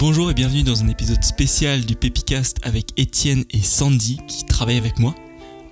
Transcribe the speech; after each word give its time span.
Bonjour 0.00 0.30
et 0.30 0.34
bienvenue 0.34 0.62
dans 0.62 0.82
un 0.82 0.88
épisode 0.88 1.22
spécial 1.22 1.84
du 1.84 1.94
Pépicast 1.94 2.56
avec 2.62 2.98
Étienne 2.98 3.44
et 3.50 3.60
Sandy 3.60 4.18
qui 4.26 4.46
travaillent 4.46 4.78
avec 4.78 4.98
moi. 4.98 5.14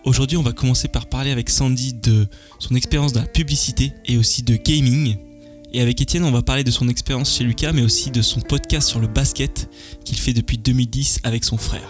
Aujourd'hui, 0.04 0.36
on 0.36 0.42
va 0.42 0.52
commencer 0.52 0.86
par 0.86 1.06
parler 1.06 1.30
avec 1.30 1.48
Sandy 1.48 1.94
de 1.94 2.26
son 2.58 2.74
expérience 2.74 3.14
dans 3.14 3.22
la 3.22 3.26
publicité 3.26 3.94
et 4.04 4.18
aussi 4.18 4.42
de 4.42 4.56
gaming. 4.56 5.16
Et 5.72 5.80
avec 5.80 6.02
Étienne, 6.02 6.24
on 6.24 6.30
va 6.30 6.42
parler 6.42 6.62
de 6.62 6.70
son 6.70 6.90
expérience 6.90 7.38
chez 7.38 7.42
Lucas, 7.42 7.72
mais 7.72 7.80
aussi 7.80 8.10
de 8.10 8.20
son 8.20 8.42
podcast 8.42 8.86
sur 8.86 9.00
le 9.00 9.06
basket 9.06 9.70
qu'il 10.04 10.18
fait 10.18 10.34
depuis 10.34 10.58
2010 10.58 11.20
avec 11.22 11.42
son 11.42 11.56
frère. 11.56 11.88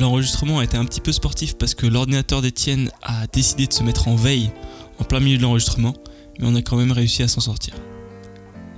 L'enregistrement 0.00 0.58
a 0.58 0.64
été 0.64 0.76
un 0.76 0.84
petit 0.84 1.00
peu 1.00 1.12
sportif 1.12 1.56
parce 1.56 1.76
que 1.76 1.86
l'ordinateur 1.86 2.42
d'Étienne 2.42 2.90
a 3.02 3.28
décidé 3.28 3.68
de 3.68 3.72
se 3.72 3.84
mettre 3.84 4.08
en 4.08 4.16
veille 4.16 4.50
en 4.98 5.04
plein 5.04 5.20
milieu 5.20 5.36
de 5.36 5.42
l'enregistrement, 5.42 5.94
mais 6.40 6.48
on 6.48 6.54
a 6.56 6.62
quand 6.62 6.78
même 6.78 6.90
réussi 6.90 7.22
à 7.22 7.28
s'en 7.28 7.40
sortir. 7.40 7.74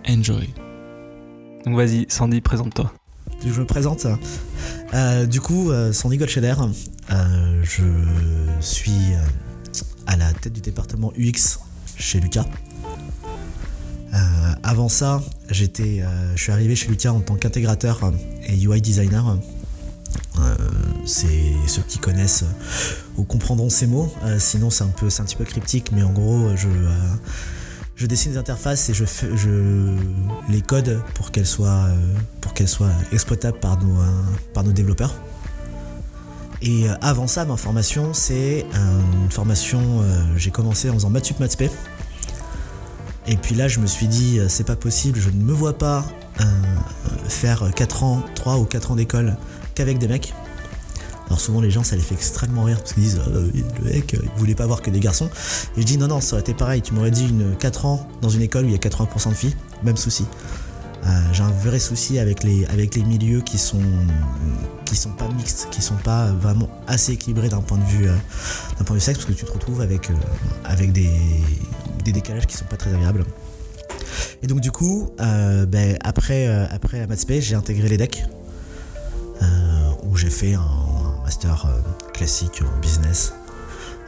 Enjoy. 0.06 0.50
Donc 1.64 1.76
vas-y, 1.76 2.06
Sandy, 2.08 2.40
présente-toi. 2.40 2.92
Je 3.44 3.60
me 3.60 3.66
présente. 3.66 4.06
Euh, 4.94 5.26
du 5.26 5.40
coup, 5.40 5.70
euh, 5.70 5.92
Sandy 5.92 6.16
Goldscheder, 6.16 6.54
euh, 7.10 7.62
je 7.62 7.84
suis 8.60 9.12
à 10.06 10.16
la 10.16 10.32
tête 10.32 10.52
du 10.52 10.60
département 10.60 11.12
UX 11.16 11.60
chez 11.96 12.20
Lucas. 12.20 12.46
Avant 14.64 14.88
ça, 14.88 15.22
j'étais, 15.50 16.04
je 16.36 16.40
suis 16.40 16.52
arrivé 16.52 16.76
chez 16.76 16.88
Lucas 16.88 17.10
en 17.10 17.20
tant 17.20 17.34
qu'intégrateur 17.34 18.12
et 18.46 18.54
UI 18.62 18.80
designer. 18.80 19.38
C'est 21.04 21.52
ceux 21.66 21.82
qui 21.82 21.98
connaissent 21.98 22.44
ou 23.16 23.24
comprendront 23.24 23.70
ces 23.70 23.86
mots. 23.86 24.12
Sinon, 24.38 24.70
c'est 24.70 24.84
un 24.84 24.88
peu, 24.88 25.10
c'est 25.10 25.22
un 25.22 25.24
petit 25.24 25.36
peu 25.36 25.44
cryptique, 25.44 25.90
mais 25.92 26.02
en 26.02 26.12
gros, 26.12 26.54
je 26.56 26.68
je 27.96 28.06
dessine 28.06 28.32
des 28.32 28.38
interfaces 28.38 28.88
et 28.88 28.94
je, 28.94 29.04
les 30.48 30.60
code 30.60 31.02
pour 31.14 31.30
qu'elles 31.30 31.46
soient, 31.46 31.88
euh, 31.88 32.66
soient 32.66 32.90
exploitables 33.12 33.58
par 33.58 33.82
nos, 33.82 34.00
euh, 34.00 34.06
par 34.54 34.64
nos 34.64 34.72
développeurs. 34.72 35.14
Et 36.62 36.88
euh, 36.88 36.94
avant 37.00 37.26
ça, 37.26 37.44
ma 37.44 37.56
formation, 37.56 38.14
c'est 38.14 38.64
une 38.74 39.30
formation, 39.30 40.04
j'ai 40.36 40.50
commencé 40.50 40.90
en 40.90 40.94
faisant 40.94 41.10
maths 41.10 41.26
sup 41.26 41.40
maths 41.40 41.52
spé. 41.52 41.70
Et 43.26 43.36
puis 43.36 43.54
là, 43.54 43.68
je 43.68 43.78
me 43.78 43.86
suis 43.86 44.08
dit, 44.08 44.40
c'est 44.48 44.66
pas 44.66 44.76
possible, 44.76 45.20
je 45.20 45.30
ne 45.30 45.42
me 45.42 45.52
vois 45.52 45.78
pas 45.78 46.04
faire 47.28 47.70
4 47.74 48.02
ans, 48.04 48.22
3 48.34 48.58
ou 48.58 48.64
4 48.64 48.92
ans 48.92 48.96
d'école 48.96 49.36
qu'avec 49.74 49.98
des 49.98 50.08
mecs. 50.08 50.34
Alors 51.26 51.40
souvent 51.40 51.60
les 51.60 51.70
gens 51.70 51.82
ça 51.82 51.96
les 51.96 52.02
fait 52.02 52.14
extrêmement 52.14 52.64
rire 52.64 52.78
parce 52.78 52.92
qu'ils 52.92 53.04
disent 53.04 53.20
Ah 53.24 53.30
bah 53.30 53.40
le 53.82 53.90
mec 53.90 54.14
euh, 54.14 54.18
il 54.22 54.38
voulait 54.38 54.54
pas 54.54 54.66
voir 54.66 54.82
que 54.82 54.90
des 54.90 55.00
garçons. 55.00 55.30
Et 55.76 55.80
je 55.80 55.86
dis 55.86 55.98
non 55.98 56.08
non 56.08 56.20
ça 56.20 56.34
aurait 56.34 56.42
été 56.42 56.54
pareil, 56.54 56.82
tu 56.82 56.92
m'aurais 56.94 57.10
dit 57.10 57.28
une 57.28 57.56
4 57.56 57.86
ans 57.86 58.08
dans 58.20 58.28
une 58.28 58.42
école 58.42 58.64
où 58.64 58.68
il 58.68 58.72
y 58.72 58.74
a 58.74 58.78
80% 58.78 59.30
de 59.30 59.34
filles, 59.34 59.56
même 59.82 59.96
souci. 59.96 60.26
Euh, 61.04 61.08
j'ai 61.32 61.42
un 61.42 61.50
vrai 61.50 61.80
souci 61.80 62.20
avec 62.20 62.44
les, 62.44 62.64
avec 62.66 62.94
les 62.94 63.02
milieux 63.02 63.40
qui 63.40 63.58
sont, 63.58 63.82
qui 64.84 64.94
sont 64.94 65.10
pas 65.10 65.26
mixtes, 65.28 65.66
qui 65.72 65.82
sont 65.82 65.96
pas 65.96 66.30
vraiment 66.30 66.68
assez 66.86 67.12
équilibrés 67.12 67.48
d'un 67.48 67.60
point 67.60 67.78
de 67.78 67.84
vue, 67.84 68.08
euh, 68.08 68.14
point 68.84 68.94
de 68.94 69.00
vue 69.00 69.00
sexe, 69.00 69.18
parce 69.18 69.28
que 69.28 69.36
tu 69.36 69.44
te 69.44 69.50
retrouves 69.50 69.80
avec, 69.80 70.10
avec 70.64 70.92
des, 70.92 71.10
des 72.04 72.12
décalages 72.12 72.46
qui 72.46 72.56
sont 72.56 72.66
pas 72.66 72.76
très 72.76 72.94
agréables. 72.94 73.24
Et 74.44 74.46
donc 74.46 74.60
du 74.60 74.70
coup, 74.70 75.10
ben, 75.18 75.98
après, 76.04 76.46
après 76.46 77.04
la 77.04 77.40
j'ai 77.40 77.54
intégré 77.56 77.88
les 77.88 77.96
decks, 77.96 78.24
où 80.04 80.16
j'ai 80.16 80.30
fait 80.30 80.54
un 80.54 80.91
master 81.32 81.64
euh, 81.64 82.10
classique 82.12 82.60
en 82.62 82.80
business, 82.80 83.32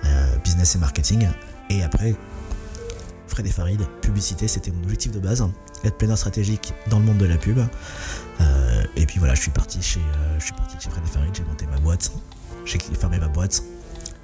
euh, 0.04 0.36
business 0.44 0.76
et 0.76 0.78
marketing. 0.78 1.26
Et 1.70 1.82
après, 1.82 2.14
Fred 3.28 3.46
et 3.46 3.50
Farid, 3.50 3.80
publicité, 4.02 4.46
c'était 4.46 4.70
mon 4.70 4.82
objectif 4.82 5.10
de 5.10 5.20
base, 5.20 5.42
être 5.84 5.96
planeur 5.96 6.18
stratégique 6.18 6.74
dans 6.90 6.98
le 6.98 7.06
monde 7.06 7.16
de 7.16 7.24
la 7.24 7.38
pub. 7.38 7.58
Euh, 8.40 8.84
et 8.96 9.06
puis 9.06 9.18
voilà, 9.20 9.34
je 9.34 9.40
suis 9.40 9.50
parti 9.50 9.80
chez, 9.80 10.00
euh, 10.00 10.38
je 10.38 10.44
suis 10.44 10.52
parti 10.52 10.76
chez 10.78 10.90
Fred 10.90 11.02
et 11.02 11.10
Farid, 11.10 11.34
j'ai 11.34 11.44
monté 11.44 11.66
ma 11.66 11.78
boîte, 11.78 12.12
j'ai 12.66 12.78
fermé 12.78 13.18
ma 13.18 13.28
boîte 13.28 13.62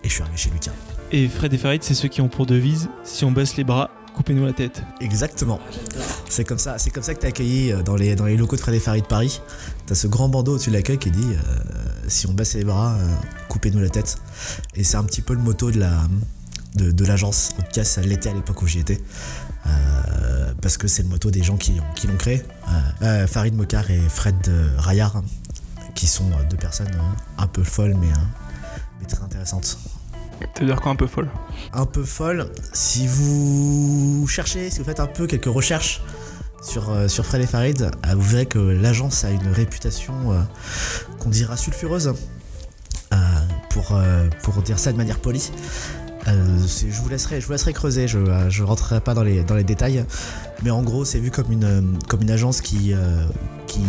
et 0.05 0.09
je 0.09 0.13
suis 0.13 0.23
arrivé 0.23 0.37
chez 0.37 0.51
Lucas. 0.51 0.73
Et 1.11 1.27
Fred 1.29 1.55
et 1.55 1.59
Farid, 1.59 1.83
c'est 1.83 1.95
ceux 1.95 2.09
qui 2.09 2.21
ont 2.21 2.29
pour 2.29 2.45
devise 2.45 2.91
si 3.03 3.25
on 3.25 3.33
baisse 3.33 3.57
les 3.57 3.65
bras, 3.65 3.89
coupez-nous 4.15 4.45
la 4.45 4.53
tête. 4.53 4.83
Exactement. 5.01 5.59
C'est 6.29 6.45
comme 6.45 6.59
ça, 6.59 6.77
c'est 6.77 6.91
comme 6.91 7.03
ça 7.03 7.15
que 7.15 7.21
t'es 7.21 7.29
accueilli 7.29 7.73
dans 7.83 7.97
les, 7.97 8.15
dans 8.15 8.27
les 8.27 8.37
locaux 8.37 8.57
de 8.57 8.61
Fred 8.61 8.75
et 8.75 8.81
Farid 8.81 9.07
Paris. 9.07 9.41
T'as 9.87 9.95
ce 9.95 10.07
grand 10.07 10.29
bandeau 10.29 10.53
au-dessus 10.53 10.69
de 10.69 10.75
l'accueil 10.75 10.99
qui 10.99 11.11
dit 11.11 11.33
euh, 11.33 11.90
si 12.11 12.27
on 12.27 12.33
baisse 12.33 12.55
les 12.55 12.65
bras, 12.65 12.95
euh, 12.95 13.09
coupez-nous 13.49 13.81
la 13.81 13.89
tête. 13.89 14.19
Et 14.75 14.85
c'est 14.85 14.97
un 14.97 15.05
petit 15.05 15.23
peu 15.23 15.33
le 15.35 15.41
motto 15.41 15.71
de 15.71 15.79
la 15.81 15.93
de, 16.77 16.91
de 16.93 17.05
l'agence. 17.05 17.51
En 17.59 17.63
tout 17.63 17.73
cas, 17.73 17.85
ça 17.85 18.01
l'était 18.01 18.29
à 18.31 18.33
l'époque 18.35 18.63
où 18.63 18.67
j'y 18.67 18.79
étais. 18.81 19.01
Euh, 19.67 20.53
parce 20.63 20.77
que 20.79 20.87
c'est 20.89 21.03
le 21.03 21.09
motto 21.09 21.31
des 21.31 21.43
gens 21.43 21.57
qui, 21.57 21.73
ont- 21.81 21.95
qui 21.95 22.07
l'ont 22.07 22.17
créé. 22.17 22.45
Euh, 23.03 23.27
Farid 23.27 23.55
Mokar 23.55 23.91
et 23.91 24.01
Fred 24.09 24.37
Rayard, 24.79 25.17
hein, 25.17 25.25
qui 25.95 26.07
sont 26.07 26.31
deux 26.49 26.57
personnes 26.57 26.89
euh, 26.95 27.43
un 27.43 27.47
peu 27.47 27.65
folles 27.65 27.97
mais, 28.01 28.07
euh, 28.09 28.17
mais 29.01 29.07
très 29.07 29.23
intéressantes 29.23 29.65
Ça 30.41 30.47
veut 30.61 30.67
dire 30.67 30.81
quoi 30.81 30.93
un 30.93 30.97
peu 30.97 31.07
folle? 31.09 31.29
Un 31.73 31.87
peu 31.87 32.05
folle. 32.05 32.51
Si 32.73 33.07
vous 33.09 34.27
cherchez, 34.29 34.71
si 34.71 34.79
vous 34.79 34.85
faites 34.85 35.01
un 35.01 35.07
peu 35.07 35.27
quelques 35.27 35.47
recherches 35.47 36.03
sur, 36.63 36.91
euh, 36.91 37.09
Fred 37.09 37.43
et 37.43 37.47
Farid, 37.47 37.91
vous 38.15 38.21
verrez 38.23 38.47
que 38.47 38.59
l'agence 38.59 39.25
a 39.25 39.31
une 39.31 39.49
réputation 39.49 40.33
euh, 40.33 40.41
qu'on 41.19 41.31
dira 41.31 41.57
sulfureuse, 41.57 42.15
euh, 43.13 43.17
pour, 43.71 43.93
euh, 43.93 44.29
pour 44.43 44.63
dire 44.63 44.79
ça 44.79 44.93
de 44.93 44.97
manière 44.97 45.19
polie. 45.19 45.51
Je, 46.27 47.01
vous 47.03 47.09
laisserai, 47.09 47.41
je 47.41 47.47
vous 47.47 47.53
laisserai 47.53 47.73
creuser, 47.73 48.07
je 48.07 48.19
ne 48.19 48.63
rentrerai 48.63 49.01
pas 49.01 49.15
dans 49.15 49.23
les, 49.23 49.43
dans 49.43 49.55
les 49.57 49.65
détails. 49.65 50.05
Mais 50.63 50.71
en 50.71 50.83
gros, 50.83 51.05
c'est 51.05 51.19
vu 51.19 51.31
comme 51.31 51.51
une, 51.51 51.99
comme 52.09 52.23
une 52.23 52.31
agence 52.31 52.61
qui, 52.61 52.95
qui 53.67 53.81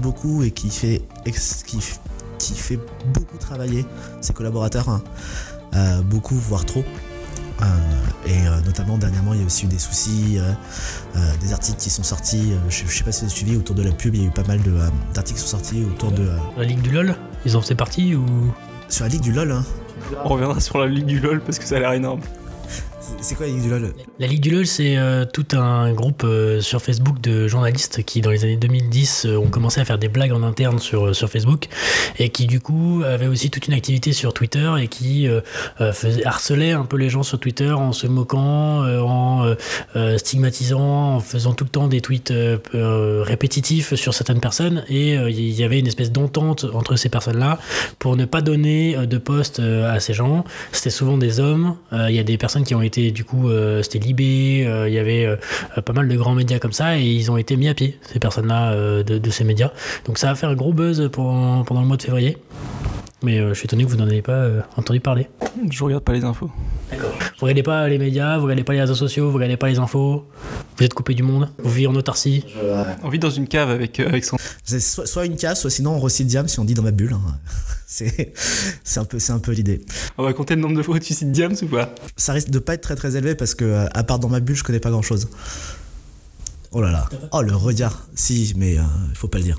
beaucoup 0.00 0.42
et 0.42 0.50
qui 0.50 0.68
fait, 0.68 1.02
qui, 1.24 1.78
qui 2.38 2.54
fait 2.54 2.78
beaucoup 3.14 3.36
travailler 3.38 3.86
ses 4.20 4.32
collaborateurs. 4.32 4.88
hein. 4.88 5.02
Beaucoup, 6.02 6.34
voire 6.34 6.64
trop. 6.64 6.84
Euh, 7.60 7.64
et 8.26 8.46
euh, 8.46 8.60
notamment 8.66 8.98
dernièrement, 8.98 9.34
il 9.34 9.40
y 9.40 9.42
a 9.42 9.46
aussi 9.46 9.64
eu 9.66 9.68
des 9.68 9.78
soucis, 9.78 10.38
euh, 10.38 10.52
euh, 11.16 11.20
des 11.40 11.52
articles 11.52 11.78
qui 11.78 11.90
sont 11.90 12.02
sortis. 12.04 12.52
euh, 12.52 12.56
je, 12.68 12.84
je 12.86 12.96
sais 12.98 13.04
pas 13.04 13.10
si 13.12 13.20
vous 13.20 13.26
avez 13.30 13.34
suivi 13.36 13.56
autour 13.56 13.74
de 13.74 13.82
la 13.82 13.90
pub, 13.90 14.14
il 14.14 14.22
y 14.22 14.24
a 14.24 14.28
eu 14.28 14.30
pas 14.30 14.44
mal 14.44 14.62
de, 14.62 14.70
euh, 14.72 14.88
d'articles 15.14 15.40
qui 15.40 15.46
sont 15.46 15.56
sortis 15.58 15.82
autour 15.84 16.12
de 16.12 16.22
euh, 16.22 16.36
La 16.56 16.64
Ligue 16.64 16.80
du 16.82 16.90
LoL, 16.90 17.16
ils 17.44 17.56
en 17.56 17.60
faisaient 17.60 17.74
partie 17.74 18.14
ou? 18.14 18.24
sur 18.88 19.04
la 19.04 19.10
ligue 19.10 19.22
du 19.22 19.32
LOL. 19.32 19.50
hein. 19.52 19.64
On 20.24 20.28
reviendra 20.28 20.60
sur 20.60 20.78
la 20.78 20.86
ligue 20.86 21.06
du 21.06 21.18
LOL 21.20 21.40
parce 21.40 21.58
que 21.58 21.64
ça 21.66 21.76
a 21.76 21.80
l'air 21.80 21.92
énorme. 21.92 22.20
C'est 23.20 23.34
quoi 23.34 23.46
la 23.46 23.52
ligue 23.52 23.62
du 23.62 23.68
LOL 23.68 23.92
La 24.20 24.26
Ligue 24.28 24.40
du 24.40 24.50
LoL, 24.50 24.66
c'est 24.66 24.96
euh, 24.96 25.24
tout 25.24 25.46
un 25.52 25.92
groupe 25.92 26.22
euh, 26.24 26.60
sur 26.60 26.80
Facebook 26.80 27.20
de 27.20 27.48
journalistes 27.48 28.04
qui, 28.04 28.20
dans 28.20 28.30
les 28.30 28.44
années 28.44 28.56
2010, 28.56 29.26
euh, 29.26 29.36
ont 29.36 29.48
commencé 29.48 29.80
à 29.80 29.84
faire 29.84 29.98
des 29.98 30.08
blagues 30.08 30.32
en 30.32 30.44
interne 30.44 30.78
sur, 30.78 31.16
sur 31.16 31.28
Facebook 31.28 31.66
et 32.20 32.28
qui, 32.28 32.46
du 32.46 32.60
coup, 32.60 33.02
avaient 33.04 33.26
aussi 33.26 33.50
toute 33.50 33.66
une 33.66 33.74
activité 33.74 34.12
sur 34.12 34.32
Twitter 34.32 34.72
et 34.80 34.86
qui 34.86 35.28
faisait, 35.92 36.24
harcelait 36.24 36.72
un 36.72 36.84
peu 36.84 36.96
les 36.96 37.08
gens 37.08 37.22
sur 37.22 37.38
Twitter 37.38 37.70
en 37.70 37.92
se 37.92 38.06
moquant, 38.06 38.84
en 38.84 39.54
stigmatisant, 40.16 41.16
en 41.16 41.20
faisant 41.20 41.52
tout 41.52 41.64
le 41.64 41.70
temps 41.70 41.86
des 41.86 42.00
tweets 42.00 42.32
répétitifs 42.72 43.94
sur 43.94 44.14
certaines 44.14 44.40
personnes. 44.40 44.84
Et 44.88 45.14
il 45.14 45.50
y 45.50 45.62
avait 45.62 45.78
une 45.78 45.86
espèce 45.86 46.10
d'entente 46.10 46.66
entre 46.72 46.96
ces 46.96 47.08
personnes-là 47.08 47.58
pour 47.98 48.16
ne 48.16 48.24
pas 48.24 48.40
donner 48.40 49.06
de 49.06 49.18
poste 49.18 49.60
à 49.60 50.00
ces 50.00 50.14
gens. 50.14 50.44
C'était 50.72 50.90
souvent 50.90 51.18
des 51.18 51.40
hommes. 51.40 51.76
Il 51.92 52.14
y 52.14 52.18
a 52.18 52.24
des 52.24 52.38
personnes 52.38 52.64
qui 52.64 52.74
ont 52.74 52.82
été, 52.82 53.07
du 53.10 53.24
coup, 53.24 53.48
euh, 53.48 53.82
c'était 53.82 53.98
Libé. 53.98 54.64
euh, 54.66 54.88
Il 54.88 54.94
y 54.94 54.98
avait 54.98 55.24
euh, 55.24 55.36
pas 55.82 55.92
mal 55.92 56.08
de 56.08 56.16
grands 56.16 56.34
médias 56.34 56.58
comme 56.58 56.72
ça 56.72 56.98
et 56.98 57.02
ils 57.02 57.30
ont 57.30 57.36
été 57.36 57.56
mis 57.56 57.68
à 57.68 57.74
pied, 57.74 57.98
ces 58.02 58.18
personnes-là, 58.18 59.02
de, 59.02 59.30
ces 59.30 59.44
médias. 59.44 59.70
Donc 60.06 60.18
ça 60.18 60.30
a 60.30 60.34
fait 60.34 60.46
un 60.46 60.54
gros 60.54 60.72
buzz 60.72 61.10
pendant 61.12 61.80
le 61.80 61.86
mois 61.86 61.96
de 61.96 62.02
février. 62.02 62.36
Mais 63.22 63.40
euh, 63.40 63.48
je 63.48 63.54
suis 63.54 63.66
étonné 63.66 63.84
que 63.84 63.88
vous 63.90 63.96
n'en 63.96 64.08
ayez 64.08 64.22
pas 64.22 64.32
euh, 64.32 64.60
entendu 64.76 65.00
parler. 65.00 65.28
Je 65.70 65.82
regarde 65.82 66.04
pas 66.04 66.12
les 66.12 66.22
infos. 66.24 66.50
Vous 66.92 66.96
regardez 67.42 67.64
pas 67.64 67.88
les 67.88 67.98
médias, 67.98 68.36
vous 68.38 68.44
regardez 68.44 68.62
pas 68.62 68.74
les 68.74 68.80
réseaux 68.80 68.94
sociaux, 68.94 69.28
vous 69.28 69.34
regardez 69.34 69.56
pas 69.56 69.68
les 69.68 69.78
infos. 69.78 70.24
Vous 70.76 70.84
êtes 70.84 70.94
coupé 70.94 71.14
du 71.14 71.24
monde, 71.24 71.48
vous 71.58 71.70
vivez 71.70 71.88
en 71.88 71.94
autarcie. 71.96 72.44
On 73.02 73.08
vit 73.08 73.18
dans 73.18 73.30
une 73.30 73.48
cave 73.48 73.70
avec, 73.70 73.98
euh, 73.98 74.06
avec 74.08 74.24
Sandy. 74.24 74.42
C'est 74.62 74.78
soit, 74.78 75.06
soit 75.06 75.26
une 75.26 75.36
case, 75.36 75.60
soit 75.60 75.70
sinon 75.70 75.92
on 75.94 75.98
recycle 75.98 76.28
Diam 76.28 76.46
si 76.46 76.60
on 76.60 76.64
dit 76.64 76.74
dans 76.74 76.82
ma 76.84 76.92
bulle. 76.92 77.12
hein. 77.14 77.38
C'est, 77.90 78.34
c'est 78.84 79.00
un 79.00 79.06
peu, 79.06 79.18
c'est 79.18 79.32
un 79.32 79.38
peu 79.38 79.50
l'idée. 79.52 79.80
On 80.18 80.22
va 80.22 80.34
compter 80.34 80.54
le 80.54 80.60
nombre 80.60 80.76
de 80.76 80.82
fois 80.82 80.96
où 80.96 80.98
tu 80.98 81.14
cites 81.14 81.32
Diams 81.32 81.54
ou 81.62 81.66
pas? 81.66 81.94
Ça 82.18 82.34
risque 82.34 82.50
de 82.50 82.58
pas 82.58 82.74
être 82.74 82.82
très 82.82 82.96
très 82.96 83.16
élevé 83.16 83.34
parce 83.34 83.54
que 83.54 83.86
à 83.94 84.04
part 84.04 84.18
dans 84.18 84.28
ma 84.28 84.40
bulle, 84.40 84.56
je 84.56 84.62
connais 84.62 84.78
pas 84.78 84.90
grand 84.90 85.00
chose. 85.00 85.26
Oh 86.72 86.82
là 86.82 86.90
là. 86.90 87.08
Oh 87.32 87.40
le 87.42 87.54
regard. 87.56 88.06
Si, 88.14 88.52
mais 88.56 88.74
il 88.74 89.16
faut 89.16 89.28
pas 89.28 89.38
le 89.38 89.44
dire. 89.44 89.58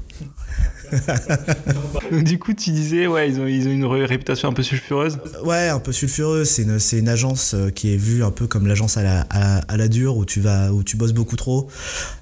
Donc 2.12 2.24
du 2.24 2.40
coup, 2.40 2.54
tu 2.54 2.72
disais, 2.72 3.08
ouais, 3.08 3.30
ils 3.30 3.40
ont, 3.40 3.48
ils 3.48 3.68
ont 3.68 3.72
une 3.72 3.86
ré- 3.86 4.06
réputation 4.06 4.50
un 4.50 4.54
peu 4.54 4.64
sulfureuse. 4.64 5.18
Ouais, 5.44 5.70
un 5.70 5.80
peu 5.80 5.92
sulfureux. 5.92 6.46
C'est 6.46 6.64
une, 6.64 6.80
c'est 6.80 7.00
une 7.00 7.10
agence 7.10 7.54
euh, 7.54 7.70
qui 7.70 7.94
est 7.94 7.98
vue 7.98 8.24
un 8.24 8.32
peu 8.32 8.48
comme 8.48 8.68
l'agence 8.68 8.98
à 8.98 9.04
la, 9.04 9.22
à, 9.30 9.58
à 9.60 9.78
la 9.78 9.88
dure 9.88 10.18
où 10.18 10.26
tu 10.26 10.40
vas, 10.42 10.72
où 10.74 10.84
tu 10.84 10.98
bosses 10.98 11.14
beaucoup 11.14 11.36
trop, 11.36 11.70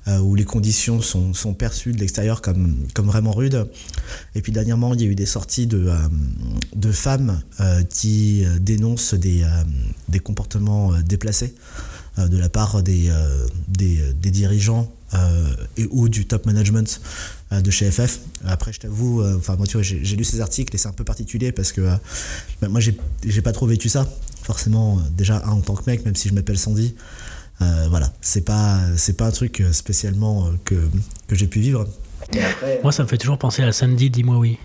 euh, 0.07 0.19
où 0.19 0.35
les 0.35 0.43
conditions 0.45 1.01
sont, 1.01 1.33
sont 1.33 1.53
perçues 1.53 1.91
de 1.93 1.99
l'extérieur 1.99 2.41
comme, 2.41 2.75
comme 2.93 3.07
vraiment 3.07 3.31
rudes. 3.31 3.69
Et 4.35 4.41
puis 4.41 4.51
dernièrement, 4.51 4.93
il 4.93 5.01
y 5.01 5.03
a 5.05 5.07
eu 5.07 5.15
des 5.15 5.25
sorties 5.25 5.67
de, 5.67 5.87
euh, 5.87 5.95
de 6.75 6.91
femmes 6.91 7.41
euh, 7.59 7.83
qui 7.83 8.45
euh, 8.45 8.57
dénoncent 8.59 9.13
des, 9.13 9.43
euh, 9.43 9.47
des 10.09 10.19
comportements 10.19 10.93
euh, 10.93 11.01
déplacés 11.03 11.55
de 12.17 12.37
la 12.37 12.49
part 12.49 12.81
des, 12.83 13.11
des, 13.67 13.99
des 14.13 14.31
dirigeants 14.31 14.91
et 15.77 15.87
ou 15.91 16.09
du 16.09 16.25
top 16.25 16.45
management 16.45 17.01
de 17.51 17.71
chez 17.71 17.89
FF. 17.91 18.19
Après, 18.45 18.73
je 18.73 18.79
t'avoue, 18.79 19.23
enfin 19.37 19.55
moi 19.55 19.67
tu 19.67 19.73
vois, 19.73 19.83
j'ai 19.83 20.15
lu 20.15 20.23
ces 20.23 20.41
articles 20.41 20.75
et 20.75 20.77
c'est 20.77 20.87
un 20.87 20.93
peu 20.93 21.03
particulier 21.03 21.51
parce 21.51 21.71
que 21.71 21.81
bah, 22.61 22.69
moi 22.69 22.81
j'ai 22.81 23.41
pas 23.41 23.51
trop 23.51 23.67
vécu 23.67 23.89
ça. 23.89 24.07
Forcément, 24.43 25.01
déjà 25.11 25.45
en 25.47 25.61
tant 25.61 25.75
que 25.75 25.83
mec, 25.89 26.05
même 26.05 26.15
si 26.15 26.29
je 26.29 26.33
m'appelle 26.33 26.57
Sandy, 26.57 26.95
voilà, 27.59 28.13
c'est 28.21 28.41
pas 28.41 28.79
c'est 28.95 29.13
pas 29.17 29.27
un 29.27 29.31
truc 29.31 29.63
spécialement 29.71 30.49
que, 30.65 30.75
que 31.27 31.35
j'ai 31.35 31.47
pu 31.47 31.59
vivre. 31.59 31.87
Moi, 32.83 32.91
ça 32.91 33.03
me 33.03 33.07
fait 33.07 33.17
toujours 33.17 33.37
penser 33.37 33.63
à 33.63 33.71
Sandy, 33.71 34.09
dis-moi 34.09 34.37
oui. 34.37 34.57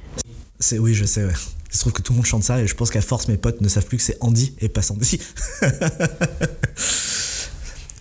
C'est 0.59 0.79
oui, 0.79 0.95
je 0.95 1.05
sais. 1.05 1.25
Ouais. 1.25 1.33
Il 1.71 1.77
se 1.77 1.81
trouve 1.81 1.93
que 1.93 2.03
tout 2.03 2.13
le 2.13 2.17
monde 2.19 2.27
chante 2.27 2.45
ça 2.45 2.61
et 2.61 2.67
je 2.67 2.75
pense 2.75 2.91
qu'à 2.91 3.01
force, 3.01 3.29
mes 3.29 3.37
potes 3.37 3.61
ne 3.61 3.69
savent 3.69 3.87
plus 3.87 3.97
que 3.97 4.03
c'est 4.03 4.19
Andy 4.21 4.55
et 4.61 4.69
pas 4.69 4.83
Sandy. 4.83 5.19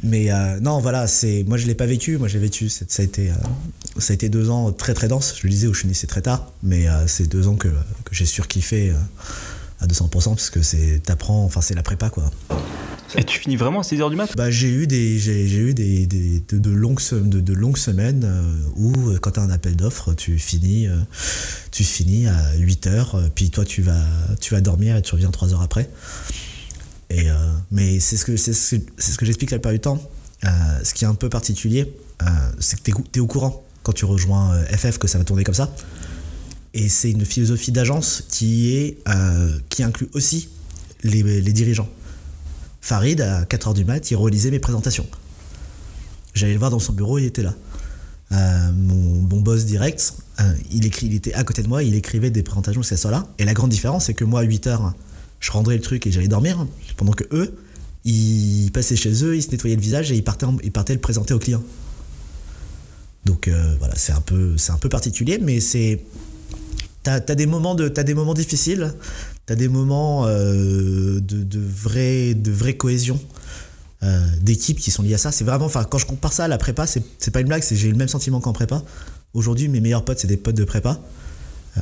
Mais 0.04 0.32
euh, 0.32 0.60
non, 0.60 0.80
voilà, 0.80 1.08
c'est 1.08 1.44
moi 1.48 1.58
je 1.58 1.68
l'ai 1.68 1.76
pas 1.76 1.86
vécu. 1.86 2.18
Moi 2.18 2.28
j'ai 2.28 2.40
vécu. 2.40 2.70
Ça 2.70 2.86
a 2.98 3.04
été, 3.04 3.30
euh, 3.30 3.36
ça 4.00 4.12
a 4.12 4.16
été 4.16 4.30
deux 4.30 4.50
ans 4.50 4.72
très 4.72 4.94
très 4.94 5.08
dense. 5.08 5.36
Je 5.38 5.44
le 5.44 5.50
disais 5.50 5.68
où 5.68 5.74
je 5.74 5.82
finissais 5.82 6.08
très 6.08 6.22
tard, 6.22 6.52
mais 6.64 6.88
euh, 6.88 7.06
c'est 7.08 7.28
deux 7.28 7.48
ans 7.48 7.56
que, 7.56 7.68
que 7.68 8.16
j'ai 8.16 8.26
surkiffé 8.26 8.94
à 9.80 9.88
200% 9.88 10.10
parce 10.10 10.50
que 10.50 10.62
c'est 10.62 11.02
t'apprends. 11.04 11.44
Enfin 11.44 11.62
c'est 11.62 11.76
la 11.76 11.84
prépa 11.84 12.10
quoi. 12.10 12.32
Et 13.18 13.26
tu 13.26 13.40
finis 13.40 13.58
vraiment 13.58 13.82
à 13.82 13.84
6h 13.84 14.10
du 14.10 14.16
mat? 14.16 14.30
Bah, 14.38 14.50
J'ai 14.50 14.70
eu, 14.70 14.88
des, 14.88 15.20
j'ai, 15.20 15.44
eu 15.44 15.74
des, 15.74 16.06
des 16.06 16.42
de, 16.50 16.70
longues, 16.70 17.02
de, 17.12 17.42
de, 17.42 17.54
longues 17.54 17.78
semaines 17.78 18.26
où, 18.78 18.94
quand 19.22 19.32
tu 19.32 19.40
as 19.42 19.44
un 19.44 19.50
appel 19.50 19.76
d'offres, 19.76 20.14
tu 20.14 20.40
finis, 20.40 20.88
tu 21.72 21.84
finis 21.84 22.28
à 22.28 22.56
8h, 22.56 23.30
puis 23.36 23.50
toi, 23.50 23.66
tu 23.66 23.82
vas, 23.82 24.02
tu 24.40 24.54
vas 24.54 24.62
dormir 24.62 24.96
et 24.96 25.02
tu 25.02 25.14
reviens 25.14 25.30
3 25.30 25.54
heures 25.54 25.62
après. 25.62 25.90
Et, 27.14 27.28
mais 27.72 28.00
c'est 28.00 28.16
ce 28.16 28.26
que, 28.26 28.38
c'est 28.38 28.54
ce, 28.54 28.78
ce 28.98 29.18
que 29.18 29.26
j'explique 29.26 29.52
la 29.52 29.58
plupart 29.58 29.74
du 29.74 29.80
temps. 29.80 30.02
ce 30.84 30.94
qui 30.94 31.04
est 31.04 31.08
un 31.08 31.14
peu 31.14 31.30
particulier, 31.30 31.94
c'est 32.60 32.82
que 32.82 32.92
tu 33.12 33.20
es, 33.20 33.20
au 33.20 33.28
courant 33.28 33.64
quand 33.84 33.94
tu 33.94 34.06
rejoins 34.06 34.58
FF 34.64 34.98
que 34.98 35.08
ça 35.08 35.18
va 35.18 35.24
tourner 35.24 35.44
comme 35.44 35.56
ça. 35.56 35.74
Et 36.74 36.88
c'est 36.88 37.12
une 37.12 37.26
philosophie 37.26 37.72
d'agence 37.72 38.24
qui, 38.30 38.96
inclut 39.80 40.08
aussi 40.14 40.50
les, 41.04 41.42
dirigeants. 41.42 41.90
Farid, 42.80 43.22
à 43.22 43.44
4h 43.44 43.74
du 43.74 43.86
mat, 43.86 44.10
il 44.10 44.16
relisait 44.16 44.52
mes 44.52 44.60
présentations. 44.60 45.06
J'allais 46.34 46.54
le 46.54 46.60
voir 46.60 46.72
dans 46.72 46.80
son 46.80 46.94
bureau, 46.94 47.20
il 47.20 47.26
était 47.26 47.44
là. 47.44 47.54
Euh, 48.32 48.72
mon 48.72 49.22
bon 49.22 49.42
boss 49.42 49.66
direct, 49.66 50.14
euh, 50.40 50.54
il, 50.72 50.86
écrit, 50.86 51.08
il 51.08 51.16
était 51.16 51.34
à 51.34 51.44
côté 51.44 51.62
de 51.64 51.68
moi, 51.68 51.84
il 51.84 51.96
écrivait 51.96 52.32
des 52.32 52.44
présentations 52.44 52.82
c'est 52.82 52.96
ça 52.96 53.12
là. 53.12 53.28
Et 53.38 53.44
la 53.44 53.54
grande 53.54 53.70
différence, 53.70 54.06
c'est 54.06 54.14
que 54.14 54.24
moi, 54.24 54.42
à 54.42 54.46
8h, 54.46 54.94
je 55.42 55.52
rendrais 55.52 55.76
le 55.76 55.82
truc 55.82 56.08
et 56.08 56.12
j'allais 56.12 56.30
dormir, 56.30 56.66
pendant 56.96 57.12
que 57.12 57.26
eux, 57.32 57.54
ils 58.06 58.72
passaient 58.72 58.96
chez 58.96 59.24
eux, 59.26 59.36
ils 59.36 59.44
se 59.44 59.52
nettoyaient 59.52 59.76
le 59.76 59.82
visage 59.82 60.12
et 60.12 60.16
ils 60.16 60.24
partaient, 60.24 60.46
ils 60.64 60.72
partaient 60.72 60.94
le 60.94 61.02
présenter 61.02 61.34
aux 61.34 61.40
clients. 61.40 61.64
Donc 63.26 63.48
euh, 63.48 63.76
voilà, 63.80 63.96
c'est 63.96 64.14
un, 64.14 64.22
peu, 64.22 64.56
particulier, 64.90 65.40
mais 65.42 65.60
c'est. 65.60 66.04
T'as 67.04 67.16
as 67.16 67.36
des, 67.36 67.48
moments 67.48 67.74
de, 67.74 67.92
as 67.98 68.04
des 68.04 68.14
moments 68.14 68.36
difficiles, 68.36 68.94
t'as 69.48 69.56
des 69.56 69.68
moments 69.68 70.26
euh, 70.28 71.20
de, 71.20 71.60
vraie, 71.60 72.36
cohésion 72.78 73.20
euh, 74.04 74.24
d'équipe 74.40 74.80
qui 74.80 74.92
sont 74.92 75.02
liés 75.02 75.16
à 75.16 75.18
ça. 75.18 75.32
C'est 75.32 75.44
vraiment, 75.44 75.66
enfin, 75.66 75.84
quand 75.84 75.98
je 75.98 76.06
compare 76.06 76.34
ça 76.34 76.46
à 76.46 76.48
la 76.48 76.60
prépa, 76.60 76.86
c'est 76.86 77.32
pas 77.32 77.42
une 77.42 77.48
blague, 77.48 77.64
j'ai 77.72 77.90
le 77.90 77.98
même 77.98 78.08
sentiment 78.08 78.40
qu'en 78.40 78.54
prépa. 78.54 78.84
Aujourd'hui, 79.34 79.68
mes 79.68 79.80
meilleurs 79.80 80.06
potes, 80.06 80.20
c'est 80.20 80.28
des 80.28 80.38
potes 80.38 80.56
de 80.58 80.64
prépa. 80.64 81.00
Euh, 81.78 81.82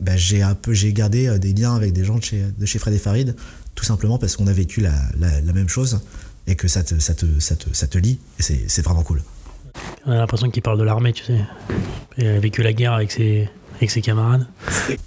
bah, 0.00 0.16
j'ai 0.16 0.42
un 0.42 0.54
peu, 0.54 0.72
j'ai 0.72 0.92
gardé 0.92 1.38
des 1.38 1.52
liens 1.52 1.74
avec 1.74 1.92
des 1.92 2.04
gens 2.04 2.18
de 2.18 2.22
chez, 2.22 2.44
de 2.56 2.66
chez 2.66 2.78
Fred 2.78 2.94
et 2.94 2.98
Farid, 2.98 3.34
tout 3.74 3.84
simplement 3.84 4.18
parce 4.18 4.36
qu'on 4.36 4.46
a 4.46 4.52
vécu 4.52 4.80
la, 4.80 4.94
la, 5.18 5.40
la, 5.40 5.52
même 5.52 5.68
chose 5.68 6.00
et 6.46 6.54
que 6.54 6.68
ça 6.68 6.82
te, 6.82 6.98
ça 6.98 7.14
te, 7.14 7.26
ça 7.40 7.56
te, 7.56 7.72
ça 7.72 7.86
te 7.86 7.98
lie 7.98 8.18
et 8.38 8.42
c'est 8.42 8.82
vraiment 8.82 9.02
cool. 9.02 9.22
On 10.06 10.12
a 10.12 10.16
l'impression 10.16 10.50
qu'il 10.50 10.62
parle 10.62 10.78
de 10.78 10.84
l'armée, 10.84 11.12
tu 11.12 11.24
sais. 11.24 11.40
Il 12.18 12.26
a 12.26 12.38
vécu 12.38 12.62
la 12.62 12.72
guerre 12.72 12.92
avec 12.92 13.10
ses, 13.10 13.48
avec 13.76 13.90
ses 13.90 14.02
camarades. 14.02 14.46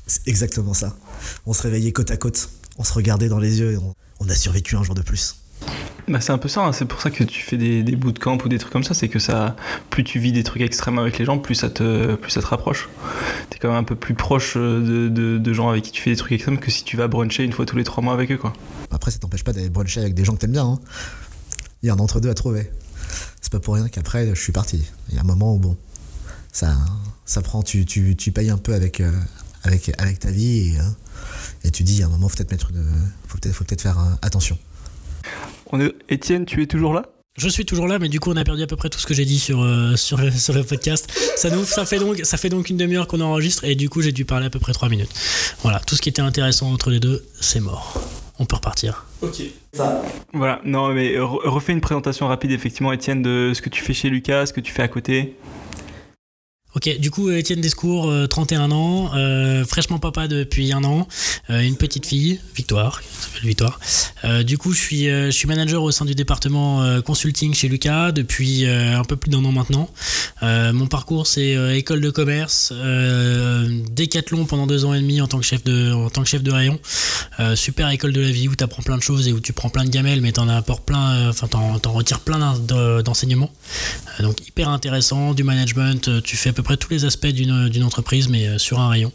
C'est 0.08 0.28
exactement 0.28 0.74
ça. 0.74 0.98
On 1.46 1.54
se 1.54 1.62
réveillait 1.62 1.94
côte 1.94 2.12
à 2.12 2.18
côte, 2.18 2.50
on 2.78 2.84
se 2.84 2.94
regardait 2.94 3.30
dans 3.30 3.40
les 3.40 3.60
yeux 3.60 3.74
et 3.74 3.78
on, 3.78 3.96
on 4.20 4.30
a 4.30 4.36
survécu 4.36 4.76
un 4.76 4.84
jour 4.84 4.96
de 4.96 5.02
plus. 5.02 5.36
Bah 6.08 6.22
c'est 6.22 6.32
un 6.32 6.38
peu 6.38 6.48
ça, 6.48 6.66
hein. 6.66 6.72
c'est 6.72 6.86
pour 6.86 7.02
ça 7.02 7.12
que 7.12 7.26
tu 7.26 7.42
fais 7.42 7.58
des, 7.58 7.84
bootcamps 7.98 8.38
ou 8.46 8.48
des 8.48 8.60
trucs 8.60 8.72
comme 8.72 8.84
ça, 8.84 8.94
c'est 8.94 9.10
que 9.10 9.20
ça, 9.20 9.58
plus 9.90 10.06
tu 10.06 10.20
vis 10.20 10.32
des 10.32 10.44
trucs 10.44 10.62
extrêmes 10.62 11.00
avec 11.00 11.18
les 11.18 11.26
gens, 11.26 11.38
plus 11.38 11.56
ça 11.56 11.70
te, 11.70 12.16
plus 12.16 12.32
ça 12.32 12.42
te 12.42 12.48
rapproche. 12.48 12.88
T'es 13.50 13.60
quand 13.60 13.68
même 13.68 13.78
un 13.78 13.84
peu 13.84 13.96
plus 13.96 14.14
proche 14.14 14.56
de, 14.56 15.10
de, 15.10 15.54
gens 15.54 15.68
avec 15.68 15.84
qui 15.84 15.92
tu 15.92 16.02
fais 16.02 16.12
des 16.12 16.16
trucs 16.16 16.32
extrêmes 16.32 16.60
que 16.60 16.72
si 16.72 16.86
tu 16.86 16.96
vas 16.96 17.10
bruncher 17.10 17.44
une 17.44 17.52
fois 17.52 17.66
tous 17.66 17.76
les 17.76 17.84
trois 17.84 18.02
mois 18.02 18.14
avec 18.14 18.32
eux 18.32 18.38
quoi. 18.38 18.54
Après 18.90 19.12
ça 19.12 19.20
t'empêche 19.20 19.44
pas 19.44 19.52
d'aller 19.52 19.70
bruncher 19.70 20.00
avec 20.00 20.14
des 20.14 20.24
gens 20.24 20.34
que 20.34 20.40
t'aimes 20.40 20.54
bien. 20.54 20.66
Hein. 20.66 20.80
Il 21.84 21.88
y 21.88 21.90
a 21.90 21.94
un 21.94 22.00
entre-deux 22.00 22.30
à 22.30 22.34
trouver. 22.34 22.72
C'est 23.42 23.52
pas 23.52 23.60
pour 23.60 23.76
rien 23.76 23.90
qu'après 23.90 24.30
je 24.34 24.42
suis 24.42 24.54
parti. 24.54 24.86
Il 25.10 25.16
y 25.16 25.18
a 25.18 25.22
un 25.22 25.26
moment 25.26 25.56
où 25.56 25.60
bon, 25.60 25.78
ça, 26.54 26.78
ça 27.26 27.42
prend, 27.42 27.64
tu, 27.64 27.86
tu, 27.86 28.16
tu 28.16 28.32
payes 28.32 28.50
un 28.50 28.58
peu 28.58 28.74
avec, 28.74 29.02
euh, 29.02 29.12
avec, 29.64 29.92
avec 30.00 30.20
ta 30.20 30.32
vie 30.32 30.70
et, 30.70 30.80
euh, 30.80 30.84
et 31.66 31.72
tu 31.72 31.84
dis 31.84 32.02
à 32.02 32.06
un 32.06 32.10
moment 32.10 32.30
faut 32.30 32.38
peut-être 32.38 32.52
mettre 32.52 32.72
faut 33.28 33.38
peut-être 33.38 33.54
faut 33.54 33.66
peut-être 33.66 33.82
faire 33.82 34.00
euh, 34.00 34.16
attention. 34.22 34.58
On 35.72 35.80
est... 35.82 35.94
Étienne, 36.10 36.46
tu 36.46 36.62
es 36.62 36.68
toujours 36.68 36.94
là? 36.94 37.04
Je 37.38 37.50
suis 37.50 37.66
toujours 37.66 37.88
là, 37.88 38.00
mais 38.00 38.10
du 38.10 38.20
coup, 38.20 38.32
on 38.32 38.36
a 38.36 38.44
perdu 38.44 38.64
à 38.64 38.68
peu 38.68 38.76
près 38.76 38.90
tout 38.90 38.98
ce 38.98 39.06
que 39.06 39.14
j'ai 39.14 39.26
dit 39.26 39.40
sur, 39.40 39.62
euh, 39.62 39.96
sur, 39.96 40.18
le, 40.18 40.32
sur 40.32 40.54
le 40.54 40.64
podcast. 40.64 41.12
Ça, 41.36 41.50
nous, 41.50 41.64
ça, 41.66 41.86
fait 41.86 42.00
donc, 42.00 42.22
ça 42.24 42.38
fait 42.38 42.50
donc 42.50 42.70
une 42.70 42.78
demi-heure 42.78 43.08
qu'on 43.08 43.22
enregistre, 43.22 43.64
et 43.64 43.76
du 43.76 43.90
coup, 43.90 44.02
j'ai 44.02 44.12
dû 44.12 44.26
parler 44.26 44.48
à 44.48 44.50
peu 44.50 44.60
près 44.60 44.74
trois 44.74 44.90
minutes. 44.90 45.12
Voilà, 45.62 45.80
tout 45.80 45.96
ce 45.96 46.02
qui 46.02 46.10
était 46.10 46.22
intéressant 46.22 46.72
entre 46.72 46.90
les 46.90 47.00
deux, 47.00 47.26
c'est 47.40 47.60
mort. 47.60 48.02
On 48.40 48.46
peut 48.46 48.56
repartir. 48.56 49.06
Ok. 49.22 49.42
Ça. 49.74 50.02
Voilà, 50.34 50.62
non, 50.64 50.94
mais 50.94 51.18
refais 51.20 51.74
une 51.74 51.82
présentation 51.82 52.28
rapide, 52.28 52.52
effectivement, 52.52 52.92
Étienne, 52.92 53.22
de 53.22 53.52
ce 53.54 53.62
que 53.62 53.70
tu 53.70 53.84
fais 53.84 53.94
chez 53.94 54.10
Lucas, 54.10 54.48
ce 54.48 54.54
que 54.54 54.62
tu 54.62 54.72
fais 54.72 54.84
à 54.84 54.88
côté. 54.88 55.36
Ok, 56.78 57.00
du 57.00 57.10
coup, 57.10 57.32
Étienne 57.32 57.60
Descours, 57.60 58.08
euh, 58.08 58.28
31 58.28 58.70
ans, 58.70 59.10
euh, 59.16 59.66
fraîchement 59.66 59.98
papa 59.98 60.28
depuis 60.28 60.74
un 60.74 60.84
an, 60.84 61.08
euh, 61.50 61.62
une 61.62 61.76
petite 61.76 62.06
fille, 62.06 62.40
Victoire, 62.56 63.02
s'appelle 63.20 63.48
Victoire. 63.48 63.80
Euh, 64.26 64.44
du 64.44 64.60
coup, 64.60 64.74
je 64.74 64.80
suis, 64.80 65.06
je 65.06 65.32
suis 65.32 65.48
manager 65.48 65.82
au 65.82 65.90
sein 65.90 66.06
du 66.06 66.14
département 66.14 67.02
consulting 67.02 67.56
chez 67.56 67.68
Lucas 67.68 68.12
depuis 68.12 68.68
un 68.68 69.04
peu 69.04 69.16
plus 69.16 69.32
d'un 69.32 69.44
an 69.44 69.52
maintenant. 69.52 69.90
mon 70.44 70.86
parcours, 70.86 71.26
c'est 71.26 71.56
école 71.76 72.02
de 72.02 72.12
commerce, 72.12 72.72
décathlon 73.90 74.46
pendant 74.46 74.68
deux 74.68 74.86
ans 74.86 74.94
et 74.94 75.02
demi 75.02 75.20
en 75.20 75.28
tant 75.28 75.40
que 75.40 75.46
chef 75.46 75.64
de, 75.64 75.92
en 75.92 76.12
tant 76.12 76.22
que 76.22 76.30
chef 76.30 76.44
de 76.44 76.52
rayon. 76.52 76.80
super 77.56 77.90
école 77.90 78.14
de 78.14 78.22
la 78.22 78.30
vie 78.30 78.48
où 78.48 78.56
tu 78.56 78.64
apprends 78.64 78.84
plein 78.84 78.98
de 78.98 79.04
choses 79.04 79.28
et 79.28 79.34
où 79.34 79.40
tu 79.40 79.52
prends 79.52 79.70
plein 79.70 79.84
de 79.84 79.90
gamelles, 79.90 80.22
mais 80.22 80.32
t'en 80.32 80.48
apportes 80.48 80.86
plein, 80.86 81.30
enfin, 81.30 81.48
t'en 81.48 81.92
retires 81.92 82.20
plein 82.20 82.56
d'enseignements. 83.04 83.52
donc, 84.20 84.48
hyper 84.48 84.70
intéressant, 84.70 85.34
du 85.34 85.44
management, 85.44 86.22
tu 86.22 86.38
fais 86.38 86.50
à 86.50 86.54
peu 86.54 86.67
tous 86.76 86.90
les 86.90 87.06
aspects 87.06 87.28
d'une 87.28 87.84
entreprise, 87.84 88.28
mais 88.28 88.58
sur 88.60 88.80
un 88.80 88.90
rayon. 88.90 89.14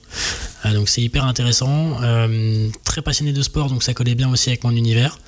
donc 0.72 0.88
c'est 0.88 1.02
hyper 1.02 1.24
intéressant. 1.24 2.02
Euh, 2.02 2.68
très 2.84 3.02
passionné 3.02 3.32
de 3.32 3.42
sport, 3.42 3.68
donc 3.68 3.82
ça 3.82 3.94
collait 3.94 4.14
bien 4.14 4.30
aussi 4.30 4.50
avec 4.50 4.64
mon 4.64 4.74
univers. 4.74 5.18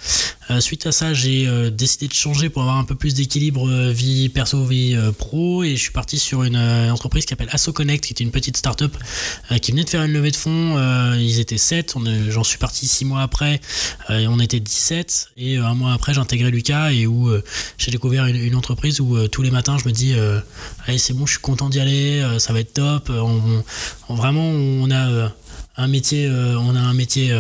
Euh, 0.51 0.61
suite 0.61 0.87
à 0.87 0.93
ça, 0.93 1.15
j'ai 1.15 1.47
euh, 1.47 1.71
décidé 1.71 2.09
de 2.09 2.13
changer 2.13 2.49
pour 2.51 2.63
avoir 2.63 2.77
un 2.77 2.85
peu 2.85 2.95
plus 2.95 3.15
d'équilibre 3.15 3.69
vie 3.91 4.29
perso, 4.29 4.65
vie 4.65 4.97
pro, 5.19 5.65
et 5.65 5.77
je 5.77 5.81
suis 5.81 5.91
parti 5.91 6.19
sur 6.19 6.43
une 6.43 6.57
entreprise 6.57 7.25
qui 7.25 7.31
s'appelle 7.31 7.49
AssoConnect, 7.53 8.05
qui 8.05 8.13
était 8.13 8.25
une 8.25 8.31
petite 8.31 8.57
start-up 8.57 8.97
qui 9.61 9.73
venait 9.73 9.85
de 9.85 9.91
faire 9.91 10.03
une 10.03 10.13
levée 10.13 10.31
de 10.31 10.37
fonds. 10.37 10.77
ils 11.17 11.41
étaient 11.41 11.59
7, 11.59 11.95
j'en 12.29 12.45
suis 12.45 12.59
parti 12.59 12.87
6 12.87 13.05
mois 13.05 13.23
après, 13.23 13.61
et 14.11 14.27
on 14.27 14.39
était 14.41 14.61
17, 14.61 15.31
et 15.37 15.57
un 15.59 15.75
mois 15.75 15.93
après, 15.93 16.15
j'ai 16.15 16.21
intégré 16.21 16.51
Lucas, 16.51 16.93
et 16.93 17.07
où 17.07 17.31
j'ai 17.79 17.91
découvert 17.91 18.27
une, 18.27 18.55
entreprise 18.55 19.01
où 19.01 19.29
tous 19.29 19.43
les 19.43 19.51
matins, 19.51 19.77
je 19.79 19.89
me 19.89 19.93
dis, 19.93 20.15
allez, 20.87 20.99
c'est 20.99 21.15
bon, 21.15 21.27
je 21.27 21.33
suis 21.33 21.41
content 21.41 21.69
d'y 21.69 21.81
aller 21.81 21.95
euh, 22.35 22.39
ça 22.39 22.53
va 22.53 22.61
être 22.61 22.75
top. 22.75 23.11
Vraiment, 24.09 24.49
on 24.49 24.91
a 24.91 25.09
euh, 25.09 25.29
un 25.77 25.89
métier, 25.89 26.27
euh, 26.27 26.57
on 26.59 26.75
a 26.75 26.81
un 26.81 26.95
métier 26.95 27.33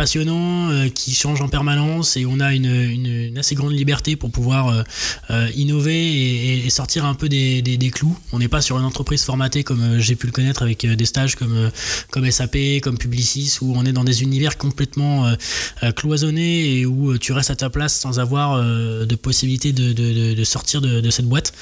passionnant 0.00 0.70
euh, 0.70 0.88
qui 0.88 1.12
change 1.12 1.42
en 1.42 1.48
permanence 1.48 2.16
et 2.16 2.24
on 2.24 2.40
a 2.40 2.54
une, 2.54 2.64
une, 2.64 3.36
assez 3.36 3.54
grande 3.54 3.72
liberté 3.72 4.16
pour 4.16 4.30
pouvoir 4.30 4.68
euh, 4.68 4.82
euh, 5.28 5.46
innover 5.54 5.94
et, 5.94 6.64
et, 6.64 6.70
sortir 6.70 7.04
un 7.04 7.12
peu 7.12 7.28
des, 7.28 7.60
des, 7.60 7.76
des 7.76 7.90
clous. 7.90 8.16
On 8.32 8.38
n'est 8.38 8.48
pas 8.48 8.62
sur 8.62 8.78
une 8.78 8.86
entreprise 8.86 9.22
formatée 9.24 9.62
comme 9.62 9.98
j'ai 9.98 10.16
pu 10.16 10.26
le 10.26 10.32
connaître 10.32 10.62
avec 10.62 10.86
des 10.86 11.04
stages 11.04 11.34
comme, 11.34 11.70
comme 12.10 12.30
SAP, 12.30 12.80
comme 12.82 12.96
Publicis, 12.96 13.58
où 13.60 13.74
on 13.76 13.84
est 13.84 13.92
dans 13.92 14.04
des 14.04 14.22
univers 14.22 14.56
complètement 14.56 15.30
cloisonnés 15.96 16.78
et 16.78 16.86
où 16.86 17.18
tu 17.18 17.32
restes 17.32 17.50
à 17.50 17.56
ta 17.56 17.68
place 17.68 17.94
sans 17.94 18.18
avoir 18.20 18.62
de 18.62 19.14
possibilité 19.16 19.72
de, 19.72 19.92
de, 19.92 20.34
de 20.34 20.44
sortir 20.44 20.80
de, 20.80 21.02
de, 21.02 21.10
cette 21.10 21.26
boîte. 21.26 21.52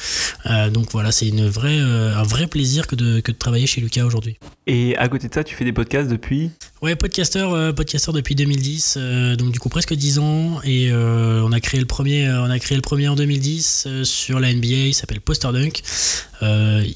donc 0.73 0.92
voilà, 0.92 1.11
c'est 1.11 1.26
une 1.26 1.49
vraie, 1.49 1.80
un 1.80 2.23
vrai 2.23 2.47
plaisir 2.47 2.87
que 2.87 2.95
de, 2.95 3.18
que 3.18 3.33
de 3.33 3.37
travailler 3.37 3.66
chez 3.66 3.80
Lucas 3.80 4.04
aujourd'hui. 4.04 4.37
Et 4.68 4.97
à 4.97 5.09
côté 5.09 5.28
de 5.28 5.35
ça, 5.35 5.42
tu 5.42 5.57
fais 5.57 5.64
des 5.64 5.73
podcasts 5.73 6.11
depuis? 6.11 6.50
Ouais, 6.83 6.95
podcasteur, 6.95 7.75
podcasteur 7.75 8.14
depuis 8.14 8.28
2010, 8.35 8.95
euh, 8.97 9.37
donc 9.37 9.53
du 9.53 9.59
coup 9.59 9.69
presque 9.69 9.95
10 9.95 10.19
ans, 10.19 10.61
et 10.65 10.91
euh, 10.91 11.43
on 11.45 11.53
a 11.53 11.61
créé 11.61 11.81
le 11.81 11.87
premier, 11.87 12.31
on 12.31 12.51
a 12.51 12.59
créé 12.59 12.77
le 12.77 12.83
premier 12.83 13.09
en 13.09 13.17
2010 13.17 13.85
euh, 13.87 14.05
sur 14.05 14.41
la 14.41 14.53
NBA, 14.53 14.67
il 14.67 14.95
s'appelle 14.95 15.21
Poster 15.21 15.49
Dunk, 15.53 15.83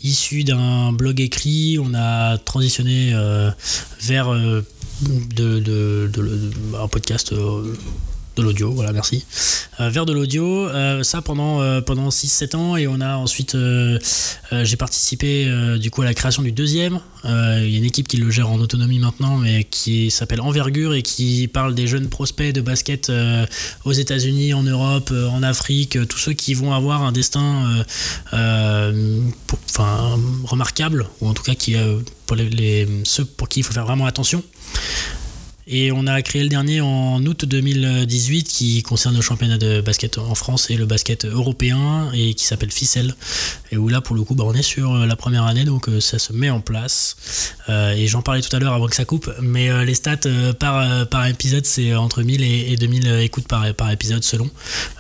issu 0.02 0.44
d'un 0.44 0.92
blog 0.92 1.20
écrit, 1.20 1.78
on 1.78 1.94
a 1.94 2.38
transitionné 2.38 3.12
vers 4.00 4.30
de, 4.30 6.10
un 6.78 6.88
podcast 6.88 7.34
de 8.36 8.42
l'audio, 8.42 8.72
voilà, 8.72 8.92
merci. 8.92 9.24
Euh, 9.80 9.88
vers 9.88 10.06
de 10.06 10.12
l'audio, 10.12 10.66
euh, 10.68 11.02
ça 11.02 11.22
pendant, 11.22 11.60
euh, 11.60 11.80
pendant 11.80 12.10
6-7 12.10 12.54
ans, 12.56 12.76
et 12.76 12.86
on 12.86 13.00
a 13.00 13.16
ensuite, 13.16 13.56
j'ai 14.50 14.76
participé 14.76 15.50
du 15.78 15.90
coup 15.90 16.02
à 16.02 16.04
la 16.04 16.14
création 16.14 16.42
du 16.42 16.52
deuxième. 16.52 17.00
Il 17.24 17.70
y 17.70 17.74
a 17.74 17.78
une 17.78 17.84
équipe 17.84 18.08
qui 18.08 18.16
le 18.16 18.30
gère 18.30 18.50
en 18.50 18.58
autonomie 18.58 18.98
maintenant, 18.98 19.36
mais 19.36 19.64
qui 19.64 20.10
s'appelle 20.10 20.40
Envergure 20.40 20.94
et 20.94 21.02
qui 21.02 21.48
parle 21.48 21.74
des 21.74 21.86
jeunes 21.86 22.08
prospects 22.08 22.52
de 22.52 22.60
basket 22.60 23.12
aux 23.84 23.92
États-Unis, 23.92 24.54
en 24.54 24.62
Europe, 24.62 25.12
en 25.12 25.42
Afrique, 25.42 25.98
tous 26.08 26.18
ceux 26.18 26.32
qui 26.32 26.54
vont 26.54 26.72
avoir 26.72 27.02
un 27.02 27.12
destin 27.12 27.84
enfin, 28.32 30.18
remarquable, 30.44 31.06
ou 31.20 31.28
en 31.28 31.34
tout 31.34 31.42
cas 31.42 31.54
qui, 31.54 31.76
pour 32.26 32.36
les, 32.36 32.88
ceux 33.04 33.24
pour 33.24 33.48
qui 33.48 33.60
il 33.60 33.62
faut 33.62 33.72
faire 33.72 33.86
vraiment 33.86 34.06
attention. 34.06 34.42
Et 35.66 35.92
on 35.92 36.06
a 36.06 36.20
créé 36.22 36.42
le 36.42 36.48
dernier 36.48 36.80
en 36.80 37.24
août 37.24 37.44
2018 37.44 38.42
qui 38.44 38.82
concerne 38.82 39.14
le 39.14 39.20
championnat 39.20 39.58
de 39.58 39.80
basket 39.80 40.18
en 40.18 40.34
France 40.34 40.70
et 40.70 40.76
le 40.76 40.86
basket 40.86 41.24
européen 41.24 42.10
et 42.12 42.34
qui 42.34 42.44
s'appelle 42.44 42.72
Ficelle. 42.72 43.14
Et 43.70 43.76
où 43.76 43.88
là, 43.88 44.00
pour 44.00 44.16
le 44.16 44.24
coup, 44.24 44.34
bah, 44.34 44.44
on 44.46 44.54
est 44.54 44.62
sur 44.62 44.92
euh, 44.92 45.06
la 45.06 45.14
première 45.14 45.44
année, 45.44 45.64
donc 45.64 45.88
euh, 45.88 46.00
ça 46.00 46.18
se 46.18 46.32
met 46.32 46.50
en 46.50 46.60
place. 46.60 47.16
Euh, 47.68 47.92
et 47.92 48.08
j'en 48.08 48.22
parlais 48.22 48.42
tout 48.42 48.54
à 48.54 48.58
l'heure 48.58 48.72
avant 48.72 48.88
que 48.88 48.96
ça 48.96 49.04
coupe, 49.04 49.32
mais 49.40 49.84
les 49.84 49.94
stats 49.94 50.16
par, 50.58 51.08
par 51.08 51.26
épisode, 51.26 51.64
c'est 51.64 51.94
entre 51.94 52.22
1000 52.22 52.42
et, 52.42 52.76
2000 52.76 53.06
écoutes 53.20 53.46
par, 53.46 53.72
par 53.74 53.90
épisode 53.90 54.24
selon. 54.24 54.50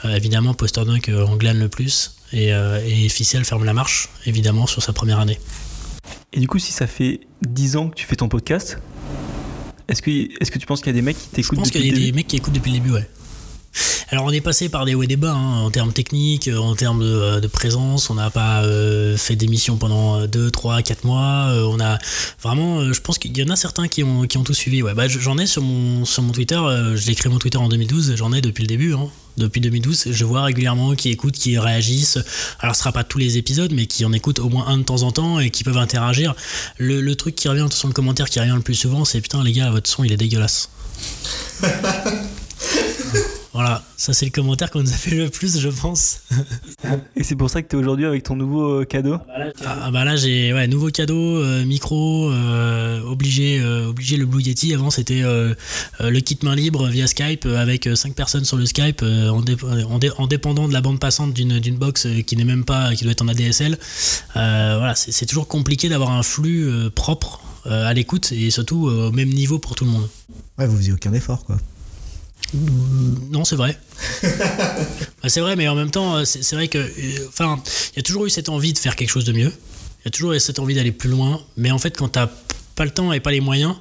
évidemment, 0.04 0.54
Poster 0.54 0.84
Dunk 0.84 1.10
en 1.10 1.36
glane 1.36 1.58
le 1.58 1.68
plus. 1.68 2.16
Et, 2.32 2.48
et 2.48 3.08
Ficelle 3.08 3.44
ferme 3.44 3.64
la 3.64 3.74
marche, 3.74 4.08
évidemment, 4.26 4.66
sur 4.66 4.82
sa 4.82 4.92
première 4.92 5.18
année. 5.18 5.38
Et 6.32 6.40
du 6.40 6.48
coup, 6.48 6.58
si 6.58 6.72
ça 6.72 6.86
fait 6.86 7.20
10 7.42 7.76
ans 7.76 7.88
que 7.88 7.96
tu 7.96 8.06
fais 8.06 8.16
ton 8.16 8.28
podcast, 8.28 8.78
est-ce 9.92 10.02
que, 10.02 10.10
est 10.10 10.50
que 10.50 10.58
tu 10.58 10.66
penses 10.66 10.80
qu'il 10.80 10.88
y 10.88 10.90
a 10.90 10.94
des 10.94 11.02
mecs 11.02 11.18
qui 11.18 11.28
t'écoutent 11.28 11.64
depuis 11.64 11.78
le 11.78 11.84
début 11.84 11.88
Je 11.88 11.90
pense 11.90 11.92
qu'il 11.92 12.02
y 12.02 12.08
a 12.08 12.10
des 12.10 12.16
mecs 12.16 12.26
qui 12.26 12.36
écoutent 12.36 12.54
depuis 12.54 12.72
le 12.72 12.78
début, 12.78 12.92
ouais. 12.92 13.08
Alors 14.08 14.26
on 14.26 14.30
est 14.30 14.42
passé 14.42 14.68
par 14.68 14.84
des 14.84 14.94
hauts 14.94 15.02
et 15.02 15.06
des 15.06 15.16
bas 15.16 15.32
hein, 15.32 15.60
en 15.62 15.70
termes 15.70 15.92
techniques, 15.92 16.48
euh, 16.48 16.58
en 16.58 16.74
termes 16.74 17.00
de, 17.00 17.06
euh, 17.06 17.48
présence. 17.48 18.10
On 18.10 18.14
n'a 18.14 18.30
pas 18.30 18.62
euh, 18.62 19.16
fait 19.16 19.36
d'émission 19.36 19.78
pendant 19.78 20.26
2, 20.26 20.50
3, 20.50 20.82
4 20.82 21.04
mois. 21.04 21.48
on 21.66 21.80
a 21.80 21.98
vraiment, 22.42 22.92
je 22.92 23.00
pense 23.00 23.18
qu'il 23.18 23.36
y 23.36 23.42
en 23.42 23.48
a 23.48 23.56
certains 23.56 23.88
qui 23.88 24.02
ont, 24.02 24.26
qui 24.26 24.36
ont 24.36 24.44
tout 24.44 24.54
suivi. 24.54 24.82
Ouais, 24.82 24.94
bah, 24.94 25.08
j'en 25.08 25.38
ai 25.38 25.46
sur 25.46 25.62
mon, 25.62 26.04
sur 26.04 26.22
mon 26.22 26.32
Twitter. 26.32 26.60
je 26.94 27.06
l'ai 27.06 27.14
créé 27.14 27.32
mon 27.32 27.38
Twitter 27.38 27.58
en 27.58 27.68
2012. 27.68 28.14
J'en 28.16 28.32
ai 28.32 28.40
depuis 28.40 28.62
le 28.62 28.68
début. 28.68 28.94
Hein. 28.94 29.08
Depuis 29.38 29.62
2012, 29.62 30.08
je 30.10 30.24
vois 30.26 30.44
régulièrement 30.44 30.94
qui 30.94 31.08
écoutent, 31.08 31.34
qui 31.34 31.58
réagissent. 31.58 32.18
Alors, 32.60 32.74
ce 32.74 32.80
sera 32.80 32.92
pas 32.92 33.04
tous 33.04 33.18
les 33.18 33.38
épisodes, 33.38 33.72
mais 33.72 33.86
qui 33.86 34.04
en 34.04 34.12
écoutent 34.12 34.40
au 34.40 34.50
moins 34.50 34.66
un 34.66 34.76
de 34.76 34.82
temps 34.82 35.02
en 35.04 35.12
temps 35.12 35.40
et 35.40 35.50
qui 35.50 35.64
peuvent 35.64 35.78
interagir. 35.78 36.34
Le, 36.76 37.14
truc 37.14 37.34
qui 37.34 37.48
revient 37.48 37.66
sur 37.70 37.88
le 37.88 37.94
commentaire 37.94 38.28
qui 38.28 38.40
revient 38.40 38.54
le 38.54 38.60
plus 38.60 38.74
souvent, 38.74 39.04
c'est 39.04 39.20
putain, 39.20 39.42
les 39.42 39.52
gars, 39.52 39.70
votre 39.70 39.88
son 39.88 40.04
il 40.04 40.12
est 40.12 40.16
dégueulasse. 40.16 40.68
Voilà, 43.62 43.80
ça 43.96 44.12
c'est 44.12 44.24
le 44.24 44.32
commentaire 44.32 44.72
qu'on 44.72 44.82
nous 44.82 44.92
a 44.92 44.96
fait 44.96 45.14
le 45.14 45.30
plus, 45.30 45.60
je 45.60 45.68
pense. 45.68 46.22
Et 47.16 47.22
c'est 47.22 47.36
pour 47.36 47.48
ça 47.48 47.62
que 47.62 47.68
tu 47.68 47.76
es 47.76 47.78
aujourd'hui 47.78 48.06
avec 48.06 48.24
ton 48.24 48.34
nouveau 48.34 48.80
euh, 48.80 48.84
cadeau 48.84 49.18
Ah 49.64 49.92
bah 49.92 50.04
là, 50.04 50.16
j'ai 50.16 50.52
ouais, 50.52 50.66
nouveau 50.66 50.90
cadeau, 50.90 51.36
euh, 51.36 51.64
micro, 51.64 52.28
euh, 52.32 53.00
obligé, 53.02 53.62
obligé 53.62 54.16
le 54.16 54.26
Blue 54.26 54.42
Yeti. 54.42 54.74
Avant 54.74 54.90
c'était 54.90 55.22
le 55.22 56.20
kit 56.20 56.38
main 56.42 56.56
libre 56.56 56.88
via 56.88 57.06
Skype 57.06 57.46
avec 57.46 57.88
5 57.94 58.16
personnes 58.16 58.44
sur 58.44 58.56
le 58.56 58.66
Skype 58.66 59.02
en, 59.02 59.44
en, 60.18 60.26
dépendant 60.26 60.66
de 60.66 60.72
la 60.72 60.80
bande 60.80 60.98
passante 60.98 61.32
d'une 61.32 61.76
box 61.76 62.08
qui 62.26 62.36
n'est 62.36 62.44
même 62.44 62.64
pas, 62.64 62.96
qui 62.96 63.04
doit 63.04 63.12
être 63.12 63.22
en 63.22 63.28
ADSL. 63.28 63.78
voilà, 64.34 64.94
c'est 64.96 65.26
toujours 65.26 65.46
compliqué 65.46 65.88
d'avoir 65.88 66.10
un 66.10 66.24
flux 66.24 66.68
propre 66.96 67.40
à 67.64 67.94
l'écoute 67.94 68.32
et 68.32 68.50
surtout 68.50 68.88
au 68.88 69.12
même 69.12 69.28
niveau 69.28 69.60
pour 69.60 69.76
tout 69.76 69.84
le 69.84 69.92
monde. 69.92 70.08
Ouais, 70.58 70.66
vous 70.66 70.76
faisiez 70.76 70.92
aucun 70.92 71.12
effort 71.12 71.44
quoi. 71.44 71.58
Non, 72.54 73.44
c'est 73.44 73.56
vrai. 73.56 73.78
Bah, 75.22 75.28
c'est 75.28 75.40
vrai, 75.40 75.54
mais 75.54 75.68
en 75.68 75.76
même 75.76 75.92
temps, 75.92 76.16
euh, 76.16 76.24
c'est 76.24 76.56
vrai 76.56 76.66
que. 76.66 76.78
Euh, 76.78 77.28
enfin, 77.28 77.62
il 77.92 77.96
y 77.96 78.00
a 78.00 78.02
toujours 78.02 78.26
eu 78.26 78.30
cette 78.30 78.48
envie 78.48 78.72
de 78.72 78.78
faire 78.78 78.96
quelque 78.96 79.08
chose 79.10 79.24
de 79.24 79.32
mieux. 79.32 79.52
Il 80.00 80.06
y 80.06 80.08
a 80.08 80.10
toujours 80.10 80.32
eu 80.32 80.40
cette 80.40 80.58
envie 80.58 80.74
d'aller 80.74 80.90
plus 80.90 81.10
loin. 81.10 81.40
Mais 81.56 81.70
en 81.70 81.78
fait, 81.78 81.96
quand 81.96 82.08
tu 82.08 82.18
pas 82.74 82.84
le 82.84 82.90
temps 82.90 83.12
et 83.12 83.20
pas 83.20 83.30
les 83.30 83.40
moyens, 83.40 83.74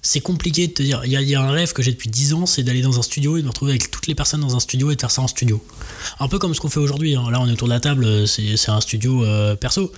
c'est 0.00 0.20
compliqué 0.20 0.66
de 0.66 0.72
te 0.72 0.82
dire. 0.82 1.02
Il 1.04 1.12
y, 1.12 1.34
a 1.34 1.40
un 1.40 1.50
rêve 1.50 1.72
que 1.72 1.82
j'ai 1.82 1.92
depuis 1.92 2.08
10 2.08 2.34
ans, 2.34 2.46
c'est 2.46 2.62
d'aller 2.62 2.82
dans 2.82 2.98
un 2.98 3.02
studio 3.02 3.36
et 3.36 3.40
de 3.40 3.44
me 3.44 3.50
retrouver 3.50 3.72
avec 3.72 3.90
toutes 3.90 4.06
les 4.06 4.14
personnes 4.14 4.40
dans 4.40 4.56
un 4.56 4.60
studio 4.60 4.90
et 4.90 4.96
de 4.96 5.00
faire 5.00 5.10
ça 5.10 5.22
en 5.22 5.28
studio. 5.28 5.64
Un 6.18 6.28
peu 6.28 6.38
comme 6.38 6.54
ce 6.54 6.60
qu'on 6.60 6.68
fait 6.68 6.80
aujourd'hui. 6.80 7.14
Hein. 7.14 7.24
Là, 7.30 7.40
on 7.40 7.48
est 7.48 7.52
autour 7.52 7.68
de 7.68 7.72
la 7.72 7.80
table, 7.80 8.26
c'est 8.26 8.68
un 8.68 8.80
studio 8.80 9.24
euh, 9.24 9.54
perso. 9.54 9.92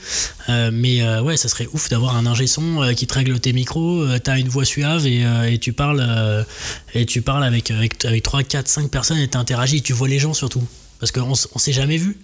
Euh, 0.49 0.71
mais 0.73 1.03
euh, 1.03 1.23
ouais, 1.23 1.37
ça 1.37 1.49
serait 1.49 1.69
ouf 1.73 1.89
d'avoir 1.89 2.17
un 2.17 2.27
ingé 2.27 2.47
son 2.47 2.93
qui 2.97 3.07
te 3.07 3.15
règle 3.15 3.39
tes 3.41 3.53
micros, 3.53 4.05
t'as 4.19 4.39
une 4.39 4.49
voix 4.49 4.65
suave 4.65 5.07
et, 5.07 5.59
tu 5.61 5.73
parles, 5.73 6.45
et 6.95 7.07
tu 7.07 7.23
parles 7.23 7.45
avec, 7.45 7.71
avec, 7.71 8.05
avec 8.05 8.23
3, 8.23 8.43
4, 8.43 8.69
5 8.69 8.91
personnes 8.91 9.19
et 9.19 9.29
t'interagis. 9.29 9.83
Tu 9.83 9.93
vois 9.93 10.09
les 10.09 10.19
gens 10.19 10.35
surtout. 10.35 10.63
Parce 11.01 11.13
qu'on 11.13 11.33
on 11.33 11.59
s'est 11.59 11.73
jamais 11.73 11.97
vu. 11.97 12.19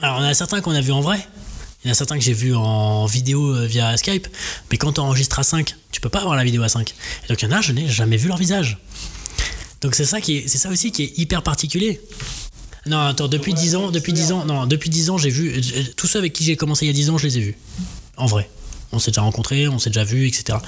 Alors, 0.00 0.18
on 0.18 0.22
a 0.22 0.34
certains 0.34 0.60
qu'on 0.60 0.74
a 0.74 0.80
vu 0.80 0.92
en 0.92 1.00
vrai. 1.00 1.26
Il 1.84 1.88
y 1.88 1.90
en 1.90 1.92
a 1.92 1.94
certains 1.94 2.16
que 2.16 2.24
j'ai 2.24 2.32
vus 2.32 2.54
en 2.54 3.06
vidéo 3.06 3.56
euh, 3.56 3.66
via 3.66 3.96
Skype, 3.96 4.28
mais 4.70 4.78
quand 4.78 4.92
tu 4.92 5.00
enregistres 5.00 5.38
à 5.38 5.42
5, 5.42 5.74
tu 5.90 6.00
peux 6.00 6.08
pas 6.08 6.20
avoir 6.20 6.36
la 6.36 6.44
vidéo 6.44 6.62
à 6.62 6.68
5. 6.68 6.94
Et 7.24 7.28
donc 7.28 7.42
il 7.42 7.48
y 7.48 7.48
en 7.48 7.56
a, 7.56 7.60
je 7.60 7.72
n'ai 7.72 7.88
jamais 7.88 8.16
vu 8.16 8.28
leur 8.28 8.36
visage. 8.36 8.78
Donc 9.80 9.96
c'est 9.96 10.04
ça 10.04 10.20
qui 10.20 10.44
c'est 10.48 10.58
ça 10.58 10.68
aussi 10.68 10.92
qui 10.92 11.02
est 11.02 11.18
hyper 11.18 11.42
particulier. 11.42 12.00
Non, 12.86 13.00
attends, 13.00 13.28
depuis 13.28 13.54
10 13.54 13.76
ans, 13.76 13.90
depuis 13.90 14.12
10 14.12 14.32
ans, 14.32 14.44
non, 14.44 14.66
depuis 14.66 14.90
10 14.90 15.10
ans, 15.10 15.18
j'ai 15.18 15.30
vu 15.30 15.52
euh, 15.56 15.82
tous 15.96 16.06
ceux 16.06 16.18
avec 16.18 16.32
qui 16.32 16.44
j'ai 16.44 16.56
commencé 16.56 16.84
il 16.84 16.88
y 16.88 16.90
a 16.90 16.94
10 16.94 17.10
ans, 17.10 17.18
je 17.18 17.26
les 17.26 17.38
ai 17.38 17.40
vus. 17.40 17.56
En 18.16 18.26
vrai. 18.26 18.48
On 18.92 18.98
s'est 18.98 19.10
déjà 19.10 19.22
rencontrés, 19.22 19.68
on 19.68 19.78
s'est 19.78 19.90
déjà 19.90 20.04
vus, 20.04 20.28
etc. 20.28 20.58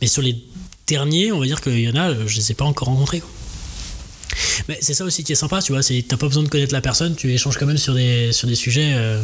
Mais 0.00 0.06
sur 0.06 0.22
les 0.22 0.42
derniers, 0.86 1.32
on 1.32 1.38
va 1.38 1.46
dire 1.46 1.60
qu'il 1.60 1.80
y 1.80 1.88
en 1.88 1.96
a, 1.96 2.26
je 2.26 2.36
les 2.36 2.50
ai 2.50 2.54
pas 2.54 2.64
encore 2.64 2.88
rencontrés. 2.88 3.22
Mais 4.68 4.78
c'est 4.80 4.94
ça 4.94 5.04
aussi 5.04 5.22
qui 5.22 5.32
est 5.32 5.36
sympa, 5.36 5.60
tu 5.60 5.72
vois, 5.72 5.82
c'est 5.82 6.02
t'as 6.06 6.16
pas 6.16 6.26
besoin 6.26 6.42
de 6.42 6.48
connaître 6.48 6.72
la 6.72 6.80
personne, 6.80 7.14
tu 7.14 7.32
échanges 7.32 7.58
quand 7.58 7.66
même 7.66 7.78
sur 7.78 7.94
des, 7.94 8.32
sur 8.32 8.48
des 8.48 8.54
sujets. 8.54 8.92
Euh, 8.94 9.22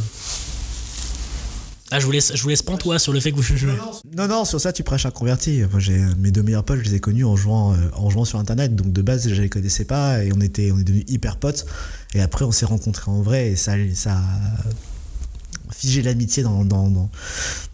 ah, 1.92 1.98
je 1.98 2.06
vous 2.06 2.12
laisse, 2.12 2.32
je 2.34 2.42
vous 2.42 2.48
laisse 2.48 2.62
toi 2.62 2.98
sur 3.00 3.12
le 3.12 3.18
fait 3.18 3.32
que 3.32 3.36
vous 3.36 3.42
jouez. 3.42 3.72
Non, 4.16 4.28
non, 4.28 4.44
sur 4.44 4.60
ça, 4.60 4.72
tu 4.72 4.84
prêches 4.84 5.06
un 5.06 5.10
converti. 5.10 5.62
Moi, 5.70 5.80
j'ai 5.80 5.98
mes 6.18 6.30
deux 6.30 6.42
meilleurs 6.42 6.64
potes, 6.64 6.78
je 6.78 6.84
les 6.84 6.94
ai 6.94 7.00
connus 7.00 7.24
en 7.24 7.34
jouant, 7.34 7.72
euh, 7.72 7.76
en 7.94 8.10
jouant 8.10 8.24
sur 8.24 8.38
Internet. 8.38 8.76
Donc, 8.76 8.92
de 8.92 9.02
base, 9.02 9.28
je 9.28 9.42
les 9.42 9.48
connaissais 9.48 9.84
pas 9.84 10.22
et 10.22 10.32
on 10.32 10.40
était, 10.40 10.70
on 10.70 10.78
est 10.78 10.84
devenus 10.84 11.04
hyper 11.08 11.36
potes. 11.36 11.66
Et 12.14 12.20
après, 12.20 12.44
on 12.44 12.52
s'est 12.52 12.66
rencontrés 12.66 13.10
en 13.10 13.22
vrai 13.22 13.48
et 13.50 13.56
ça, 13.56 13.72
ça 13.94 14.18
a 14.18 15.72
figé 15.72 16.02
l'amitié 16.02 16.44
dans 16.44 16.64
dans, 16.64 17.08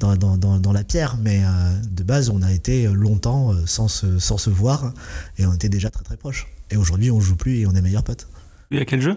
dans, 0.00 0.16
dans, 0.16 0.58
dans, 0.58 0.72
la 0.72 0.82
pierre. 0.82 1.18
Mais 1.20 1.42
euh, 1.44 1.48
de 1.90 2.02
base, 2.02 2.30
on 2.30 2.40
a 2.40 2.52
été 2.52 2.86
longtemps 2.86 3.52
euh, 3.52 3.66
sans 3.66 3.88
se, 3.88 4.18
sans 4.18 4.38
se 4.38 4.48
voir 4.48 4.94
et 5.36 5.44
on 5.44 5.52
était 5.52 5.68
déjà 5.68 5.90
très 5.90 6.04
très 6.04 6.16
proches. 6.16 6.46
Et 6.70 6.78
aujourd'hui, 6.78 7.10
on 7.10 7.20
joue 7.20 7.36
plus 7.36 7.58
et 7.58 7.66
on 7.66 7.74
est 7.74 7.82
meilleurs 7.82 8.04
potes. 8.04 8.28
Et 8.70 8.80
à 8.80 8.84
quel 8.86 9.02
jeu? 9.02 9.16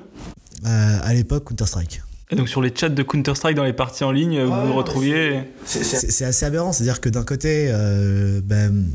À 0.66 1.14
l'époque, 1.14 1.46
Counter-Strike. 1.46 2.02
Et 2.32 2.36
donc 2.36 2.48
sur 2.48 2.62
les 2.62 2.72
chats 2.76 2.90
de 2.90 3.02
Counter-Strike 3.02 3.56
dans 3.56 3.64
les 3.64 3.74
parties 3.74 4.04
en 4.04 4.12
ligne, 4.12 4.44
vous 4.44 4.68
vous 4.68 4.74
retrouviez 4.74 5.42
C'est 5.66 6.26
assez 6.26 6.46
aberrant, 6.46 6.72
c'est-à-dire 6.72 7.02
que 7.02 7.10
d'un 7.10 7.24
côté, 7.24 7.70
euh, 7.70 8.40
ben, 8.44 8.86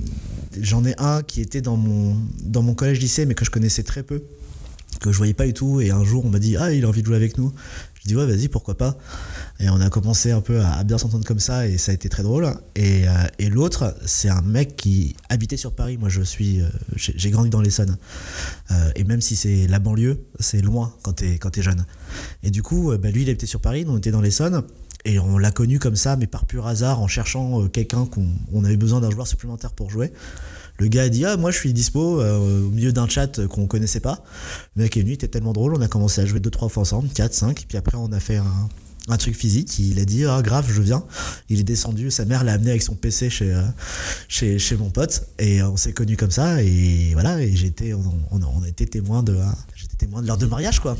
j'en 0.60 0.84
ai 0.84 0.94
un 0.98 1.22
qui 1.22 1.40
était 1.40 1.60
dans 1.60 1.76
mon, 1.76 2.16
dans 2.44 2.62
mon 2.62 2.74
collège-lycée, 2.74 3.26
mais 3.26 3.34
que 3.34 3.44
je 3.44 3.50
connaissais 3.50 3.82
très 3.82 4.04
peu, 4.04 4.22
que 5.00 5.10
je 5.10 5.16
voyais 5.16 5.34
pas 5.34 5.46
du 5.46 5.52
tout, 5.52 5.80
et 5.80 5.90
un 5.90 6.04
jour 6.04 6.24
on 6.24 6.28
m'a 6.28 6.38
dit 6.38 6.56
«Ah, 6.58 6.72
il 6.72 6.84
a 6.84 6.88
envie 6.88 7.02
de 7.02 7.06
jouer 7.06 7.16
avec 7.16 7.36
nous». 7.36 7.52
Je 8.04 8.11
dis 8.11 8.16
ouais 8.16 8.26
vas-y 8.26 8.49
pourquoi 8.49 8.76
pas. 8.76 8.99
Et 9.61 9.70
on 9.70 9.80
a 9.80 9.88
commencé 9.88 10.30
un 10.30 10.42
peu 10.42 10.61
à, 10.61 10.84
bien 10.84 10.99
s'entendre 10.99 11.25
comme 11.25 11.38
ça 11.38 11.66
et 11.66 11.78
ça 11.78 11.90
a 11.90 11.94
été 11.94 12.11
très 12.11 12.23
drôle. 12.23 12.52
Et, 12.76 13.08
euh, 13.08 13.12
et 13.38 13.49
l'autre 13.49 13.96
c'est 14.04 14.28
un 14.28 14.42
mec 14.42 14.76
qui 14.76 15.16
habitait 15.30 15.56
sur 15.56 15.73
Paris. 15.73 15.96
Moi 15.96 16.11
je 16.11 16.20
suis 16.20 16.61
euh, 16.61 16.68
j'ai 16.96 17.30
grandi 17.30 17.49
dans 17.49 17.62
l'Essonne. 17.62 17.96
Euh, 18.70 18.90
et 18.94 19.04
même 19.04 19.23
si 19.23 19.37
c'est 19.37 19.66
la 19.68 19.78
banlieue 19.78 20.23
c'est 20.38 20.61
loin 20.61 20.94
quand 21.02 21.14
t'es 21.14 21.38
quand 21.38 21.56
es 21.56 21.62
jeune. 21.62 21.87
Et 22.42 22.50
du 22.50 22.62
coup 22.62 22.92
bah, 22.99 23.11
lui 23.11 23.23
il 23.23 23.30
habitait 23.30 23.46
sur 23.46 23.61
Paris 23.61 23.87
on 23.88 23.96
était 23.96 24.11
dans 24.11 24.20
l'Essonne. 24.20 24.62
Et 25.06 25.18
on 25.18 25.38
l'a 25.38 25.50
connu 25.50 25.78
comme 25.78 25.96
ça 25.96 26.16
mais 26.16 26.26
par 26.26 26.44
pur 26.44 26.66
hasard 26.66 27.00
en 27.00 27.08
cherchant 27.08 27.68
quelqu'un 27.68 28.06
qu'on 28.06 28.64
avait 28.64 28.76
besoin 28.76 29.00
d'un 29.00 29.11
joueur 29.11 29.26
supplémentaire 29.26 29.73
pour 29.73 29.90
jouer 29.90 30.12
le 30.78 30.88
gars 30.88 31.02
a 31.02 31.09
dit 31.09 31.25
Ah, 31.25 31.37
moi 31.37 31.50
je 31.50 31.59
suis 31.59 31.73
dispo 31.73 32.21
euh, 32.21 32.66
au 32.66 32.71
milieu 32.71 32.93
d'un 32.93 33.09
chat 33.09 33.47
qu'on 33.47 33.66
connaissait 33.66 34.00
pas. 34.00 34.25
Le 34.76 34.83
mec 34.83 34.97
est 34.97 35.00
venu, 35.00 35.12
il 35.12 35.14
était 35.14 35.28
tellement 35.28 35.52
drôle, 35.52 35.75
on 35.75 35.81
a 35.81 35.88
commencé 35.88 36.21
à 36.21 36.26
jouer 36.26 36.40
deux, 36.40 36.50
trois 36.50 36.69
fois 36.69 36.83
ensemble, 36.83 37.09
4, 37.09 37.33
5, 37.33 37.64
puis 37.69 37.78
après 37.78 37.97
on 37.97 38.11
a 38.12 38.21
fait 38.21 38.37
un, 38.37 39.16
truc 39.19 39.37
physique. 39.37 39.78
Il 39.78 40.00
a 40.00 40.04
dit 40.04 40.25
Ah, 40.25 40.43
grave, 40.43 40.66
je 40.69 40.83
viens. 40.83 41.04
Il 41.49 41.61
est 41.61 41.64
descendu, 41.64 42.11
sa 42.11 42.25
mère 42.25 42.43
l'a 42.43 42.54
amené 42.54 42.71
avec 42.71 42.83
son 42.83 42.95
PC 42.95 43.31
chez, 43.31 43.52
euh, 43.52 43.62
chez, 44.26 44.59
chez, 44.59 44.76
mon 44.76 44.90
pote, 44.90 45.28
et 45.38 45.62
on 45.62 45.76
s'est 45.76 45.93
connus 45.93 46.16
comme 46.16 46.33
ça, 46.33 46.61
et 46.62 47.11
voilà, 47.12 47.40
et 47.40 47.54
j'étais, 47.54 47.93
on, 47.95 48.02
on, 48.33 48.62
a 48.62 48.69
été 48.69 48.87
témoin 48.87 49.23
de. 49.23 49.38
j'étais 49.76 49.97
témoin 49.97 50.23
de 50.23 50.26
l'heure 50.26 50.38
de 50.38 50.47
mariage, 50.47 50.81
quoi. 50.81 50.97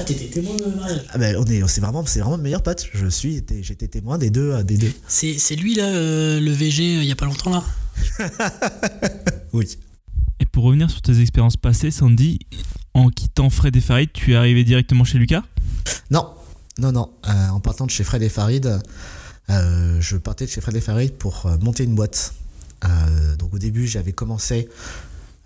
Ah, 0.00 0.04
t'étais 0.04 0.26
témoin 0.26 0.56
de 0.56 0.64
mariage 0.64 1.04
ah, 1.10 1.18
ben, 1.18 1.36
on 1.38 1.44
est, 1.44 1.62
c'est 1.68 1.80
vraiment, 1.80 2.04
c'est 2.06 2.20
vraiment 2.20 2.38
le 2.38 2.42
meilleur 2.42 2.62
pote. 2.62 2.88
Je 2.92 3.06
suis, 3.06 3.44
j'étais 3.60 3.86
témoin 3.86 4.18
des 4.18 4.30
deux, 4.30 4.64
des 4.64 4.78
deux. 4.78 4.92
C'est, 5.06 5.38
c'est 5.38 5.54
lui, 5.54 5.76
là, 5.76 5.84
euh, 5.84 6.40
le 6.40 6.50
VG, 6.50 6.96
il 6.96 7.04
y 7.04 7.12
a 7.12 7.16
pas 7.16 7.26
longtemps, 7.26 7.50
là? 7.50 7.62
oui. 9.52 9.78
Et 10.40 10.46
pour 10.46 10.64
revenir 10.64 10.90
sur 10.90 11.02
tes 11.02 11.20
expériences 11.20 11.56
passées, 11.56 11.90
Sandy, 11.90 12.40
en 12.94 13.08
quittant 13.10 13.50
Fred 13.50 13.76
et 13.76 13.80
Farid, 13.80 14.10
tu 14.12 14.32
es 14.32 14.36
arrivé 14.36 14.64
directement 14.64 15.04
chez 15.04 15.18
Lucas? 15.18 15.42
Non, 16.10 16.34
non, 16.78 16.92
non. 16.92 17.10
Euh, 17.28 17.48
en 17.48 17.60
partant 17.60 17.86
de 17.86 17.90
chez 17.90 18.04
Fred 18.04 18.22
et 18.22 18.28
Farid, 18.28 18.80
euh, 19.50 20.00
je 20.00 20.16
partais 20.16 20.46
de 20.46 20.50
chez 20.50 20.60
Fred 20.60 20.76
et 20.76 20.80
Farid 20.80 21.12
pour 21.14 21.46
euh, 21.46 21.56
monter 21.58 21.84
une 21.84 21.94
boîte. 21.94 22.34
donc 23.38 23.54
au 23.54 23.58
début, 23.58 23.86
j'avais 23.86 24.12
commencé 24.12 24.68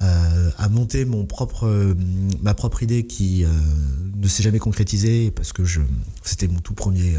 à 0.00 0.68
monter 0.68 1.04
mon 1.04 1.24
propre, 1.24 1.94
ma 2.42 2.54
propre 2.54 2.82
idée 2.82 3.06
qui 3.06 3.44
ne 4.14 4.28
s'est 4.28 4.42
jamais 4.42 4.58
concrétisée 4.58 5.30
parce 5.30 5.52
que 5.52 5.64
je, 5.64 5.80
c'était 6.22 6.48
mon 6.48 6.60
tout 6.60 6.74
premier, 6.74 7.16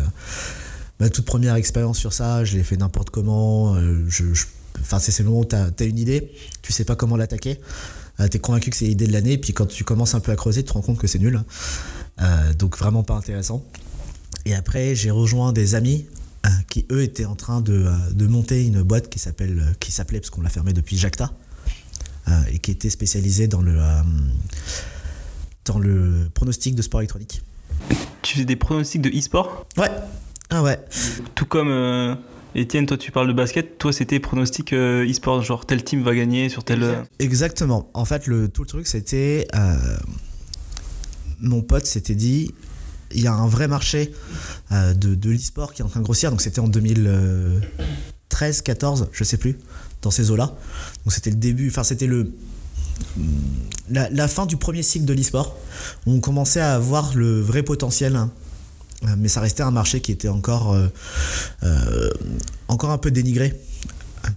ma 1.00 1.10
toute 1.10 1.26
première 1.26 1.56
expérience 1.56 1.98
sur 1.98 2.14
ça. 2.14 2.46
Je 2.46 2.56
l'ai 2.56 2.64
fait 2.64 2.78
n'importe 2.78 3.10
comment. 3.10 3.76
je, 4.08 4.26
enfin, 4.82 5.00
c'est 5.00 5.18
le 5.20 5.30
moment 5.30 5.42
où 5.42 5.46
tu 5.46 5.56
as, 5.56 5.86
une 5.86 6.00
idée, 6.00 6.32
tu 6.62 6.72
sais 6.74 6.86
pas 6.86 6.96
comment 6.96 7.18
l'attaquer. 7.18 7.60
tu 8.20 8.38
es 8.38 8.40
convaincu 8.40 8.70
que 8.70 8.76
c'est 8.76 8.86
l'idée 8.86 9.08
de 9.08 9.14
l'année, 9.14 9.38
puis 9.38 9.54
quand 9.54 9.66
tu 9.66 9.84
commences 9.84 10.16
un 10.16 10.20
peu 10.20 10.32
à 10.32 10.36
creuser, 10.36 10.64
tu 10.64 10.70
te 10.70 10.74
rends 10.74 10.82
compte 10.82 10.98
que 10.98 11.08
c'est 11.08 11.20
nul. 11.20 11.42
donc 12.58 12.78
vraiment 12.78 13.04
pas 13.04 13.16
intéressant. 13.16 13.64
Et 14.46 14.56
après, 14.56 14.96
j'ai 14.96 15.12
rejoint 15.12 15.52
des 15.52 15.76
amis 15.76 16.06
euh, 16.46 16.50
qui, 16.70 16.86
eux, 16.92 17.02
étaient 17.02 17.26
en 17.26 17.36
train 17.36 17.60
de, 17.60 17.86
euh, 17.86 18.28
monter 18.30 18.66
une 18.66 18.82
boîte 18.82 19.10
qui 19.10 19.20
s'appelle, 19.20 19.60
euh, 19.60 19.74
qui 19.80 19.92
s'appelait, 19.92 20.20
parce 20.20 20.30
qu'on 20.30 20.42
l'a 20.42 20.50
fermée 20.50 20.74
depuis 20.74 20.98
Jacta, 20.98 21.32
et 22.52 22.60
qui 22.60 22.72
était 22.72 22.90
spécialisée 22.90 23.48
dans 23.48 23.62
le, 23.62 23.80
dans 25.64 25.80
le 25.80 26.30
pronostic 26.34 26.76
de 26.76 26.82
sport 26.82 27.00
électronique. 27.00 27.42
Tu 28.22 28.40
fais 28.40 28.46
des 28.46 28.58
pronostics 28.58 29.02
de 29.02 29.10
e-sport? 29.10 29.66
Ouais. 29.78 29.90
Ah 30.50 30.62
ouais. 30.62 30.78
Tout 31.36 31.46
comme 31.46 32.18
Etienne, 32.56 32.86
toi 32.86 32.98
tu 32.98 33.12
parles 33.12 33.28
de 33.28 33.34
basket, 33.34 33.78
toi 33.78 33.92
c'était 33.94 34.20
pronostic 34.20 34.74
e-sport, 34.74 35.42
genre 35.44 35.66
tel 35.66 35.84
team 35.84 36.04
va 36.04 36.16
gagner 36.16 36.50
sur 36.50 36.64
tel. 36.64 37.06
Exactement. 37.20 37.90
En 37.94 38.06
fait, 38.06 38.28
le, 38.28 38.48
tout 38.48 38.64
le 38.64 38.68
truc 38.68 38.88
c'était. 38.88 39.48
mon 41.40 41.62
pote 41.62 41.86
s'était 41.86 42.16
dit 42.16 42.52
il 43.12 43.22
y 43.22 43.28
a 43.28 43.34
un 43.34 43.48
vrai 43.48 43.68
marché 43.68 44.12
euh, 44.72 44.94
de, 44.94 45.16
de 45.16 45.30
l'e-sport 45.30 45.74
qui 45.74 45.82
est 45.82 45.86
en 45.86 45.90
train 45.90 46.00
de 46.00 46.06
grossir. 46.06 46.30
Donc 46.32 46.42
c'était 46.42 46.60
en 46.60 46.68
2013, 46.68 48.62
14, 48.62 49.10
je 49.12 49.24
sais 49.24 49.38
plus, 49.38 49.58
dans 50.02 50.12
ces 50.12 50.30
eaux-là. 50.32 50.56
Donc 51.06 51.14
c'était 51.14 51.30
le 51.30 51.38
début, 51.38 51.70
enfin 51.70 51.84
c'était 51.84 52.08
le 52.08 52.32
la, 53.90 54.28
fin 54.28 54.48
du 54.48 54.58
premier 54.58 54.82
cycle 54.82 55.06
de 55.06 55.14
l'e-sport. 55.14 55.56
On 56.08 56.20
commençait 56.20 56.62
à 56.62 56.74
avoir 56.74 57.16
le 57.16 57.40
vrai 57.42 57.62
potentiel. 57.64 58.16
Hein. 58.16 58.32
Euh, 59.04 59.16
mais 59.18 59.28
ça 59.28 59.42
restait 59.42 59.64
un 59.64 59.72
marché 59.72 60.02
qui 60.02 60.12
était 60.12 60.28
encore, 60.28 60.74
euh, 61.64 62.10
encore 62.68 62.92
un 62.92 62.98
peu 62.98 63.12
dénigré 63.12 63.54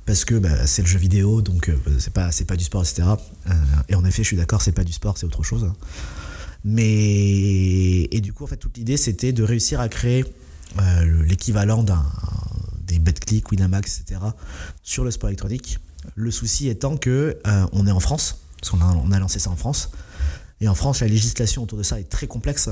parce 0.07 0.25
que 0.25 0.35
bah, 0.37 0.67
c'est 0.67 0.83
le 0.83 0.89
jeu 0.89 0.99
vidéo, 0.99 1.43
donc 1.43 1.71
c'est 1.99 2.13
pas, 2.13 2.31
pas 2.47 2.57
du 2.57 2.65
sport, 2.65 2.83
etc. 2.83 3.09
et 3.89 3.97
en 3.97 4.05
effet, 4.05 4.23
je 4.23 4.29
suis 4.29 4.37
d'accord, 4.37 4.63
c'est 4.63 4.73
pas 4.73 4.85
du 4.85 4.93
sport, 4.93 5.19
c'est 5.19 5.27
autre 5.27 5.43
chose. 5.43 5.65
Hein. 5.65 5.75
Mais 6.65 8.05
et 8.05 8.21
du 8.21 8.33
coup, 8.33 8.45
en 8.45 8.47
fait, 8.47 8.57
toute 8.57 8.77
l'idée, 8.77 8.97
c'était 8.97 9.33
de 9.33 9.43
réussir 9.43 9.81
à 9.81 9.89
créer 9.89 10.25
euh, 10.79 11.25
l'équivalent 11.25 11.85
des 12.87 12.99
BetClick, 12.99 13.51
Winamax, 13.51 14.01
etc. 14.01 14.21
sur 14.83 15.05
le 15.05 15.11
sport 15.11 15.29
électronique. 15.29 15.79
Le 16.15 16.31
souci 16.31 16.69
étant 16.69 16.97
que 16.97 17.39
euh, 17.47 17.67
on 17.73 17.87
est 17.87 17.91
en 17.91 18.01
France, 18.01 18.43
parce 18.61 18.71
qu'on 18.71 18.81
on 18.81 19.13
a 19.13 19.19
lancé 19.19 19.39
ça 19.39 19.51
en 19.51 19.57
France. 19.57 19.91
Et 20.61 20.69
en 20.69 20.75
France, 20.75 21.01
la 21.01 21.09
législation 21.09 21.63
autour 21.63 21.79
de 21.79 21.83
ça 21.83 21.99
est 21.99 22.09
très 22.09 22.27
complexe. 22.27 22.69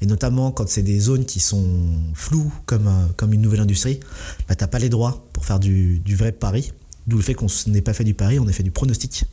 Et 0.00 0.06
notamment 0.06 0.52
quand 0.52 0.68
c'est 0.68 0.82
des 0.82 1.00
zones 1.00 1.24
qui 1.24 1.40
sont 1.40 1.66
floues, 2.14 2.52
comme, 2.66 2.86
euh, 2.86 3.06
comme 3.16 3.32
une 3.32 3.40
nouvelle 3.40 3.60
industrie, 3.60 4.00
bah, 4.48 4.54
tu 4.54 4.62
n'as 4.62 4.68
pas 4.68 4.78
les 4.78 4.88
droits 4.88 5.26
pour 5.32 5.44
faire 5.44 5.58
du, 5.58 5.98
du 5.98 6.14
vrai 6.16 6.32
pari. 6.32 6.72
D'où 7.06 7.16
le 7.16 7.22
fait 7.22 7.34
qu'on 7.34 7.48
n'ait 7.66 7.82
pas 7.82 7.94
fait 7.94 8.04
du 8.04 8.14
pari, 8.14 8.38
on 8.38 8.46
a 8.46 8.52
fait 8.52 8.62
du 8.62 8.70
pronostic. 8.70 9.24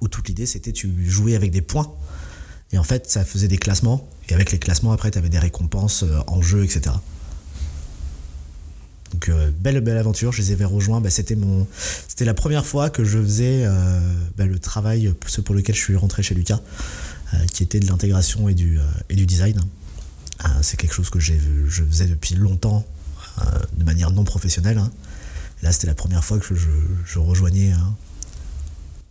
Où 0.00 0.08
toute 0.08 0.28
l'idée, 0.28 0.46
c'était 0.46 0.72
tu 0.72 1.08
jouais 1.08 1.34
avec 1.34 1.50
des 1.50 1.60
points 1.60 1.92
et 2.72 2.78
en 2.78 2.82
fait, 2.82 3.08
ça 3.08 3.24
faisait 3.24 3.48
des 3.48 3.58
classements. 3.58 4.08
Et 4.28 4.34
avec 4.34 4.52
les 4.52 4.58
classements, 4.58 4.92
après, 4.92 5.10
tu 5.10 5.18
avais 5.18 5.28
des 5.28 5.38
récompenses 5.38 6.02
euh, 6.02 6.18
en 6.26 6.42
jeu, 6.42 6.64
etc. 6.64 6.94
Donc, 9.12 9.28
euh, 9.28 9.50
belle, 9.58 9.80
belle 9.80 9.96
aventure. 9.96 10.32
Je 10.32 10.42
les 10.42 10.52
avais 10.52 10.64
rejoints. 10.64 11.00
Bah, 11.00 11.10
c'était, 11.10 11.36
mon... 11.36 11.66
c'était 12.08 12.24
la 12.24 12.34
première 12.34 12.66
fois 12.66 12.90
que 12.90 13.04
je 13.04 13.18
faisais 13.18 13.64
euh, 13.64 14.00
bah, 14.36 14.46
le 14.46 14.58
travail, 14.58 15.12
ce 15.26 15.40
pour 15.40 15.54
lequel 15.54 15.74
je 15.74 15.80
suis 15.80 15.96
rentré 15.96 16.22
chez 16.22 16.34
Lucas, 16.34 16.60
qui 17.52 17.62
était 17.62 17.78
de 17.78 17.86
l'intégration 17.86 18.48
et 18.48 18.54
du, 18.54 18.78
et 19.10 19.14
du 19.14 19.26
design. 19.26 19.60
c'est 20.62 20.78
quelque 20.78 20.94
chose 20.94 21.10
que 21.10 21.20
j'ai, 21.20 21.38
je 21.68 21.84
faisais 21.84 22.06
depuis 22.06 22.34
longtemps, 22.34 22.86
de 23.76 23.84
manière 23.84 24.10
non 24.10 24.24
professionnelle. 24.24 24.78
Hein. 24.78 24.90
là, 25.62 25.70
c'était 25.70 25.88
la 25.88 25.94
première 25.94 26.24
fois 26.24 26.38
que 26.38 26.54
je, 26.54 27.18
rejoignais 27.18 27.72
hein, 27.72 27.96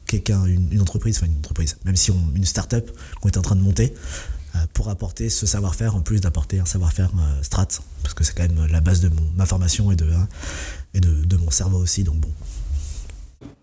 quelqu'un, 0.07 0.45
une, 0.45 0.81
entreprise, 0.81 1.17
enfin 1.17 1.27
une 1.27 1.37
entreprise, 1.37 1.77
même 1.85 1.95
si 1.95 2.09
on, 2.09 2.19
une 2.35 2.45
start-up 2.45 2.89
qu'on 3.21 3.29
est 3.29 3.37
en 3.37 3.43
train 3.43 3.55
de 3.55 3.61
monter, 3.61 3.93
euh, 3.93 4.36
pour 4.73 4.89
apporter 4.89 5.29
ce 5.29 5.45
savoir-faire 5.45 5.95
en 5.95 6.01
plus 6.01 6.21
d'apporter 6.21 6.59
un 6.59 6.65
savoir-faire 6.65 7.11
euh, 7.17 7.43
strat, 7.43 7.67
parce 8.03 8.13
que 8.13 8.23
c'est 8.23 8.33
quand 8.35 8.47
même 8.47 8.67
la 8.71 8.81
base 8.81 9.01
de 9.01 9.09
ma 9.35 9.45
formation 9.45 9.91
et 9.91 9.95
de, 9.95 10.09
hein, 10.11 10.27
et 10.93 10.99
de, 10.99 11.37
mon 11.37 11.51
cerveau 11.51 11.77
aussi, 11.77 12.03
donc 12.03 12.17
bon. 12.17 12.29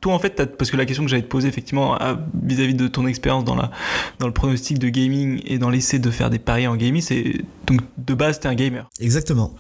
Toi, 0.00 0.14
en 0.14 0.18
fait, 0.18 0.56
parce 0.56 0.70
que 0.70 0.76
la 0.76 0.84
question 0.84 1.02
que 1.02 1.10
j'allais 1.10 1.22
te 1.22 1.28
poser 1.28 1.48
effectivement 1.48 1.98
vis-à-vis 2.42 2.74
de 2.74 2.88
ton 2.88 3.06
expérience 3.06 3.44
dans, 3.44 3.56
la, 3.56 3.70
dans 4.18 4.26
le 4.26 4.34
pronostic 4.34 4.78
de 4.78 4.90
gaming 4.90 5.40
et 5.46 5.58
dans 5.58 5.70
l'essai 5.70 5.98
de 5.98 6.10
faire 6.10 6.28
des 6.28 6.38
paris 6.38 6.66
en 6.66 6.76
gaming, 6.76 7.00
c'est 7.00 7.40
donc 7.66 7.80
de 7.96 8.14
base, 8.14 8.38
tu 8.38 8.46
es 8.46 8.50
un 8.50 8.54
gamer. 8.54 8.88
Exactement. 9.00 9.54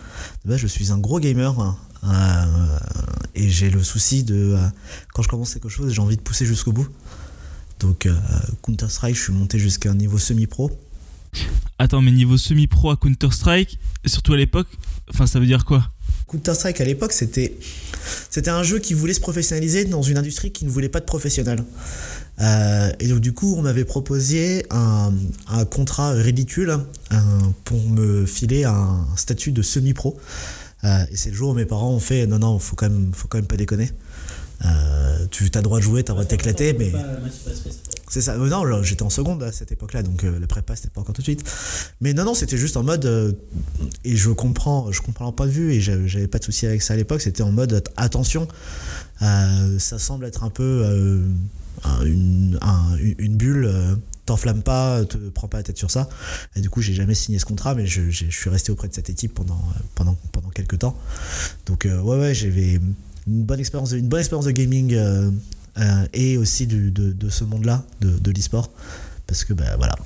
De 0.44 0.50
base, 0.50 0.58
je 0.58 0.66
suis 0.66 0.92
un 0.92 0.98
gros 0.98 1.18
gamer. 1.18 1.58
Hein. 1.58 1.78
Euh, 2.06 2.78
et 3.34 3.48
j'ai 3.48 3.70
le 3.70 3.82
souci 3.82 4.24
de, 4.24 4.54
euh, 4.54 4.68
quand 5.12 5.22
je 5.22 5.28
commence 5.28 5.54
quelque 5.54 5.68
chose, 5.68 5.92
j'ai 5.92 6.00
envie 6.00 6.16
de 6.16 6.22
pousser 6.22 6.46
jusqu'au 6.46 6.72
bout. 6.72 6.88
Donc 7.80 8.06
euh, 8.06 8.14
Counter-Strike, 8.62 9.16
je 9.16 9.22
suis 9.22 9.32
monté 9.32 9.58
jusqu'à 9.58 9.90
un 9.90 9.94
niveau 9.94 10.18
semi-pro. 10.18 10.70
Attends, 11.78 12.02
mais 12.02 12.12
niveau 12.12 12.36
semi-pro 12.36 12.90
à 12.90 12.96
Counter-Strike, 12.96 13.78
surtout 14.06 14.32
à 14.32 14.36
l'époque, 14.36 14.68
enfin 15.10 15.26
ça 15.26 15.40
veut 15.40 15.46
dire 15.46 15.64
quoi? 15.64 15.90
Counter-Strike 16.28 16.80
à 16.80 16.84
l'époque, 16.84 17.12
c'était 17.12 17.56
c'était 18.30 18.50
un 18.50 18.62
jeu 18.62 18.78
qui 18.78 18.94
voulait 18.94 19.14
se 19.14 19.20
professionnaliser 19.20 19.84
dans 19.84 20.02
une 20.02 20.18
industrie 20.18 20.50
qui 20.52 20.64
ne 20.64 20.70
voulait 20.70 20.88
pas 20.88 21.00
de 21.00 21.04
professionnels. 21.04 21.64
et 22.40 23.08
donc 23.08 23.20
du 23.20 23.32
coup, 23.32 23.54
on 23.56 23.62
m'avait 23.62 23.84
proposé 23.84 24.64
un, 24.70 25.12
un, 25.48 25.64
contrat 25.64 26.12
ridicule 26.12 26.78
pour 27.64 27.88
me 27.88 28.26
filer 28.26 28.64
un 28.64 29.06
statut 29.16 29.52
de 29.52 29.62
semi-pro. 29.62 30.18
Euh, 30.84 31.04
et 31.10 31.16
c'est 31.16 31.30
le 31.30 31.36
jour 31.36 31.50
où 31.50 31.54
mes 31.54 31.64
parents 31.64 31.90
ont 31.90 32.00
fait 32.00 32.26
non, 32.26 32.38
non, 32.38 32.58
faut 32.58 32.76
quand 32.76 32.88
même, 32.88 33.12
faut 33.14 33.28
quand 33.28 33.38
même 33.38 33.46
pas 33.46 33.56
déconner. 33.56 33.90
Euh, 34.64 35.26
tu 35.30 35.50
as 35.54 35.62
droit 35.62 35.78
de 35.78 35.84
jouer, 35.84 36.04
tu 36.04 36.10
as 36.10 36.14
droit 36.14 36.24
de 36.24 36.28
t'éclater, 36.28 36.72
mais. 36.72 36.92
C'est 38.08 38.20
ça. 38.20 38.34
Euh, 38.34 38.48
non, 38.48 38.82
j'étais 38.82 39.02
en 39.02 39.10
seconde 39.10 39.42
à 39.42 39.52
cette 39.52 39.72
époque-là, 39.72 40.02
donc 40.02 40.22
le 40.22 40.46
prépa 40.46 40.76
c'était 40.76 40.90
pas 40.90 41.00
encore 41.00 41.14
tout 41.14 41.22
de 41.22 41.26
suite. 41.26 41.44
Mais 42.00 42.12
non, 42.12 42.24
non, 42.24 42.34
c'était 42.34 42.58
juste 42.58 42.76
en 42.76 42.82
mode 42.82 43.36
et 44.04 44.16
je 44.16 44.30
comprends, 44.30 44.92
je 44.92 45.00
comprends 45.00 45.24
leur 45.24 45.34
point 45.34 45.46
de 45.46 45.52
vue 45.52 45.72
et 45.72 45.80
j'avais 45.80 46.28
pas 46.28 46.38
de 46.38 46.44
souci 46.44 46.66
avec 46.66 46.82
ça 46.82 46.94
à 46.94 46.96
l'époque. 46.96 47.20
C'était 47.20 47.42
en 47.42 47.52
mode 47.52 47.82
attention, 47.96 48.46
ça 49.20 49.98
semble 49.98 50.26
être 50.26 50.44
un 50.44 50.50
peu 50.50 50.84
une, 52.04 52.58
une, 53.18 53.36
bulle 53.36 53.98
t'enflamme 54.26 54.62
pas, 54.62 55.04
te 55.04 55.16
prends 55.16 55.48
pas 55.48 55.58
la 55.58 55.62
tête 55.62 55.78
sur 55.78 55.90
ça. 55.90 56.08
Et 56.56 56.60
du 56.60 56.70
coup, 56.70 56.80
j'ai 56.80 56.94
jamais 56.94 57.14
signé 57.14 57.38
ce 57.38 57.44
contrat, 57.44 57.74
mais 57.74 57.86
je, 57.86 58.10
suis 58.10 58.50
resté 58.50 58.72
auprès 58.72 58.88
de 58.88 58.94
cette 58.94 59.10
équipe 59.10 59.34
pendant, 59.34 59.60
pendant, 59.94 60.16
pendant 60.32 60.48
quelques 60.50 60.78
temps. 60.78 60.96
Donc, 61.66 61.86
euh, 61.86 62.00
ouais, 62.00 62.18
ouais, 62.18 62.34
j'avais 62.34 62.80
une 63.26 63.44
bonne 63.44 63.60
expérience, 63.60 63.92
une 63.92 64.08
bonne 64.08 64.20
expérience 64.20 64.46
de 64.46 64.50
gaming 64.50 64.94
euh, 64.94 65.30
euh, 65.78 66.06
et 66.12 66.36
aussi 66.38 66.66
de, 66.66 66.90
de, 66.90 67.28
ce 67.28 67.44
monde-là, 67.44 67.84
de, 68.00 68.18
de 68.18 68.30
l'e-sport. 68.30 68.70
Parce 69.26 69.44
que, 69.44 69.54
bah 69.54 69.76
voilà, 69.76 69.96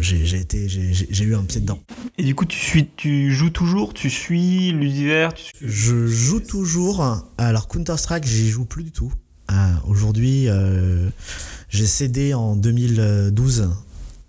j'ai 0.00 0.36
été 0.36 0.68
j'ai 0.68 1.24
eu 1.24 1.34
un 1.34 1.44
pied 1.44 1.60
dedans. 1.60 1.80
Et 2.18 2.24
du 2.24 2.34
coup 2.34 2.44
tu 2.44 2.58
suis 2.58 2.88
tu 2.96 3.32
joues 3.32 3.50
toujours? 3.50 3.94
Tu 3.94 4.10
suis 4.10 4.72
l'univers? 4.72 5.30
Je 5.62 6.06
joue 6.06 6.40
toujours. 6.40 7.24
Alors 7.38 7.68
Counter 7.68 7.96
Strike 7.96 8.26
j'y 8.26 8.50
joue 8.50 8.66
plus 8.66 8.84
du 8.84 8.92
tout. 8.92 9.12
Aujourd'hui 9.86 10.48
j'ai 11.70 11.86
cédé 11.86 12.34
en 12.34 12.54
2012, 12.54 13.70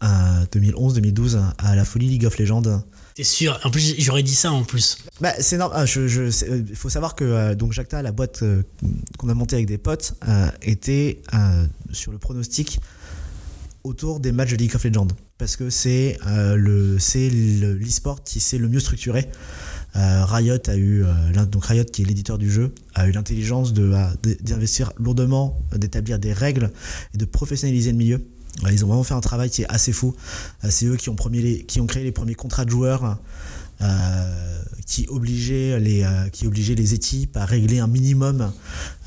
2011-2012 0.04 1.40
à 1.58 1.76
la 1.76 1.86
folie 1.86 2.08
League 2.08 2.26
of 2.26 2.38
Legends. 2.38 2.84
T'es 3.16 3.24
sûr? 3.24 3.60
En 3.64 3.70
plus, 3.70 3.96
j'aurais 4.00 4.24
dit 4.24 4.34
ça 4.34 4.52
en 4.52 4.64
plus. 4.64 4.98
Bah, 5.22 5.34
c'est 5.40 5.58
normal. 5.58 5.86
Ah, 5.86 6.00
il 6.00 6.76
faut 6.76 6.90
savoir 6.90 7.14
que 7.14 7.24
euh, 7.24 7.56
donc 7.56 7.72
Jacta, 7.72 8.02
la 8.02 8.12
boîte 8.12 8.42
euh, 8.42 8.64
qu'on 9.18 9.30
a 9.30 9.36
montée 9.36 9.56
avec 9.56 9.68
des 9.68 9.78
potes, 9.78 10.16
euh, 10.28 10.50
était 10.64 11.22
sur 11.92 12.12
le 12.12 12.18
pronostic 12.18 12.80
autour 13.84 14.20
des 14.20 14.32
matchs 14.32 14.52
de 14.52 14.56
League 14.56 14.76
of 14.76 14.84
Legends. 14.84 15.08
Parce 15.38 15.58
que 15.58 15.70
c'est 15.70 16.18
le 16.26 16.98
l'e-sport 16.98 18.24
qui 18.24 18.40
s'est 18.40 18.58
le 18.58 18.70
mieux 18.70 18.80
structuré. 18.80 19.30
Riot 19.94 20.58
a 20.68 20.76
eu 20.76 21.04
donc 21.52 21.66
Riot 21.66 21.84
qui 21.84 22.02
est 22.02 22.06
l'éditeur 22.06 22.40
du 22.40 22.50
jeu 22.50 22.74
a 22.96 23.08
eu 23.08 23.12
l'intelligence 23.12 23.74
de 23.74 23.94
d'investir 24.42 24.92
lourdement, 24.98 25.60
d'établir 25.76 26.18
des 26.18 26.34
règles 26.34 26.72
et 27.14 27.18
de 27.18 27.26
professionnaliser 27.26 27.92
le 27.92 27.98
milieu. 27.98 28.26
Ils 28.72 28.86
ont 28.86 28.88
vraiment 28.88 29.04
fait 29.04 29.14
un 29.14 29.22
travail 29.22 29.50
qui 29.50 29.64
est 29.64 29.70
assez 29.70 29.92
fou. 29.92 30.16
C'est 30.70 30.86
eux 30.86 30.96
qui 30.96 31.10
ont, 31.10 31.16
les, 31.32 31.66
créé 31.66 32.04
les 32.04 32.12
premiers 32.12 32.36
contrats 32.36 32.66
de 32.66 32.70
joueurs. 32.70 33.18
Euh, 33.82 34.60
qui 34.86 35.08
obligeait 35.10 35.80
les 35.80 36.94
équipes 36.94 37.36
à 37.36 37.46
régler 37.46 37.80
un 37.80 37.88
minimum 37.88 38.52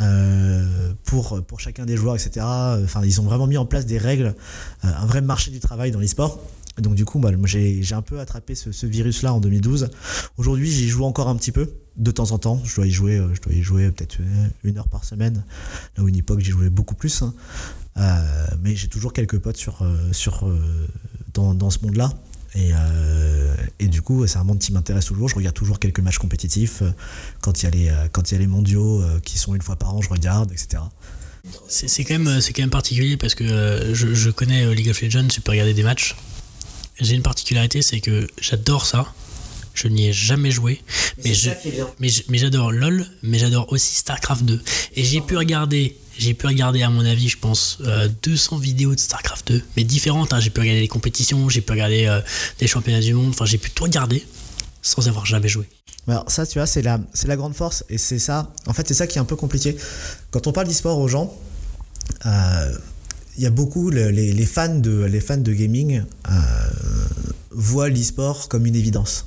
euh, 0.00 0.92
pour 1.04 1.60
chacun 1.60 1.86
des 1.86 1.96
joueurs 1.96 2.16
etc 2.16 2.44
enfin 2.44 3.02
ils 3.04 3.20
ont 3.20 3.24
vraiment 3.24 3.46
mis 3.46 3.56
en 3.56 3.64
place 3.64 3.86
des 3.86 3.96
règles 3.96 4.34
un 4.82 5.06
vrai 5.06 5.20
marché 5.20 5.50
du 5.50 5.60
travail 5.60 5.92
dans 5.92 6.00
les 6.00 6.08
sports 6.08 6.40
donc 6.78 6.94
du 6.94 7.04
coup, 7.04 7.18
bah, 7.18 7.30
j'ai 7.44 7.94
un 7.94 8.02
peu 8.02 8.20
attrapé 8.20 8.54
ce, 8.54 8.86
virus-là 8.86 9.32
en 9.32 9.40
2012. 9.40 9.88
Aujourd'hui, 10.36 10.70
j'y 10.70 10.88
joue 10.88 11.04
encore 11.04 11.28
un 11.28 11.36
petit 11.36 11.52
peu, 11.52 11.72
de 11.96 12.10
temps 12.10 12.32
en 12.32 12.38
temps. 12.38 12.60
Je 12.64 12.76
dois 12.76 12.86
y 12.86 12.90
jouer, 12.90 13.16
euh, 13.16 13.34
je 13.34 13.40
dois 13.40 13.54
y 13.54 13.62
jouer 13.62 13.90
peut-être 13.90 14.18
une 14.62 14.78
heure 14.78 14.88
par 14.88 15.04
semaine. 15.04 15.44
Là 15.96 16.04
où 16.04 16.08
une 16.08 16.16
époque, 16.16 16.40
j'y 16.40 16.50
jouais 16.50 16.68
beaucoup 16.68 16.94
plus. 16.94 17.24
Hein. 17.96 18.22
mais 18.62 18.76
j'ai 18.76 18.88
toujours 18.88 19.12
quelques 19.12 19.38
potes 19.38 19.56
sur, 19.56 19.84
sur, 20.12 20.48
dans, 21.34 21.54
dans 21.54 21.70
ce 21.70 21.78
monde-là. 21.82 22.12
Et, 22.54 22.70
et, 23.80 23.88
du 23.88 24.00
coup, 24.00 24.26
c'est 24.26 24.38
un 24.38 24.44
monde 24.44 24.58
qui 24.58 24.72
m'intéresse 24.72 25.04
toujours. 25.04 25.28
Je 25.28 25.34
regarde 25.34 25.54
toujours 25.54 25.78
quelques 25.78 26.00
matchs 26.00 26.18
compétitifs. 26.18 26.82
Quand 27.42 27.62
il 27.62 27.64
y 27.64 27.66
a 27.66 27.70
les, 27.70 28.08
quand 28.12 28.30
il 28.30 28.34
y 28.34 28.36
a 28.36 28.40
les 28.40 28.46
mondiaux 28.46 29.02
qui 29.24 29.36
sont 29.36 29.54
une 29.54 29.60
fois 29.60 29.76
par 29.76 29.94
an, 29.94 30.00
je 30.00 30.08
regarde, 30.08 30.52
etc. 30.52 30.82
C'est 31.68 32.04
quand, 32.04 32.18
même, 32.18 32.40
quand 32.40 32.62
même 32.62 32.70
particulier 32.70 33.16
parce 33.16 33.34
que 33.34 33.92
je, 33.92 34.14
je, 34.14 34.30
connais 34.30 34.74
League 34.74 34.88
of 34.88 35.00
Legends, 35.02 35.28
tu 35.28 35.40
peux 35.40 35.52
regarder 35.52 35.74
des 35.74 35.82
matchs. 35.82 36.16
J'ai 37.00 37.14
une 37.14 37.22
particularité, 37.22 37.82
c'est 37.82 38.00
que 38.00 38.26
j'adore 38.40 38.86
ça. 38.86 39.12
Je 39.74 39.88
n'y 39.88 40.08
ai 40.08 40.12
jamais 40.12 40.50
joué. 40.50 40.80
Mais, 41.22 41.32
mais 42.00 42.38
j'adore 42.38 42.72
LOL, 42.72 43.06
mais 43.22 43.38
j'adore 43.38 43.70
aussi 43.70 43.96
StarCraft 43.96 44.44
2. 44.44 44.62
Et 44.96 45.04
j'ai 45.04 45.20
pu 45.20 45.36
regarder, 45.36 45.98
j'ai 46.18 46.34
pu 46.34 46.46
regarder 46.46 46.82
à 46.82 46.90
mon 46.90 47.04
avis, 47.04 47.28
je 47.28 47.38
pense, 47.38 47.78
200 48.22 48.56
euh, 48.56 48.60
vidéos 48.60 48.94
de 48.94 49.00
StarCraft 49.00 49.48
2, 49.48 49.62
mais 49.76 49.84
différentes. 49.84 50.32
Hein. 50.32 50.40
J'ai 50.40 50.50
pu 50.50 50.60
regarder 50.60 50.80
des 50.80 50.88
compétitions, 50.88 51.48
j'ai 51.48 51.60
pu 51.60 51.72
regarder 51.72 52.06
euh, 52.06 52.20
des 52.58 52.66
championnats 52.66 53.00
du 53.00 53.14
monde. 53.14 53.30
Enfin, 53.30 53.44
j'ai 53.44 53.58
pu 53.58 53.70
tout 53.70 53.84
regarder 53.84 54.24
sans 54.82 55.08
avoir 55.08 55.26
jamais 55.26 55.48
joué. 55.48 55.68
Alors 56.08 56.30
ça, 56.30 56.46
tu 56.46 56.58
vois, 56.58 56.66
c'est 56.66 56.82
la, 56.82 57.00
c'est 57.12 57.26
la 57.26 57.36
grande 57.36 57.54
force 57.54 57.84
et 57.88 57.98
c'est 57.98 58.18
ça. 58.18 58.52
En 58.66 58.72
fait, 58.72 58.86
c'est 58.86 58.94
ça 58.94 59.06
qui 59.06 59.18
est 59.18 59.20
un 59.20 59.24
peu 59.24 59.36
compliqué. 59.36 59.76
Quand 60.30 60.46
on 60.46 60.52
parle 60.52 60.68
d'e-sport 60.68 60.98
aux 60.98 61.08
gens, 61.08 61.36
euh, 62.24 62.78
il 63.36 63.42
y 63.42 63.46
a 63.46 63.50
beaucoup 63.50 63.90
les, 63.90 64.46
fans 64.46 64.74
de 64.74 65.04
les 65.04 65.20
fans 65.20 65.36
de 65.36 65.52
gaming 65.52 66.02
voient 67.50 67.88
l'e-sport 67.88 68.48
comme 68.48 68.66
une 68.66 68.76
évidence. 68.76 69.26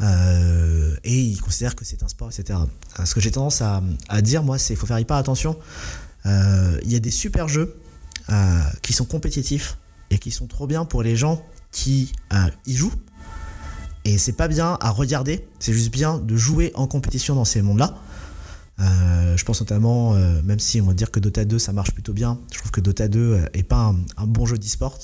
Euh, 0.00 0.96
et 1.04 1.18
ils 1.20 1.40
considèrent 1.40 1.74
que 1.74 1.84
c'est 1.84 2.02
un 2.02 2.08
sport, 2.08 2.30
etc. 2.30 2.58
Euh, 2.98 3.04
ce 3.04 3.14
que 3.14 3.20
j'ai 3.20 3.30
tendance 3.30 3.62
à, 3.62 3.82
dire, 4.22 4.42
moi, 4.42 4.58
c'est 4.58 4.74
qu'il 4.74 4.76
faut 4.76 4.86
faire 4.86 4.98
hyper 4.98 5.16
attention. 5.16 5.58
Euh, 6.26 6.78
il 6.84 6.92
y 6.92 6.96
a 6.96 7.00
des 7.00 7.10
super 7.10 7.48
jeux 7.48 7.76
qui 8.82 8.92
sont 8.92 9.06
compétitifs 9.06 9.78
et 10.10 10.18
qui 10.18 10.30
sont 10.30 10.46
trop 10.46 10.66
bien 10.66 10.84
pour 10.84 11.02
les 11.02 11.16
gens 11.16 11.42
qui 11.72 12.12
y 12.66 12.74
jouent. 12.74 12.92
Et 14.04 14.18
c'est 14.18 14.34
pas 14.34 14.48
bien 14.48 14.76
à 14.82 14.90
regarder, 14.90 15.46
c'est 15.58 15.72
juste 15.72 15.90
bien 15.90 16.18
de 16.18 16.36
jouer 16.36 16.70
en 16.74 16.86
compétition 16.86 17.34
dans 17.34 17.46
ces 17.46 17.62
mondes-là. 17.62 17.96
je 18.78 19.42
pense 19.44 19.60
notamment, 19.60 20.12
même 20.44 20.58
si 20.58 20.82
on 20.82 20.86
va 20.88 20.92
dire 20.92 21.10
que 21.10 21.20
Dota 21.20 21.46
2 21.46 21.58
ça 21.58 21.72
marche 21.72 21.92
plutôt 21.92 22.12
bien, 22.12 22.38
je 22.52 22.58
trouve 22.58 22.70
que 22.70 22.82
Dota 22.82 23.08
2 23.08 23.46
est 23.54 23.62
pas 23.62 23.80
un, 23.80 23.96
un 24.18 24.26
bon 24.26 24.44
jeu 24.44 24.58
d'e-sport. 24.58 24.98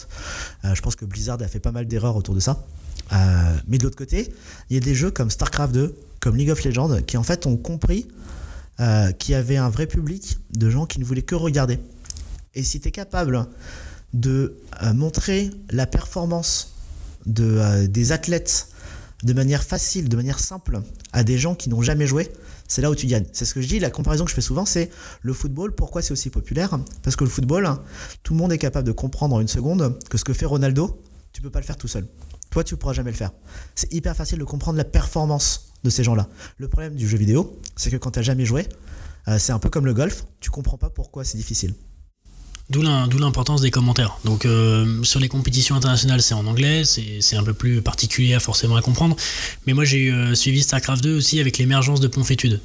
je 0.63 0.81
pense 0.83 0.97
que 0.97 1.07
Blizzard 1.07 1.41
a 1.41 1.49
fait 1.49 1.61
pas 1.61 1.73
mal 1.73 1.87
d'erreurs 1.87 2.17
autour 2.17 2.35
de 2.35 2.41
ça. 2.41 2.67
Euh, 3.13 3.57
mais 3.67 3.79
de 3.79 3.85
l'autre 3.85 3.97
côté, 3.97 4.33
il 4.71 4.75
y 4.75 4.77
a 4.77 4.81
des 4.81 4.95
jeux 4.95 5.11
comme 5.11 5.31
StarCraft 5.31 5.75
2, 5.75 5.97
comme 6.21 6.37
League 6.37 6.51
of 6.51 6.65
Legends, 6.65 7.03
qui 7.03 7.17
en 7.17 7.23
fait 7.23 7.47
ont 7.47 7.57
compris 7.57 8.07
euh, 8.81 9.13
qu'il 9.13 9.33
y 9.33 9.35
avait 9.35 9.57
un 9.57 9.69
vrai 9.69 9.87
public 9.87 10.39
de 10.51 10.71
gens 10.71 10.87
qui 10.87 10.99
ne 11.01 11.05
voulaient 11.05 11.23
que 11.23 11.35
regarder. 11.35 11.79
Et 12.55 12.63
si 12.63 12.81
tu 12.81 12.89
es 12.89 12.91
capable 12.91 13.47
de 14.13 14.57
euh, 14.83 14.93
montrer 14.95 15.51
la 15.71 15.87
performance 15.87 16.75
de, 17.27 17.87
des 17.87 18.13
athlètes 18.13 18.69
de 19.23 19.33
manière 19.33 19.65
facile, 19.65 20.09
de 20.09 20.17
manière 20.17 20.39
simple, 20.39 20.81
à 21.13 21.25
des 21.25 21.39
gens 21.39 21.55
qui 21.55 21.69
n'ont 21.69 21.83
jamais 21.83 22.07
joué, 22.07 22.31
c'est 22.69 22.83
là 22.83 22.91
où 22.91 22.95
tu 22.95 23.07
gagnes. 23.07 23.27
C'est 23.33 23.45
ce 23.45 23.55
que 23.55 23.61
je 23.61 23.69
dis, 23.69 23.79
la 23.79 23.91
comparaison 23.91 24.25
que 24.25 24.31
je 24.31 24.35
fais 24.35 24.41
souvent, 24.41 24.65
c'est 24.65 24.91
le 25.23 25.33
football, 25.33 25.75
pourquoi 25.75 26.03
c'est 26.03 26.13
aussi 26.13 26.31
populaire? 26.31 26.79
Parce 27.03 27.17
que 27.17 27.25
le 27.25 27.31
football, 27.31 27.69
tout 28.23 28.35
le 28.35 28.39
monde 28.39 28.53
est 28.53 28.59
capable 28.59 28.87
de 28.87 28.93
comprendre 28.93 29.37
en 29.37 29.41
une 29.41 29.49
seconde 29.49 29.99
que 30.11 30.19
ce 30.19 30.25
que 30.25 30.33
fait 30.33 30.47
Ronaldo, 30.47 30.99
tu 31.33 31.43
peux 31.43 31.51
pas 31.51 31.61
le 31.61 31.67
faire 31.67 31.77
tout 31.77 31.89
seul. 31.89 32.07
Toi, 32.55 32.63
tu 32.63 32.75
ne 32.75 32.79
pourras 32.79 32.93
jamais 32.93 33.11
le 33.11 33.17
faire. 33.17 33.33
C'est 33.75 33.93
hyper 33.93 34.15
facile 34.15 34.39
de 34.39 34.45
comprendre 34.45 34.79
la 34.79 34.85
performance 34.85 35.73
de 35.83 35.91
ces 35.91 36.05
gens-là. 36.05 36.29
Le 36.59 36.69
problème 36.69 36.95
du 36.95 37.09
jeu 37.09 37.19
vidéo, 37.19 37.61
c'est 37.75 37.91
que 37.91 37.97
quand 37.97 38.13
tu 38.13 38.21
n'as 38.21 38.23
jamais 38.23 38.45
joué, 38.45 38.69
euh, 39.27 39.41
c'est 39.41 39.51
un 39.51 39.59
peu 39.59 39.71
comme 39.71 39.87
le 39.87 39.93
golf, 39.93 40.25
tu 40.39 40.51
comprends 40.51 40.79
pas 40.79 40.89
pourquoi 40.89 41.25
c'est 41.25 41.37
difficile. 41.37 41.75
D'où 42.71 42.81
l'importance 42.81 43.61
des 43.61 43.71
commentaires. 43.71 44.17
Donc 44.25 44.47
euh, 44.47 45.03
sur 45.03 45.21
les 45.21 45.29
compétitions 45.29 45.77
internationales, 45.77 46.23
c'est 46.23 46.33
en 46.33 46.47
anglais, 46.47 46.85
c'est 46.85 47.37
un 47.37 47.43
peu 47.43 47.53
plus 47.53 47.83
particulier 47.83 48.39
forcément 48.41 48.75
à 48.77 48.81
comprendre. 48.81 49.17
Mais 49.67 49.75
moi 49.75 49.85
j'ai 49.85 50.11
euh, 50.11 50.35
suivi 50.35 50.63
StarCraft 50.63 51.05
2 51.05 51.15
aussi 51.15 51.41
avec 51.41 51.59
l'émergence 51.59 52.01
de 52.01 52.09
Ponfétude. 52.09 52.61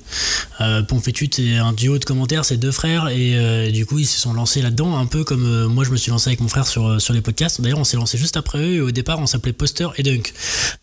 Euh, 0.61 0.83
Ponfétude 0.83 1.33
c'est 1.35 1.57
un 1.57 1.73
duo 1.73 1.97
de 1.97 2.05
commentaires, 2.05 2.45
c'est 2.45 2.55
deux 2.55 2.71
frères 2.71 3.09
et 3.09 3.35
euh, 3.35 3.71
du 3.71 3.85
coup 3.85 3.99
ils 3.99 4.05
se 4.05 4.17
sont 4.17 4.31
lancés 4.31 4.61
là-dedans 4.61 4.97
un 4.97 5.05
peu 5.05 5.25
comme 5.25 5.65
moi 5.65 5.83
je 5.83 5.89
me 5.89 5.97
suis 5.97 6.11
lancé 6.11 6.29
avec 6.29 6.39
mon 6.39 6.47
frère 6.47 6.65
sur, 6.65 6.97
les 7.11 7.21
podcasts. 7.21 7.59
D'ailleurs 7.59 7.79
on 7.79 7.83
s'est 7.83 7.97
lancé 7.97 8.17
juste 8.17 8.37
après 8.37 8.59
eux 8.59 8.75
et 8.75 8.81
au 8.81 8.91
départ 8.91 9.19
on 9.19 9.27
s'appelait 9.27 9.51
Poster 9.51 9.89
et 9.97 10.03
Dunk 10.03 10.33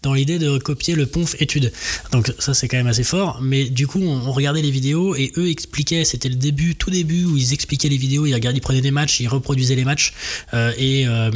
dans 0.02 0.12
l'idée 0.12 0.38
de 0.38 0.48
recopier 0.48 0.94
le 0.94 1.06
Ponf. 1.06 1.36
Donc 2.12 2.34
ça 2.38 2.52
c'est 2.52 2.68
quand 2.68 2.76
même 2.76 2.86
assez 2.86 3.04
fort. 3.04 3.40
Mais 3.40 3.70
du 3.70 3.86
coup 3.86 4.02
on, 4.02 4.28
on 4.28 4.32
regardait 4.32 4.60
les 4.60 4.70
vidéos 4.70 5.14
et 5.14 5.32
eux 5.38 5.48
expliquaient, 5.48 6.04
c'était 6.04 6.28
le 6.28 6.34
début, 6.34 6.74
tout 6.74 6.90
début 6.90 7.24
où 7.24 7.38
ils 7.38 7.54
expliquaient 7.54 7.88
les 7.88 7.96
vidéos, 7.96 8.26
ils 8.26 8.34
regardaient, 8.34 8.58
ils 8.58 8.60
prenaient 8.60 8.82
des 8.82 8.90
matchs 8.90 9.05
ils 9.20 9.28
reproduisaient 9.28 9.74
les 9.74 9.84
matchs 9.84 10.12
euh, 10.54 10.72
et 10.78 11.06
euh, 11.06 11.30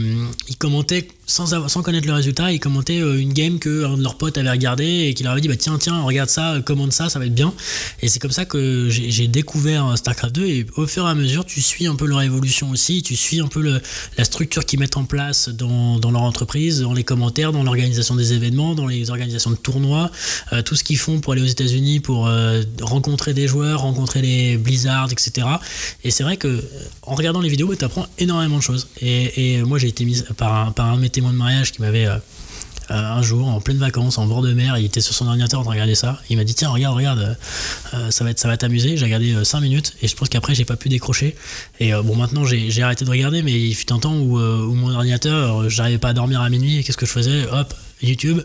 ils 0.49 0.57
commentaient 0.57 1.09
sans, 1.27 1.83
connaître 1.83 2.07
le 2.09 2.13
résultat, 2.13 2.53
ils 2.53 2.59
commentaient 2.59 3.01
euh, 3.01 3.21
une 3.21 3.33
game 3.33 3.59
que 3.59 3.85
un 3.85 3.97
de 3.97 4.03
leurs 4.03 4.19
potes 4.19 4.37
avait 4.37 4.51
regardé 4.51 4.85
et 4.85 5.15
qui 5.15 5.23
leur 5.23 5.33
avait 5.33 5.41
dit 5.41 5.49
bah 5.49 5.57
tiens 5.57 5.79
tiens 5.79 6.01
regarde 6.03 6.29
ça, 6.29 6.61
commande 6.65 6.93
ça, 6.93 7.09
ça 7.09 7.19
va 7.19 7.27
être 7.27 7.35
bien. 7.35 7.53
Et 8.03 8.09
c'est 8.09 8.19
comme 8.19 8.33
ça 8.33 8.45
que 8.45 8.89
j'ai 8.91 9.29
découvert 9.29 9.97
Starcraft 9.97 10.35
2 10.35 10.47
et 10.47 10.67
au 10.77 10.87
fur 10.87 11.07
et 11.07 11.11
à 11.11 11.15
mesure 11.15 11.45
tu 11.45 11.61
suis 11.61 11.87
un 11.87 11.95
peu 11.95 12.07
leur 12.07 12.23
évolution 12.23 12.71
aussi, 12.71 13.03
tu 13.03 13.17
suis 13.17 13.41
un 13.41 13.47
peu 13.47 13.81
la 14.17 14.25
structure 14.25 14.65
qu'ils 14.65 14.81
mettent 14.81 14.97
en 14.97 15.05
place 15.05 15.49
dans, 15.49 15.99
leur 16.11 16.23
entreprise, 16.23 16.81
dans 16.81 16.93
les 16.93 17.05
commentaires, 17.05 17.53
dans 17.53 17.63
l'organisation 17.63 18.17
des 18.17 18.33
événements, 18.33 18.75
dans 18.75 18.87
les 18.87 19.11
organisations 19.11 19.51
de 19.51 19.57
tournois, 19.57 20.11
tout 20.65 20.75
ce 20.75 20.85
qu'ils 20.85 20.99
font 20.99 21.21
pour 21.21 21.33
aller 21.33 21.43
aux 21.43 21.47
États-Unis 21.47 22.01
pour 22.01 22.29
rencontrer 22.81 23.35
des 23.35 23.47
joueurs, 23.47 23.83
rencontrer 23.83 24.23
les 24.23 24.57
Blizzard, 24.57 25.11
etc. 25.13 25.47
Et 26.05 26.11
c'est 26.11 26.23
vrai 26.23 26.37
que 26.37 26.63
en 27.03 27.15
regardant 27.15 27.41
les 27.41 27.49
vidéos, 27.49 27.60
tu 27.77 27.85
apprends 27.85 28.07
énormément 28.19 28.59
de 28.59 28.63
choses. 28.63 28.89
Et, 29.01 29.63
moi, 29.63 29.79
j'ai 29.79 29.89
été 29.89 30.05
mise 30.05 30.27
par 30.37 30.55
un, 30.55 30.73
par 30.73 30.87
un 30.87 30.97
de 30.97 31.01
mes 31.01 31.11
témoins 31.11 31.33
de 31.33 31.39
mariage 31.39 31.73
qui 31.73 31.81
m'avait. 31.81 32.07
Euh, 32.07 32.17
euh, 32.91 32.95
un 32.95 33.23
jour, 33.23 33.47
en 33.47 33.61
pleine 33.61 33.77
vacances, 33.77 34.19
en 34.19 34.27
bord 34.27 34.43
de 34.43 34.53
mer, 34.53 34.77
il 34.77 34.85
était 34.85 35.01
sur 35.01 35.15
son 35.15 35.29
ordinateur 35.29 35.61
en 35.61 35.63
train 35.63 35.71
de 35.71 35.77
regarder 35.77 35.95
ça. 35.95 36.21
Il 36.29 36.37
m'a 36.37 36.43
dit 36.43 36.55
Tiens, 36.57 36.71
regarde, 36.71 36.97
regarde, 36.97 37.37
euh, 37.95 38.11
ça 38.11 38.25
va 38.25 38.33
ça 38.35 38.49
va 38.49 38.57
t'amuser. 38.57 38.97
J'ai 38.97 39.05
regardé 39.05 39.45
5 39.45 39.61
minutes 39.61 39.95
et 40.03 40.09
je 40.09 40.17
pense 40.17 40.29
qu'après, 40.29 40.57
j'ai 40.57 40.65
pas 40.65 40.75
pu 40.75 40.89
décrocher. 40.89 41.37
Et 41.79 41.93
bon, 41.93 42.17
maintenant, 42.17 42.45
j'ai 42.45 42.83
arrêté 42.83 43.05
de 43.05 43.11
regarder, 43.11 43.43
mais 43.43 43.53
il 43.53 43.75
fut 43.75 43.93
un 43.93 44.01
temps 44.01 44.17
où, 44.17 44.41
où 44.41 44.75
mon 44.75 44.93
ordinateur, 44.93 45.71
j'arrivais 45.71 45.99
pas 45.99 46.09
à 46.09 46.13
dormir 46.15 46.41
à 46.41 46.51
minuit. 46.51 46.83
Qu'est-ce 46.83 46.97
que 46.97 47.07
je 47.07 47.13
faisais? 47.13 47.47
Hop, 47.53 47.73
YouTube, 48.03 48.41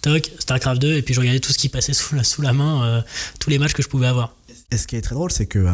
toc, 0.00 0.30
StarCraft 0.38 0.80
2, 0.80 0.94
et 0.94 1.02
puis 1.02 1.12
je 1.12 1.20
regardais 1.20 1.40
tout 1.40 1.52
ce 1.52 1.58
qui 1.58 1.68
passait 1.68 1.92
sous 1.92 2.14
la, 2.14 2.24
sous 2.24 2.40
la 2.40 2.54
main, 2.54 3.04
tous 3.38 3.50
les 3.50 3.58
matchs 3.58 3.74
que 3.74 3.82
je 3.82 3.88
pouvais 3.88 4.06
avoir. 4.06 4.34
Et 4.70 4.76
ce 4.76 4.86
qui 4.86 4.96
est 4.96 5.00
très 5.00 5.14
drôle, 5.14 5.32
c'est 5.32 5.46
que 5.46 5.58
euh, 5.58 5.72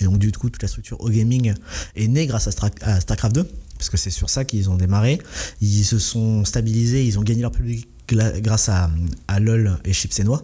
et 0.00 0.04
donc 0.04 0.18
du 0.18 0.32
coup 0.32 0.48
toute 0.48 0.62
la 0.62 0.68
structure 0.68 1.00
au 1.00 1.10
gaming 1.10 1.54
est 1.96 2.08
née 2.08 2.26
grâce 2.26 2.46
à, 2.46 3.00
StarCraft 3.00 3.34
2, 3.34 3.50
parce 3.76 3.90
que 3.90 3.96
c'est 3.96 4.10
sur 4.10 4.30
ça 4.30 4.44
qu'ils 4.44 4.70
ont 4.70 4.76
démarré. 4.76 5.20
Ils 5.60 5.84
se 5.84 5.98
sont 5.98 6.44
stabilisés, 6.44 7.04
ils 7.04 7.18
ont 7.18 7.22
gagné 7.22 7.42
leur 7.42 7.52
public 7.52 7.88
grâce 8.08 8.68
à, 8.68 8.90
LOL 9.38 9.78
et 9.84 9.92
Chips 9.92 10.18
et 10.20 10.24
Noix. 10.24 10.42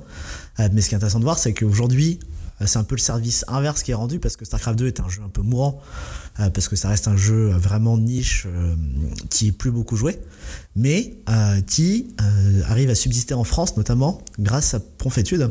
Euh, 0.61 0.69
mais 0.73 0.81
ce 0.81 0.89
qui 0.89 0.95
est 0.95 0.97
intéressant 0.97 1.21
de 1.21 1.25
voir, 1.25 1.39
c'est 1.39 1.55
qu'aujourd'hui, 1.55 2.19
euh, 2.61 2.67
c'est 2.67 2.79
un 2.79 2.85
peu 2.85 2.95
le 2.95 3.01
service 3.01 3.45
inverse 3.49 3.83
qui 3.83 3.93
est 3.93 3.95
rendu 3.95 4.19
parce 4.19 4.37
que 4.37 4.45
StarCraft 4.45 4.79
2 4.79 4.87
est 4.87 5.01
un 5.01 5.09
jeu 5.09 5.23
un 5.25 5.29
peu 5.29 5.43
mourant, 5.43 5.81
parce 6.37 6.69
que 6.69 6.77
ça 6.77 6.89
reste 6.89 7.09
un 7.09 7.17
jeu 7.17 7.51
vraiment 7.51 7.97
niche 7.97 8.47
qui 9.31 9.49
est 9.49 9.53
plus 9.53 9.71
beaucoup 9.71 9.97
joué, 9.97 10.19
mais 10.75 11.17
qui 11.67 12.09
arrive 12.67 12.91
à 12.91 12.95
subsister 12.95 13.35
en 13.35 13.45
France 13.45 13.77
notamment 13.77 14.21
grâce 14.39 14.75
à 14.75 14.81
Ponfétude 14.81 15.51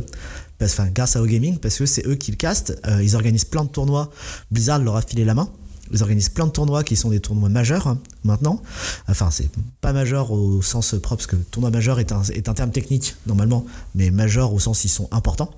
enfin, 0.65 0.88
grâce 0.88 1.15
à 1.15 1.22
O-Gaming, 1.22 1.58
parce 1.58 1.78
que 1.78 1.86
c'est 1.86 2.06
eux 2.08 2.15
qui 2.15 2.32
le 2.32 2.38
castent. 2.38 2.80
Euh, 2.88 3.04
ils 3.04 3.15
organisent 3.15 3.46
plein 3.46 3.63
de 3.63 3.69
tournois. 3.69 4.12
Blizzard 4.52 4.80
leur 4.80 4.96
a 4.96 5.02
filé 5.02 5.26
la 5.26 5.34
main. 5.34 5.50
Ils 5.91 6.02
organisent 6.02 6.30
plein 6.30 6.48
de 6.48 6.52
tournois 6.52 6.84
qui 6.84 6.96
sont 6.96 7.10
des 7.10 7.19
tournois 7.19 7.50
majeurs 7.50 7.88
hein, 7.88 8.00
maintenant. 8.24 8.62
Enfin, 9.08 9.30
c'est 9.32 9.50
pas 9.82 9.93
majeur 9.93 10.32
au 10.32 10.62
sens 10.62 10.96
propre, 11.02 11.17
parce 11.17 11.28
que 11.28 11.36
tournoi 11.36 11.69
majeur 11.69 12.00
est 12.00 12.12
un, 12.12 12.24
est 12.24 12.50
un 12.50 12.54
terme 12.54 12.72
technique 12.72 13.15
normalement, 13.28 13.65
mais 13.93 14.10
majeur 14.10 14.54
au 14.54 14.60
sens 14.60 14.86
ils 14.86 14.89
sont 14.89 15.08
importants. 15.12 15.52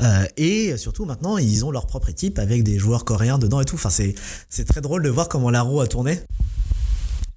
Euh, 0.00 0.24
et 0.36 0.76
surtout 0.76 1.04
maintenant, 1.04 1.38
ils 1.38 1.64
ont 1.64 1.70
leur 1.70 1.86
propre 1.86 2.08
équipe 2.08 2.38
avec 2.38 2.62
des 2.62 2.78
joueurs 2.78 3.04
coréens 3.04 3.38
dedans 3.38 3.60
et 3.60 3.64
tout. 3.64 3.76
Enfin, 3.76 3.90
c'est 3.90 4.64
très 4.64 4.80
drôle 4.80 5.02
de 5.02 5.08
voir 5.08 5.28
comment 5.28 5.50
la 5.50 5.62
roue 5.62 5.80
a 5.80 5.86
tourné. 5.86 6.20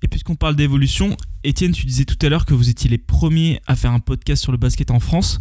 Et 0.04 0.08
puisqu'on 0.08 0.36
parle 0.36 0.56
d'évolution, 0.56 1.16
Étienne, 1.44 1.72
tu 1.72 1.86
disais 1.86 2.06
tout 2.06 2.18
à 2.26 2.30
l'heure 2.30 2.46
que 2.46 2.54
vous 2.56 2.70
étiez 2.70 2.90
les 2.90 2.98
premiers 2.98 3.62
à 3.68 3.76
faire 3.76 3.92
un 3.92 4.00
podcast 4.00 4.42
sur 4.42 4.52
le 4.52 4.58
basket 4.58 4.90
en 4.90 5.00
France. 5.00 5.40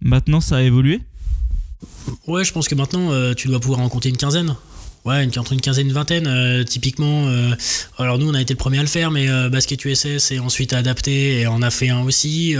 Maintenant, 0.00 0.40
ça 0.40 0.56
a 0.56 0.62
évolué? 0.62 1.00
Ouais, 2.26 2.44
je 2.44 2.52
pense 2.52 2.68
que 2.68 2.74
maintenant, 2.74 3.10
euh, 3.12 3.34
tu 3.34 3.48
dois 3.48 3.60
pouvoir 3.60 3.80
en 3.80 3.88
compter 3.88 4.08
une 4.08 4.16
quinzaine. 4.16 4.56
Ouais, 5.06 5.24
une, 5.24 5.30
entre 5.38 5.54
une 5.54 5.62
quinzaine 5.62 5.86
et 5.86 5.88
une 5.88 5.94
vingtaine, 5.94 6.26
euh, 6.26 6.62
typiquement. 6.62 7.26
Euh, 7.28 7.54
alors 7.96 8.18
nous, 8.18 8.28
on 8.28 8.34
a 8.34 8.40
été 8.40 8.52
le 8.52 8.58
premier 8.58 8.78
à 8.78 8.82
le 8.82 8.86
faire, 8.86 9.10
mais 9.10 9.30
euh, 9.30 9.48
Basket 9.48 9.82
USS 9.82 10.30
est 10.32 10.38
ensuite 10.38 10.74
adapté 10.74 11.40
et 11.40 11.46
on 11.46 11.62
a 11.62 11.70
fait 11.70 11.88
un 11.88 12.02
aussi. 12.02 12.54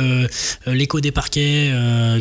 L'écho 0.67 1.01
des 1.01 1.13
parquets, 1.13 1.73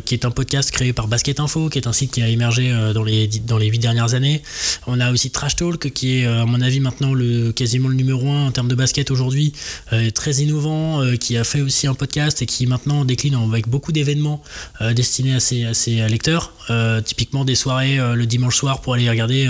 qui 0.05 0.13
est 0.13 0.25
un 0.25 0.31
podcast 0.31 0.71
créé 0.71 0.93
par 0.93 1.07
Basket 1.07 1.39
Info, 1.39 1.69
qui 1.69 1.77
est 1.77 1.87
un 1.87 1.93
site 1.93 2.11
qui 2.11 2.21
a 2.21 2.27
émergé 2.27 2.71
dans 2.93 3.03
les 3.03 3.27
dans 3.27 3.57
les 3.57 3.67
huit 3.67 3.79
dernières 3.79 4.13
années. 4.13 4.41
On 4.87 4.99
a 4.99 5.11
aussi 5.11 5.31
Trash 5.31 5.55
Talk, 5.55 5.91
qui 5.91 6.19
est 6.19 6.25
à 6.25 6.45
mon 6.45 6.61
avis 6.61 6.79
maintenant 6.79 7.13
le 7.13 7.51
quasiment 7.51 7.87
le 7.87 7.95
numéro 7.95 8.29
un 8.29 8.47
en 8.47 8.51
termes 8.51 8.67
de 8.67 8.75
basket 8.75 9.11
aujourd'hui, 9.11 9.53
très 10.13 10.35
innovant, 10.35 11.01
qui 11.19 11.37
a 11.37 11.43
fait 11.43 11.61
aussi 11.61 11.87
un 11.87 11.93
podcast 11.93 12.41
et 12.41 12.45
qui 12.45 12.65
maintenant 12.67 13.05
décline 13.05 13.35
avec 13.35 13.67
beaucoup 13.67 13.91
d'événements 13.91 14.41
destinés 14.93 15.35
à 15.35 15.39
ses, 15.39 15.65
à 15.65 15.73
ses 15.73 16.07
lecteurs. 16.07 16.53
typiquement 17.05 17.45
des 17.45 17.55
soirées 17.55 17.97
le 17.97 18.25
dimanche 18.25 18.57
soir 18.57 18.81
pour 18.81 18.93
aller 18.95 19.09
regarder 19.09 19.47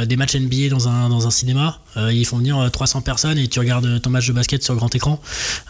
des 0.05 0.15
matchs 0.15 0.35
NBA 0.35 0.69
dans 0.69 0.87
un, 0.87 1.09
dans 1.09 1.27
un 1.27 1.31
cinéma. 1.31 1.79
Euh, 1.97 2.13
ils 2.13 2.25
font 2.25 2.37
venir 2.37 2.69
300 2.71 3.01
personnes 3.01 3.37
et 3.37 3.47
tu 3.47 3.59
regardes 3.59 4.01
ton 4.01 4.09
match 4.09 4.27
de 4.27 4.33
basket 4.33 4.63
sur 4.63 4.75
grand 4.75 4.93
écran. 4.93 5.21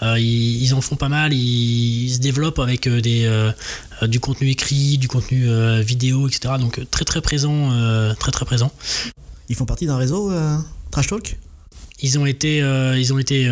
Ils, 0.01 0.63
ils, 0.63 0.73
en 0.73 0.81
font 0.81 0.95
pas 0.95 1.09
mal. 1.09 1.33
Ils, 1.33 2.13
se 2.13 2.19
développent 2.19 2.59
avec 2.59 2.87
des, 2.87 3.51
du 4.03 4.19
contenu 4.19 4.49
écrit, 4.49 4.97
du 4.97 5.07
contenu 5.07 5.47
vidéo, 5.81 6.27
etc. 6.27 6.55
Donc 6.59 6.81
très 6.89 7.05
très 7.05 7.21
présent, 7.21 7.69
très 8.19 8.31
très 8.31 8.45
présent. 8.45 8.71
Ils 9.49 9.55
font 9.55 9.65
partie 9.65 9.85
d'un 9.85 9.97
réseau 9.97 10.31
Trash 10.91 11.07
Talk? 11.07 11.37
Ils 12.03 12.17
ont 12.17 12.25
été, 12.25 12.57
ils 12.97 13.13
ont 13.13 13.19
été 13.19 13.49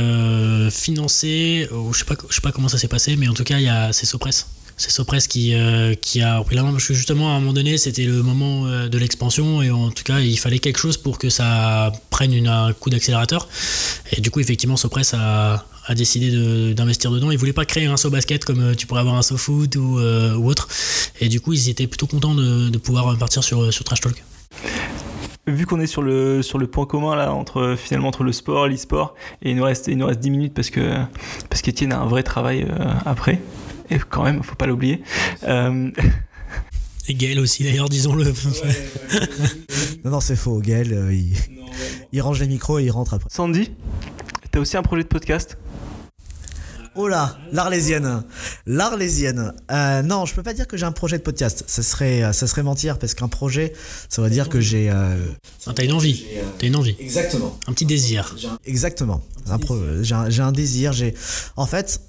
financés, 0.71 1.69
je 1.91 1.97
sais 1.97 2.05
pas, 2.05 2.15
je 2.29 2.35
sais 2.35 2.41
pas 2.41 2.51
comment 2.51 2.69
ça 2.69 2.77
s'est 2.77 2.87
passé, 2.87 3.15
mais 3.15 3.27
en 3.27 3.33
tout 3.33 3.43
cas, 3.43 3.57
il 3.57 3.65
y 3.65 3.69
a 3.69 3.93
c'est 3.93 4.05
Sopress 4.05 4.47
c'est 4.79 4.91
Sopress 4.91 5.27
qui, 5.27 5.53
euh, 5.53 5.93
qui 5.93 6.21
a 6.21 6.37
repris 6.37 6.55
la 6.55 6.63
main 6.63 6.73
justement 6.79 7.33
à 7.33 7.33
un 7.33 7.41
moment 7.41 7.51
donné 7.51 7.77
c'était 7.77 8.05
le 8.05 8.23
moment 8.23 8.65
euh, 8.65 8.87
de 8.87 8.97
l'expansion 8.97 9.61
et 9.61 9.69
en 9.71 9.89
tout 9.91 10.03
cas 10.03 10.19
il 10.19 10.39
fallait 10.39 10.59
quelque 10.59 10.79
chose 10.79 10.95
pour 10.95 11.19
que 11.19 11.29
ça 11.29 11.91
prenne 12.09 12.47
un 12.47 12.71
coup 12.71 12.89
d'accélérateur. 12.89 13.49
Et 14.13 14.21
du 14.21 14.31
coup 14.31 14.39
effectivement 14.39 14.77
Sopress 14.77 15.13
a, 15.13 15.65
décidé 15.95 16.73
d'investir 16.75 17.11
dedans. 17.11 17.31
Ils 17.31 17.37
voulaient 17.37 17.51
pas 17.51 17.65
créer 17.65 17.87
un 17.87 17.97
saut 17.97 18.11
basket 18.11 18.45
comme 18.45 18.61
euh, 18.61 18.75
tu 18.75 18.87
pourrais 18.87 19.01
avoir 19.01 19.15
un 19.15 19.21
saut 19.21 19.37
foot 19.37 19.75
ou, 19.75 19.97
autre. 19.97 20.69
Et 21.19 21.27
du 21.27 21.41
coup 21.41 21.51
ils 21.51 21.67
étaient 21.67 21.87
plutôt 21.87 22.07
contents 22.07 22.35
de, 22.35 22.69
de 22.69 22.77
pouvoir 22.77 23.17
partir 23.17 23.43
sur, 23.43 23.73
sur 23.73 23.83
Trash 23.83 23.99
Talk. 23.99 24.23
Vu 25.45 25.65
qu'on 25.65 25.81
est 25.81 25.87
sur 25.87 26.03
le, 26.03 26.41
sur 26.41 26.57
le 26.57 26.67
point 26.67 26.85
commun 26.85 27.17
là 27.17 27.33
entre 27.33 27.75
finalement 27.77 28.07
entre 28.07 28.23
le 28.23 28.31
sport, 28.31 28.67
l'e-sport, 28.67 29.15
et 29.41 29.49
il 29.49 29.57
nous 29.57 29.63
reste 29.63 29.87
il 29.87 29.97
nous 29.97 30.05
reste 30.05 30.21
10 30.21 30.29
minutes 30.29 30.53
parce 30.53 30.69
que 30.69 30.93
parce 31.49 31.61
qu'Étienne 31.61 31.91
a 31.91 31.99
un 31.99 32.05
vrai 32.05 32.23
travail 32.23 32.65
après 33.05 33.41
et 33.89 33.99
quand 34.09 34.23
même, 34.23 34.43
faut 34.43 34.55
pas 34.55 34.67
l'oublier. 34.67 35.01
Euh, 35.43 35.91
et 37.07 37.13
Gaël 37.13 37.39
aussi, 37.39 37.63
d'ailleurs, 37.63 37.89
disons-le. 37.89 38.25
non, 40.03 40.11
non, 40.11 40.19
c'est 40.19 40.35
faux. 40.35 40.59
Gaël, 40.59 40.93
euh, 40.93 41.13
il, 42.11 42.21
range 42.21 42.39
les 42.39 42.47
micros 42.47 42.79
et 42.79 42.85
il 42.85 42.91
rentre 42.91 43.13
après. 43.13 43.29
Sandy, 43.31 43.71
t'as 44.51 44.59
aussi 44.59 44.77
un 44.77 44.83
projet 44.83 45.03
de 45.03 45.07
podcast? 45.07 45.57
Oh 46.95 47.07
là, 47.07 47.37
l'arlésienne. 47.53 48.23
L'arlésienne. 48.65 49.53
Euh, 49.71 50.01
non, 50.01 50.25
je 50.25 50.33
peux 50.33 50.43
pas 50.43 50.53
dire 50.53 50.67
que 50.67 50.75
j'ai 50.75 50.85
un 50.85 50.91
projet 50.91 51.17
de 51.17 51.23
podcast. 51.23 51.63
Ça 51.67 51.81
serait, 51.81 52.33
ça 52.33 52.45
serait 52.45 52.63
mentir 52.63 52.97
parce 52.97 53.13
qu'un 53.13 53.27
projet, 53.29 53.73
ça 54.09 54.21
veut 54.21 54.29
dire 54.29 54.49
que 54.49 54.59
j'ai. 54.59 54.89
Euh, 54.89 55.15
t'as 55.73 55.85
une 55.85 55.93
envie. 55.93 56.25
T'as 56.57 56.67
une 56.67 56.75
envie. 56.75 56.97
Exactement. 56.99 57.57
Un 57.67 57.73
petit 57.73 57.85
désir. 57.85 58.35
Exactement. 58.65 59.21
J'ai 60.01 60.13
un, 60.13 60.39
un, 60.39 60.51
désir. 60.51 60.91
J'ai. 60.91 61.13
En 61.55 61.67
fait, 61.67 62.01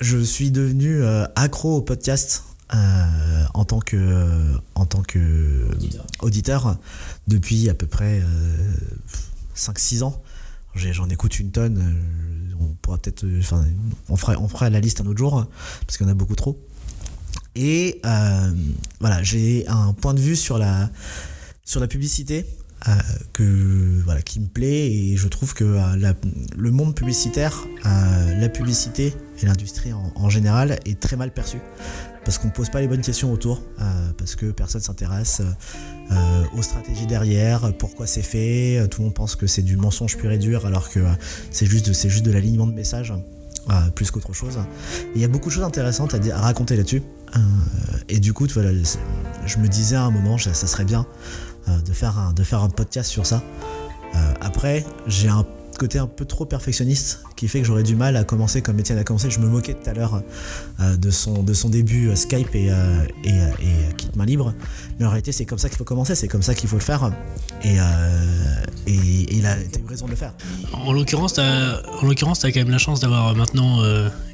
je 0.00 0.18
suis 0.18 0.50
devenu 0.50 1.02
euh, 1.02 1.24
accro 1.34 1.76
au 1.76 1.82
podcast 1.82 2.44
euh, 2.74 3.44
en 3.54 3.64
tant 3.64 3.80
que, 3.80 4.54
en 4.74 4.86
tant 4.86 5.02
que 5.02 5.68
auditeur. 6.20 6.78
depuis 7.26 7.68
à 7.68 7.74
peu 7.74 7.86
près 7.86 8.22
5-6 9.56 9.98
euh, 9.98 10.06
ans. 10.06 10.22
J'en 10.74 11.08
écoute 11.08 11.38
une 11.38 11.50
tonne. 11.50 11.96
on 12.60 12.66
pourra 12.82 12.98
peut-être. 12.98 13.24
Enfin, 13.38 13.64
on 14.08 14.16
fera, 14.16 14.36
on 14.38 14.48
fera 14.48 14.68
la 14.68 14.80
liste 14.80 15.00
un 15.00 15.06
autre 15.06 15.18
jour 15.18 15.46
parce 15.86 15.96
qu'il 15.96 16.06
y 16.06 16.08
en 16.08 16.12
a 16.12 16.14
beaucoup 16.14 16.34
trop. 16.34 16.60
Et 17.54 18.02
voilà, 19.00 19.22
j'ai 19.22 19.66
un 19.68 19.94
point 19.94 20.12
de 20.12 20.20
vue 20.20 20.36
sur 20.36 20.58
la, 20.58 20.90
sur 21.64 21.80
la 21.80 21.86
publicité 21.86 22.44
euh, 22.44 22.65
que, 23.32 24.00
voilà, 24.04 24.22
qui 24.22 24.40
me 24.40 24.46
plaît 24.46 24.90
et 24.90 25.16
je 25.16 25.28
trouve 25.28 25.54
que 25.54 25.64
euh, 25.64 26.12
le 26.56 26.70
monde 26.70 26.94
publicitaire, 26.94 27.66
euh, 27.84 28.40
la 28.40 28.48
publicité 28.48 29.14
et 29.42 29.46
l'industrie 29.46 29.92
en, 29.92 30.28
général 30.30 30.78
est 30.86 31.00
très 31.00 31.16
mal 31.16 31.32
perçue 31.32 31.60
parce 32.24 32.38
qu'on 32.38 32.48
ne 32.48 32.52
pose 32.52 32.70
pas 32.70 32.80
les 32.80 32.88
bonnes 32.88 33.02
questions 33.02 33.32
autour, 33.32 33.62
parce 34.18 34.34
que 34.34 34.46
personne 34.46 34.80
s'intéresse 34.80 35.42
aux 36.56 36.62
stratégies 36.62 37.06
derrière, 37.06 37.72
pourquoi 37.78 38.08
c'est 38.08 38.22
fait, 38.22 38.84
tout 38.90 39.00
le 39.00 39.04
monde 39.04 39.14
pense 39.14 39.36
que 39.36 39.46
c'est 39.46 39.62
du 39.62 39.76
mensonge 39.76 40.16
pur 40.16 40.32
et 40.32 40.38
dur 40.38 40.66
alors 40.66 40.90
que 40.90 40.98
c'est 41.52 41.66
juste, 41.66 41.92
juste 42.08 42.26
de 42.26 42.32
l'alignement 42.32 42.66
de 42.66 42.72
messages. 42.72 43.14
plus 43.94 44.10
qu'autre 44.10 44.32
chose. 44.32 44.58
Il 45.14 45.20
y 45.20 45.24
a 45.24 45.28
beaucoup 45.28 45.50
de 45.50 45.54
choses 45.54 45.62
intéressantes 45.62 46.14
à, 46.14 46.40
raconter 46.40 46.76
là-dessus. 46.76 47.02
et 48.08 48.18
du 48.18 48.32
coup, 48.32 48.48
voilà, 48.52 48.70
je 49.46 49.58
me 49.58 49.68
disais 49.68 49.94
à 49.94 50.02
un 50.02 50.10
moment, 50.10 50.36
ça 50.36 50.52
serait 50.52 50.84
bien 50.84 51.06
euh, 51.55 51.55
de, 51.66 51.92
faire 51.92 52.18
un, 52.18 52.32
de 52.32 52.42
faire 52.42 52.62
un 52.62 52.68
podcast 52.68 53.10
sur 53.10 53.26
ça. 53.26 53.42
Euh, 54.14 54.34
après, 54.40 54.84
j'ai 55.06 55.28
un 55.28 55.44
côté 55.78 55.98
un 55.98 56.06
peu 56.06 56.24
trop 56.24 56.46
perfectionniste 56.46 57.22
qui 57.36 57.48
fait 57.48 57.60
que 57.60 57.66
j'aurais 57.66 57.82
du 57.82 57.96
mal 57.96 58.16
à 58.16 58.24
commencer 58.24 58.62
comme 58.62 58.78
Étienne 58.80 58.96
a 58.96 59.04
commencé. 59.04 59.30
Je 59.30 59.40
me 59.40 59.46
moquais 59.46 59.74
tout 59.74 59.90
à 59.90 59.92
l'heure 59.92 60.22
euh, 60.80 60.96
de, 60.96 61.10
son, 61.10 61.42
de 61.42 61.52
son 61.52 61.68
début 61.68 62.16
Skype 62.16 62.54
et, 62.54 62.72
et, 63.24 63.30
et 63.30 64.16
Main 64.16 64.24
Libre. 64.24 64.54
Mais 64.98 65.04
en 65.04 65.10
réalité, 65.10 65.32
c'est 65.32 65.44
comme 65.44 65.58
ça 65.58 65.68
qu'il 65.68 65.76
faut 65.76 65.84
commencer, 65.84 66.14
c'est 66.14 66.28
comme 66.28 66.42
ça 66.42 66.54
qu'il 66.54 66.68
faut 66.68 66.76
le 66.76 66.82
faire. 66.82 67.12
Et, 67.62 67.76
et, 68.86 69.34
il 69.36 69.44
a 69.44 69.58
eu 69.58 69.86
raison 69.86 70.06
de 70.06 70.12
le 70.12 70.16
faire. 70.16 70.32
En 70.72 70.94
l'occurrence, 70.94 71.34
tu 71.34 71.40
as, 71.40 71.82
quand 71.82 72.56
même 72.56 72.70
la 72.70 72.78
chance 72.78 73.00
d'avoir 73.00 73.34
maintenant 73.36 73.82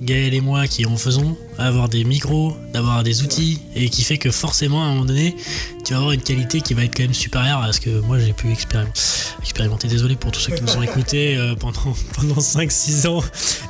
Gaël 0.00 0.34
et 0.34 0.40
moi 0.40 0.68
qui 0.68 0.86
en 0.86 0.96
faisons, 0.96 1.36
avoir 1.58 1.88
des 1.88 2.04
micros, 2.04 2.56
d'avoir 2.72 3.02
des 3.02 3.22
outils, 3.22 3.60
et 3.74 3.88
qui 3.88 4.02
fait 4.02 4.18
que 4.18 4.30
forcément, 4.30 4.82
à 4.82 4.86
un 4.86 4.90
moment 4.90 5.04
donné, 5.04 5.36
tu 5.84 5.92
vas 5.92 5.98
avoir 5.98 6.12
une 6.12 6.22
qualité 6.22 6.60
qui 6.60 6.74
va 6.74 6.84
être 6.84 6.96
quand 6.96 7.02
même 7.02 7.14
supérieure 7.14 7.60
à 7.60 7.72
ce 7.72 7.80
que 7.80 8.00
moi 8.00 8.18
j'ai 8.18 8.32
pu 8.32 8.50
expérimenter. 8.50 9.88
Désolé 9.88 10.16
pour 10.16 10.30
tous 10.30 10.40
ceux 10.40 10.54
qui 10.54 10.62
nous 10.62 10.76
ont 10.76 10.82
écoutés 10.82 11.36
euh, 11.36 11.54
pendant, 11.54 11.94
pendant 12.14 12.36
5-6 12.36 13.08
ans 13.08 13.22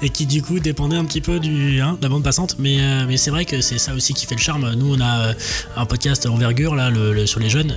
et 0.02 0.08
qui 0.08 0.26
du 0.26 0.42
coup 0.42 0.58
dépendaient 0.58 0.96
un 0.96 1.04
petit 1.04 1.20
peu 1.20 1.40
du, 1.40 1.80
hein, 1.80 1.96
de 1.98 2.02
la 2.02 2.08
bande 2.08 2.22
passante. 2.22 2.56
Mais, 2.58 2.80
euh, 2.80 3.06
mais 3.06 3.16
c'est 3.16 3.30
vrai 3.30 3.44
que 3.44 3.60
c'est 3.60 3.78
ça 3.78 3.94
aussi 3.94 4.14
qui 4.14 4.26
fait 4.26 4.34
le 4.34 4.40
charme. 4.40 4.72
Nous, 4.74 4.94
on 4.94 5.00
a 5.00 5.28
euh, 5.28 5.34
un 5.76 5.86
podcast 5.86 6.26
envergure 6.26 6.74
là, 6.74 6.90
sur 7.26 7.40
les 7.40 7.50
jeunes. 7.50 7.76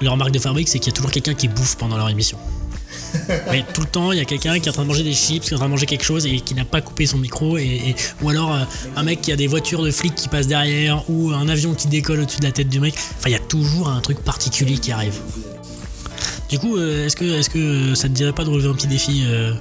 Leur 0.00 0.12
remarque 0.12 0.32
de 0.32 0.38
fabrique, 0.38 0.68
c'est 0.68 0.78
qu'il 0.78 0.92
y 0.92 0.94
a 0.94 0.96
toujours 0.96 1.10
quelqu'un 1.10 1.34
qui 1.34 1.48
bouffe 1.48 1.76
pendant 1.76 1.96
leur 1.96 2.08
émission. 2.08 2.38
Mais 3.50 3.64
tout 3.74 3.80
le 3.82 3.86
temps, 3.86 4.12
il 4.12 4.18
y 4.18 4.20
a 4.20 4.24
quelqu'un 4.24 4.58
qui 4.58 4.66
est 4.66 4.70
en 4.70 4.74
train 4.74 4.82
de 4.82 4.88
manger 4.88 5.02
des 5.02 5.12
chips, 5.12 5.46
qui 5.46 5.50
est 5.50 5.54
en 5.54 5.58
train 5.58 5.66
de 5.66 5.72
manger 5.72 5.86
quelque 5.86 6.04
chose 6.04 6.26
et 6.26 6.40
qui 6.40 6.54
n'a 6.54 6.64
pas 6.64 6.80
coupé 6.80 7.06
son 7.06 7.18
micro. 7.18 7.58
Et, 7.58 7.94
ou 8.22 8.28
alors 8.28 8.54
euh, 8.54 8.64
un 8.96 9.02
mec 9.02 9.20
qui 9.20 9.32
a 9.32 9.36
des 9.36 9.46
voitures 9.46 9.82
de 9.82 9.90
flics 9.90 10.14
qui 10.14 10.28
passent 10.28 10.46
derrière, 10.46 11.08
ou 11.08 11.30
un 11.30 11.48
avion 11.48 11.74
qui 11.74 11.88
décolle 11.88 12.20
au-dessus 12.20 12.40
de 12.40 12.44
la 12.44 12.52
tête 12.52 12.68
du 12.68 12.80
mec. 12.80 12.94
Enfin, 12.94 13.28
il 13.28 13.32
y 13.32 13.36
a 13.36 13.40
toujours 13.40 13.88
un 13.88 14.00
truc 14.00 14.18
particulier 14.20 14.78
qui 14.78 14.92
arrive. 14.92 15.18
Du 16.48 16.58
coup, 16.58 16.76
euh, 16.76 17.06
est-ce 17.06 17.16
que, 17.16 17.24
est 17.24 17.48
que 17.48 17.94
ça 17.94 18.08
te 18.08 18.12
dirait 18.12 18.32
pas 18.32 18.44
de 18.44 18.50
relever 18.50 18.68
un 18.68 18.74
petit 18.74 18.86
défi 18.86 19.24
euh? 19.26 19.52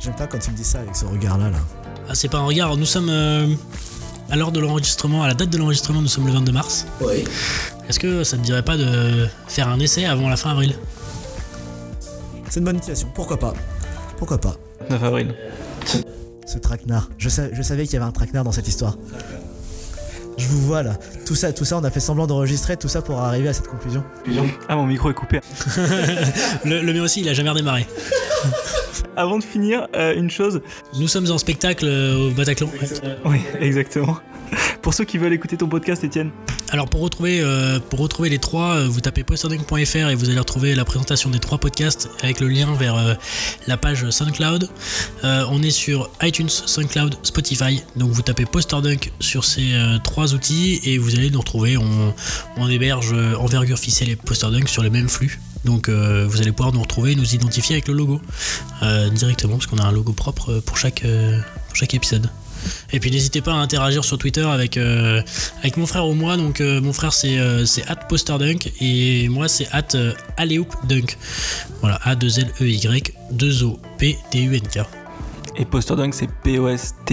J'aime 0.00 0.14
pas 0.16 0.26
quand 0.26 0.38
tu 0.38 0.50
me 0.50 0.56
dis 0.56 0.64
ça 0.64 0.80
avec 0.80 0.94
ce 0.94 1.06
regard-là. 1.06 1.50
Là. 1.50 1.58
Ah, 2.08 2.14
c'est 2.14 2.28
pas 2.28 2.38
un 2.38 2.44
regard. 2.44 2.76
Nous 2.76 2.84
sommes 2.84 3.08
à 4.30 4.36
l'heure 4.36 4.52
de 4.52 4.60
l'enregistrement, 4.60 5.22
à 5.22 5.28
la 5.28 5.34
date 5.34 5.50
de 5.50 5.58
l'enregistrement, 5.58 6.00
nous 6.00 6.08
sommes 6.08 6.26
le 6.26 6.32
22 6.32 6.52
mars. 6.52 6.86
Oui. 7.00 7.24
Est-ce 7.88 7.98
que 7.98 8.24
ça 8.24 8.36
te 8.36 8.42
dirait 8.42 8.62
pas 8.62 8.76
de 8.76 9.26
faire 9.46 9.68
un 9.68 9.78
essai 9.78 10.06
avant 10.06 10.28
la 10.28 10.36
fin 10.36 10.50
avril? 10.50 10.74
C'est 12.54 12.60
une 12.60 12.66
bonne 12.66 12.76
utilisation. 12.76 13.08
Pourquoi 13.12 13.36
pas 13.36 13.52
Pourquoi 14.16 14.38
pas 14.38 14.56
9 14.88 15.02
avril. 15.02 15.34
Ce 16.46 16.56
traquenard. 16.58 17.10
Je, 17.18 17.28
je 17.28 17.62
savais 17.62 17.82
qu'il 17.82 17.94
y 17.94 17.96
avait 17.96 18.04
un 18.06 18.12
traquenard 18.12 18.44
dans 18.44 18.52
cette 18.52 18.68
histoire. 18.68 18.96
Je 20.38 20.46
vous 20.46 20.60
vois 20.60 20.84
là. 20.84 20.96
Tout 21.26 21.34
ça, 21.34 21.52
tout 21.52 21.64
ça, 21.64 21.76
on 21.78 21.82
a 21.82 21.90
fait 21.90 21.98
semblant 21.98 22.28
d'enregistrer 22.28 22.76
tout 22.76 22.86
ça 22.86 23.02
pour 23.02 23.18
arriver 23.18 23.48
à 23.48 23.52
cette 23.52 23.66
conclusion. 23.66 24.04
Ah, 24.68 24.76
mon 24.76 24.86
micro 24.86 25.10
est 25.10 25.14
coupé. 25.14 25.40
le, 26.64 26.80
le 26.80 26.92
mien 26.92 27.02
aussi, 27.02 27.22
il 27.22 27.28
a 27.28 27.34
jamais 27.34 27.50
redémarré. 27.50 27.88
Avant 29.16 29.38
de 29.38 29.44
finir, 29.44 29.88
euh, 29.96 30.14
une 30.14 30.30
chose. 30.30 30.60
Nous 31.00 31.08
sommes 31.08 31.28
en 31.32 31.38
spectacle 31.38 31.86
euh, 31.86 32.28
au 32.28 32.30
Bataclan. 32.30 32.68
Oui, 33.24 33.40
exactement. 33.58 34.18
Pour 34.82 34.94
ceux 34.94 35.04
qui 35.04 35.18
veulent 35.18 35.32
écouter 35.32 35.56
ton 35.56 35.68
podcast, 35.68 36.04
Étienne. 36.04 36.30
Alors 36.70 36.88
pour 36.88 37.02
retrouver, 37.02 37.40
euh, 37.40 37.78
pour 37.78 38.00
retrouver 38.00 38.28
les 38.28 38.38
trois, 38.38 38.74
euh, 38.74 38.88
vous 38.88 39.00
tapez 39.00 39.22
posterdunk.fr 39.22 40.10
et 40.10 40.14
vous 40.14 40.28
allez 40.28 40.38
retrouver 40.38 40.74
la 40.74 40.84
présentation 40.84 41.30
des 41.30 41.38
trois 41.38 41.58
podcasts 41.58 42.10
avec 42.20 42.40
le 42.40 42.48
lien 42.48 42.74
vers 42.74 42.96
euh, 42.96 43.14
la 43.66 43.76
page 43.76 44.10
SoundCloud. 44.10 44.68
on 45.22 45.62
est 45.62 45.70
sur 45.70 46.10
iTunes, 46.22 46.48
SoundCloud, 46.48 47.16
Spotify. 47.22 47.82
Donc 47.96 48.10
vous 48.10 48.22
tapez 48.22 48.44
Posterdunk 48.44 49.12
sur 49.20 49.44
ces 49.44 49.72
trois 50.02 50.34
outils 50.34 50.80
et 50.84 50.98
vous 50.98 51.14
allez 51.14 51.30
nous 51.30 51.38
retrouver. 51.38 51.76
On, 51.76 52.68
héberge 52.68 53.14
envergure 53.38 53.78
ficelle 53.78 54.10
et 54.10 54.16
Posterdunk 54.16 54.68
sur 54.68 54.82
les 54.82 54.90
mêmes 54.90 55.08
flux. 55.08 55.38
Donc 55.64 55.88
vous 55.88 56.40
allez 56.40 56.52
pouvoir 56.52 56.74
nous 56.74 56.82
retrouver 56.82 57.12
et 57.12 57.14
nous 57.14 57.34
identifier 57.34 57.76
avec 57.76 57.88
le 57.88 57.94
logo 57.94 58.20
directement 59.12 59.54
parce 59.58 59.66
qu'on 59.66 59.78
a 59.78 59.84
un 59.84 59.92
logo 59.92 60.12
propre 60.12 60.60
pour 60.60 60.76
chaque 60.76 61.04
épisode. 61.94 62.30
Et 62.92 63.00
puis 63.00 63.10
n'hésitez 63.10 63.40
pas 63.40 63.52
à 63.52 63.56
interagir 63.56 64.04
sur 64.04 64.18
Twitter 64.18 64.42
avec, 64.42 64.76
euh, 64.76 65.22
avec 65.60 65.76
mon 65.76 65.86
frère 65.86 66.06
ou 66.06 66.14
moi. 66.14 66.36
Donc 66.36 66.60
euh, 66.60 66.80
mon 66.80 66.92
frère 66.92 67.12
c'est 67.12 67.38
euh, 67.38 67.64
posterdunk 68.08 68.72
et 68.80 69.28
moi 69.28 69.48
c'est 69.48 69.68
at 69.72 69.88
dunk. 70.88 71.16
Voilà, 71.80 71.98
A2L-E-Y 72.04 73.14
2-O-P-D-U-N-K. 73.32 74.80
Et 75.56 75.64
Posterdunk 75.64 76.12
c'est 76.14 76.28
P-O-S-T-E-R-D-U-N-K. 76.42 77.12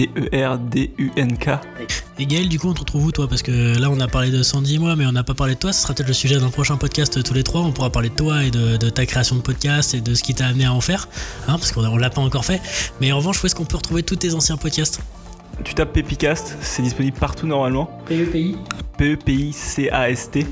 Et 2.18 2.26
Gaël, 2.26 2.48
du 2.48 2.58
coup, 2.58 2.68
on 2.68 2.74
te 2.74 2.80
retrouve 2.80 3.06
où 3.06 3.12
toi? 3.12 3.28
Parce 3.28 3.42
que 3.42 3.78
là, 3.78 3.88
on 3.90 4.00
a 4.00 4.08
parlé 4.08 4.30
de 4.30 4.42
Sandy 4.42 4.74
et 4.76 4.78
moi, 4.78 4.96
mais 4.96 5.06
on 5.06 5.12
n'a 5.12 5.22
pas 5.22 5.34
parlé 5.34 5.54
de 5.54 5.60
toi. 5.60 5.72
Ce 5.72 5.82
sera 5.82 5.94
peut-être 5.94 6.08
le 6.08 6.14
sujet 6.14 6.40
d'un 6.40 6.50
prochain 6.50 6.76
podcast 6.76 7.22
tous 7.22 7.34
les 7.34 7.44
trois. 7.44 7.60
On 7.60 7.70
pourra 7.70 7.90
parler 7.90 8.08
de 8.08 8.16
toi 8.16 8.42
et 8.42 8.50
de, 8.50 8.76
ta 8.90 9.06
création 9.06 9.36
de 9.36 9.42
podcast 9.42 9.94
et 9.94 10.00
de 10.00 10.14
ce 10.14 10.24
qui 10.24 10.34
t'a 10.34 10.46
amené 10.46 10.64
à 10.64 10.72
en 10.72 10.80
faire. 10.80 11.08
Hein, 11.46 11.58
parce 11.58 11.70
qu'on 11.70 11.96
l'a 11.96 12.10
pas 12.10 12.20
encore 12.20 12.44
fait. 12.44 12.60
Mais 13.00 13.12
en 13.12 13.18
revanche, 13.18 13.40
où 13.42 13.46
est-ce 13.46 13.54
qu'on 13.54 13.64
peut 13.64 13.76
retrouver 13.76 14.02
tous 14.02 14.16
tes 14.16 14.34
anciens 14.34 14.56
podcasts? 14.56 15.00
Tu 15.64 15.74
tapes 15.74 15.92
Pepicast, 15.92 16.56
c'est 16.60 16.82
disponible 16.82 17.16
partout 17.18 17.46
normalement. 17.46 17.90
PEPI 18.06 18.56
P-E-P-I-C-A-S-T. 18.98 20.46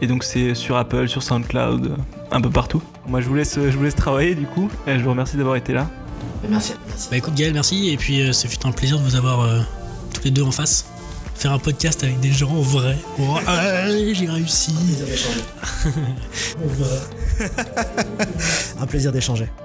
Et 0.00 0.06
donc 0.06 0.24
c'est 0.24 0.54
sur 0.54 0.76
Apple, 0.76 1.08
sur 1.08 1.22
SoundCloud, 1.22 1.86
euh, 1.86 1.96
un 2.30 2.40
peu 2.40 2.50
partout. 2.50 2.82
Moi 3.06 3.20
je 3.20 3.28
vous 3.28 3.34
laisse, 3.34 3.54
je 3.54 3.76
vous 3.76 3.82
laisse 3.82 3.94
travailler 3.94 4.34
du 4.34 4.46
coup. 4.46 4.70
Et 4.86 4.98
je 4.98 5.04
vous 5.04 5.10
remercie 5.10 5.36
d'avoir 5.36 5.56
été 5.56 5.72
là. 5.72 5.88
Merci. 6.48 6.74
Bah 7.10 7.16
écoute 7.16 7.34
Gaël, 7.34 7.52
merci. 7.52 7.90
Et 7.90 7.96
puis 7.96 8.22
euh, 8.22 8.32
ce 8.32 8.46
fut 8.46 8.64
un 8.66 8.72
plaisir 8.72 8.98
de 8.98 9.04
vous 9.04 9.16
avoir 9.16 9.40
euh, 9.40 9.60
tous 10.12 10.24
les 10.24 10.30
deux 10.30 10.42
en 10.42 10.50
face. 10.50 10.86
Faire 11.34 11.52
un 11.52 11.58
podcast 11.58 12.04
avec 12.04 12.20
des 12.20 12.30
gens 12.30 12.54
vrais. 12.60 12.96
Ouais, 13.18 14.14
j'ai 14.14 14.28
réussi. 14.28 14.72
Un 18.80 18.86
plaisir 18.86 19.10
d'échanger. 19.10 19.48